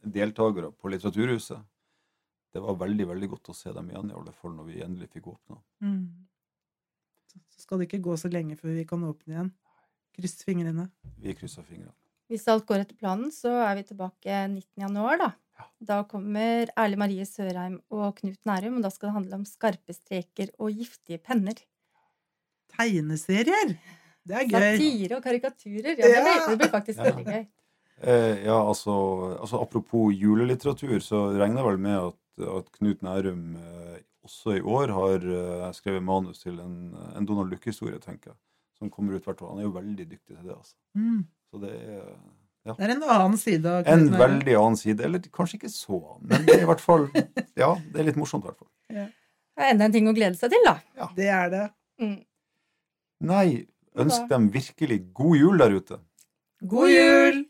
deltakere 0.00 0.70
på 0.72 0.92
Litteraturhuset. 0.92 1.60
Det 2.54 2.62
var 2.64 2.78
veldig 2.80 3.08
veldig 3.10 3.28
godt 3.34 3.50
å 3.52 3.56
se 3.56 3.74
dem 3.76 3.90
igjen, 3.92 4.08
i 4.08 4.16
alle 4.16 4.32
fall 4.32 4.54
når 4.56 4.70
vi 4.70 4.82
endelig 4.84 5.10
fikk 5.12 5.28
åpna. 5.34 5.58
Mm. 5.84 6.06
så 7.52 7.60
skal 7.60 7.80
det 7.80 7.90
ikke 7.90 8.06
gå 8.06 8.14
så 8.16 8.30
lenge 8.32 8.56
før 8.56 8.72
vi 8.78 8.86
kan 8.88 9.04
åpne 9.04 9.34
igjen. 9.34 9.50
Kryss 10.16 10.40
fingrene. 10.46 10.88
Vi 11.20 11.34
krysser 11.36 11.66
fingrene. 11.66 11.92
Hvis 12.28 12.46
alt 12.48 12.64
går 12.68 12.86
etter 12.86 12.96
planen, 12.96 13.28
så 13.32 13.52
er 13.66 13.76
vi 13.78 13.84
tilbake 13.90 14.40
19. 14.48 14.64
januar, 14.80 15.20
da. 15.20 15.28
Da 15.80 16.02
kommer 16.10 16.70
Erle 16.76 16.98
Marie 17.00 17.24
Sørheim 17.26 17.80
og 17.90 18.16
Knut 18.20 18.38
Nærum, 18.48 18.78
og 18.78 18.82
da 18.86 18.90
skal 18.90 19.08
det 19.10 19.14
handle 19.18 19.38
om 19.40 19.44
skarpe 19.48 19.94
streker 19.94 20.50
og 20.58 20.72
giftige 20.74 21.18
penner. 21.22 21.58
Tegneserier! 22.76 23.76
Det 24.28 24.36
er 24.36 24.48
gøy. 24.50 24.64
Satire 24.76 25.16
og 25.16 25.22
karikaturer. 25.24 25.94
Ja, 25.96 26.08
det 26.10 26.18
blir, 26.24 26.34
Ja. 26.36 26.48
det 26.50 26.58
blir 26.60 26.72
faktisk 26.72 26.98
veldig 27.00 27.24
gøy. 27.24 27.46
Eh, 27.98 28.44
ja, 28.44 28.58
altså, 28.68 28.92
altså 29.40 29.58
Apropos 29.62 30.12
julelitteratur, 30.14 30.98
så 31.02 31.22
regner 31.34 31.62
jeg 31.62 31.66
vel 31.70 31.78
med 31.78 31.96
at, 31.98 32.18
at 32.58 32.68
Knut 32.76 33.02
Nærum 33.02 33.56
eh, 33.56 33.96
også 34.22 34.58
i 34.58 34.60
år 34.60 34.92
har 34.94 35.24
eh, 35.24 35.72
skrevet 35.74 36.02
manus 36.04 36.38
til 36.44 36.60
en, 36.60 36.94
en 37.16 37.26
Donald 37.26 37.50
Duck-historie, 37.50 37.98
tenker 37.98 38.30
jeg. 38.30 38.38
Som 38.78 38.90
kommer 38.90 39.16
ut 39.16 39.24
hvert 39.24 39.42
år. 39.42 39.50
Han 39.54 39.58
er 39.58 39.66
jo 39.66 39.74
veldig 39.74 40.06
dyktig 40.10 40.36
til 40.36 40.44
det. 40.44 40.54
altså. 40.54 40.76
Mm. 40.94 41.24
Så 41.50 41.58
det 41.64 41.72
er 41.74 42.04
Det 42.66 42.84
er 42.84 42.92
en 42.92 43.02
annen 43.02 43.38
side 43.40 43.70
av 43.70 43.86
en 43.88 44.08
veldig 44.12 44.54
annen 44.58 44.76
side. 44.76 45.04
Eller 45.04 45.22
kanskje 45.32 45.60
ikke 45.60 45.70
så 45.72 45.98
annen, 45.98 46.26
men 46.28 46.46
det 46.46 46.58
er 46.58 46.64
i 46.66 46.68
hvert 46.68 46.82
fall 46.84 47.08
Ja, 47.56 47.74
det 47.92 48.02
er 48.02 48.10
litt 48.10 48.18
morsomt, 48.20 48.44
i 48.44 48.50
hvert 48.50 48.58
fall. 48.58 48.72
Det 48.88 49.64
er 49.64 49.72
enda 49.72 49.88
en 49.88 49.94
ting 49.94 50.08
å 50.10 50.14
glede 50.16 50.38
seg 50.38 50.52
til, 50.52 50.66
da. 50.66 51.08
Det 51.16 51.30
er 51.32 51.48
det. 51.54 51.64
Mm. 52.02 52.18
Nei, 53.28 53.46
ønsk 53.98 54.28
dem 54.30 54.50
virkelig 54.54 55.00
god 55.16 55.38
jul 55.40 55.62
der 55.64 55.78
ute. 55.78 56.02
God 56.68 56.92
jul! 56.92 57.46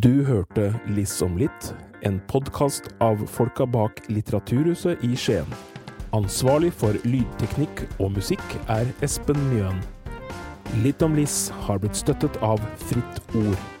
Du 0.00 0.24
hørte 0.24 0.70
Liss 0.94 1.18
om 1.22 1.34
litt, 1.36 1.72
en 2.06 2.20
podkast 2.30 2.88
av 3.04 3.26
folka 3.26 3.66
bak 3.66 4.00
Litteraturhuset 4.08 5.02
i 5.04 5.12
Skien. 5.18 5.50
Ansvarlig 6.10 6.72
for 6.74 6.96
lydteknikk 7.06 7.84
og 8.02 8.16
musikk 8.16 8.56
er 8.66 8.88
Espen 9.06 9.38
Mjøen. 9.52 9.78
Litt 10.82 11.04
om 11.06 11.14
Liss 11.14 11.52
har 11.68 11.78
blitt 11.78 11.98
støttet 11.98 12.34
av 12.42 12.58
Fritt 12.88 13.20
Ord. 13.38 13.79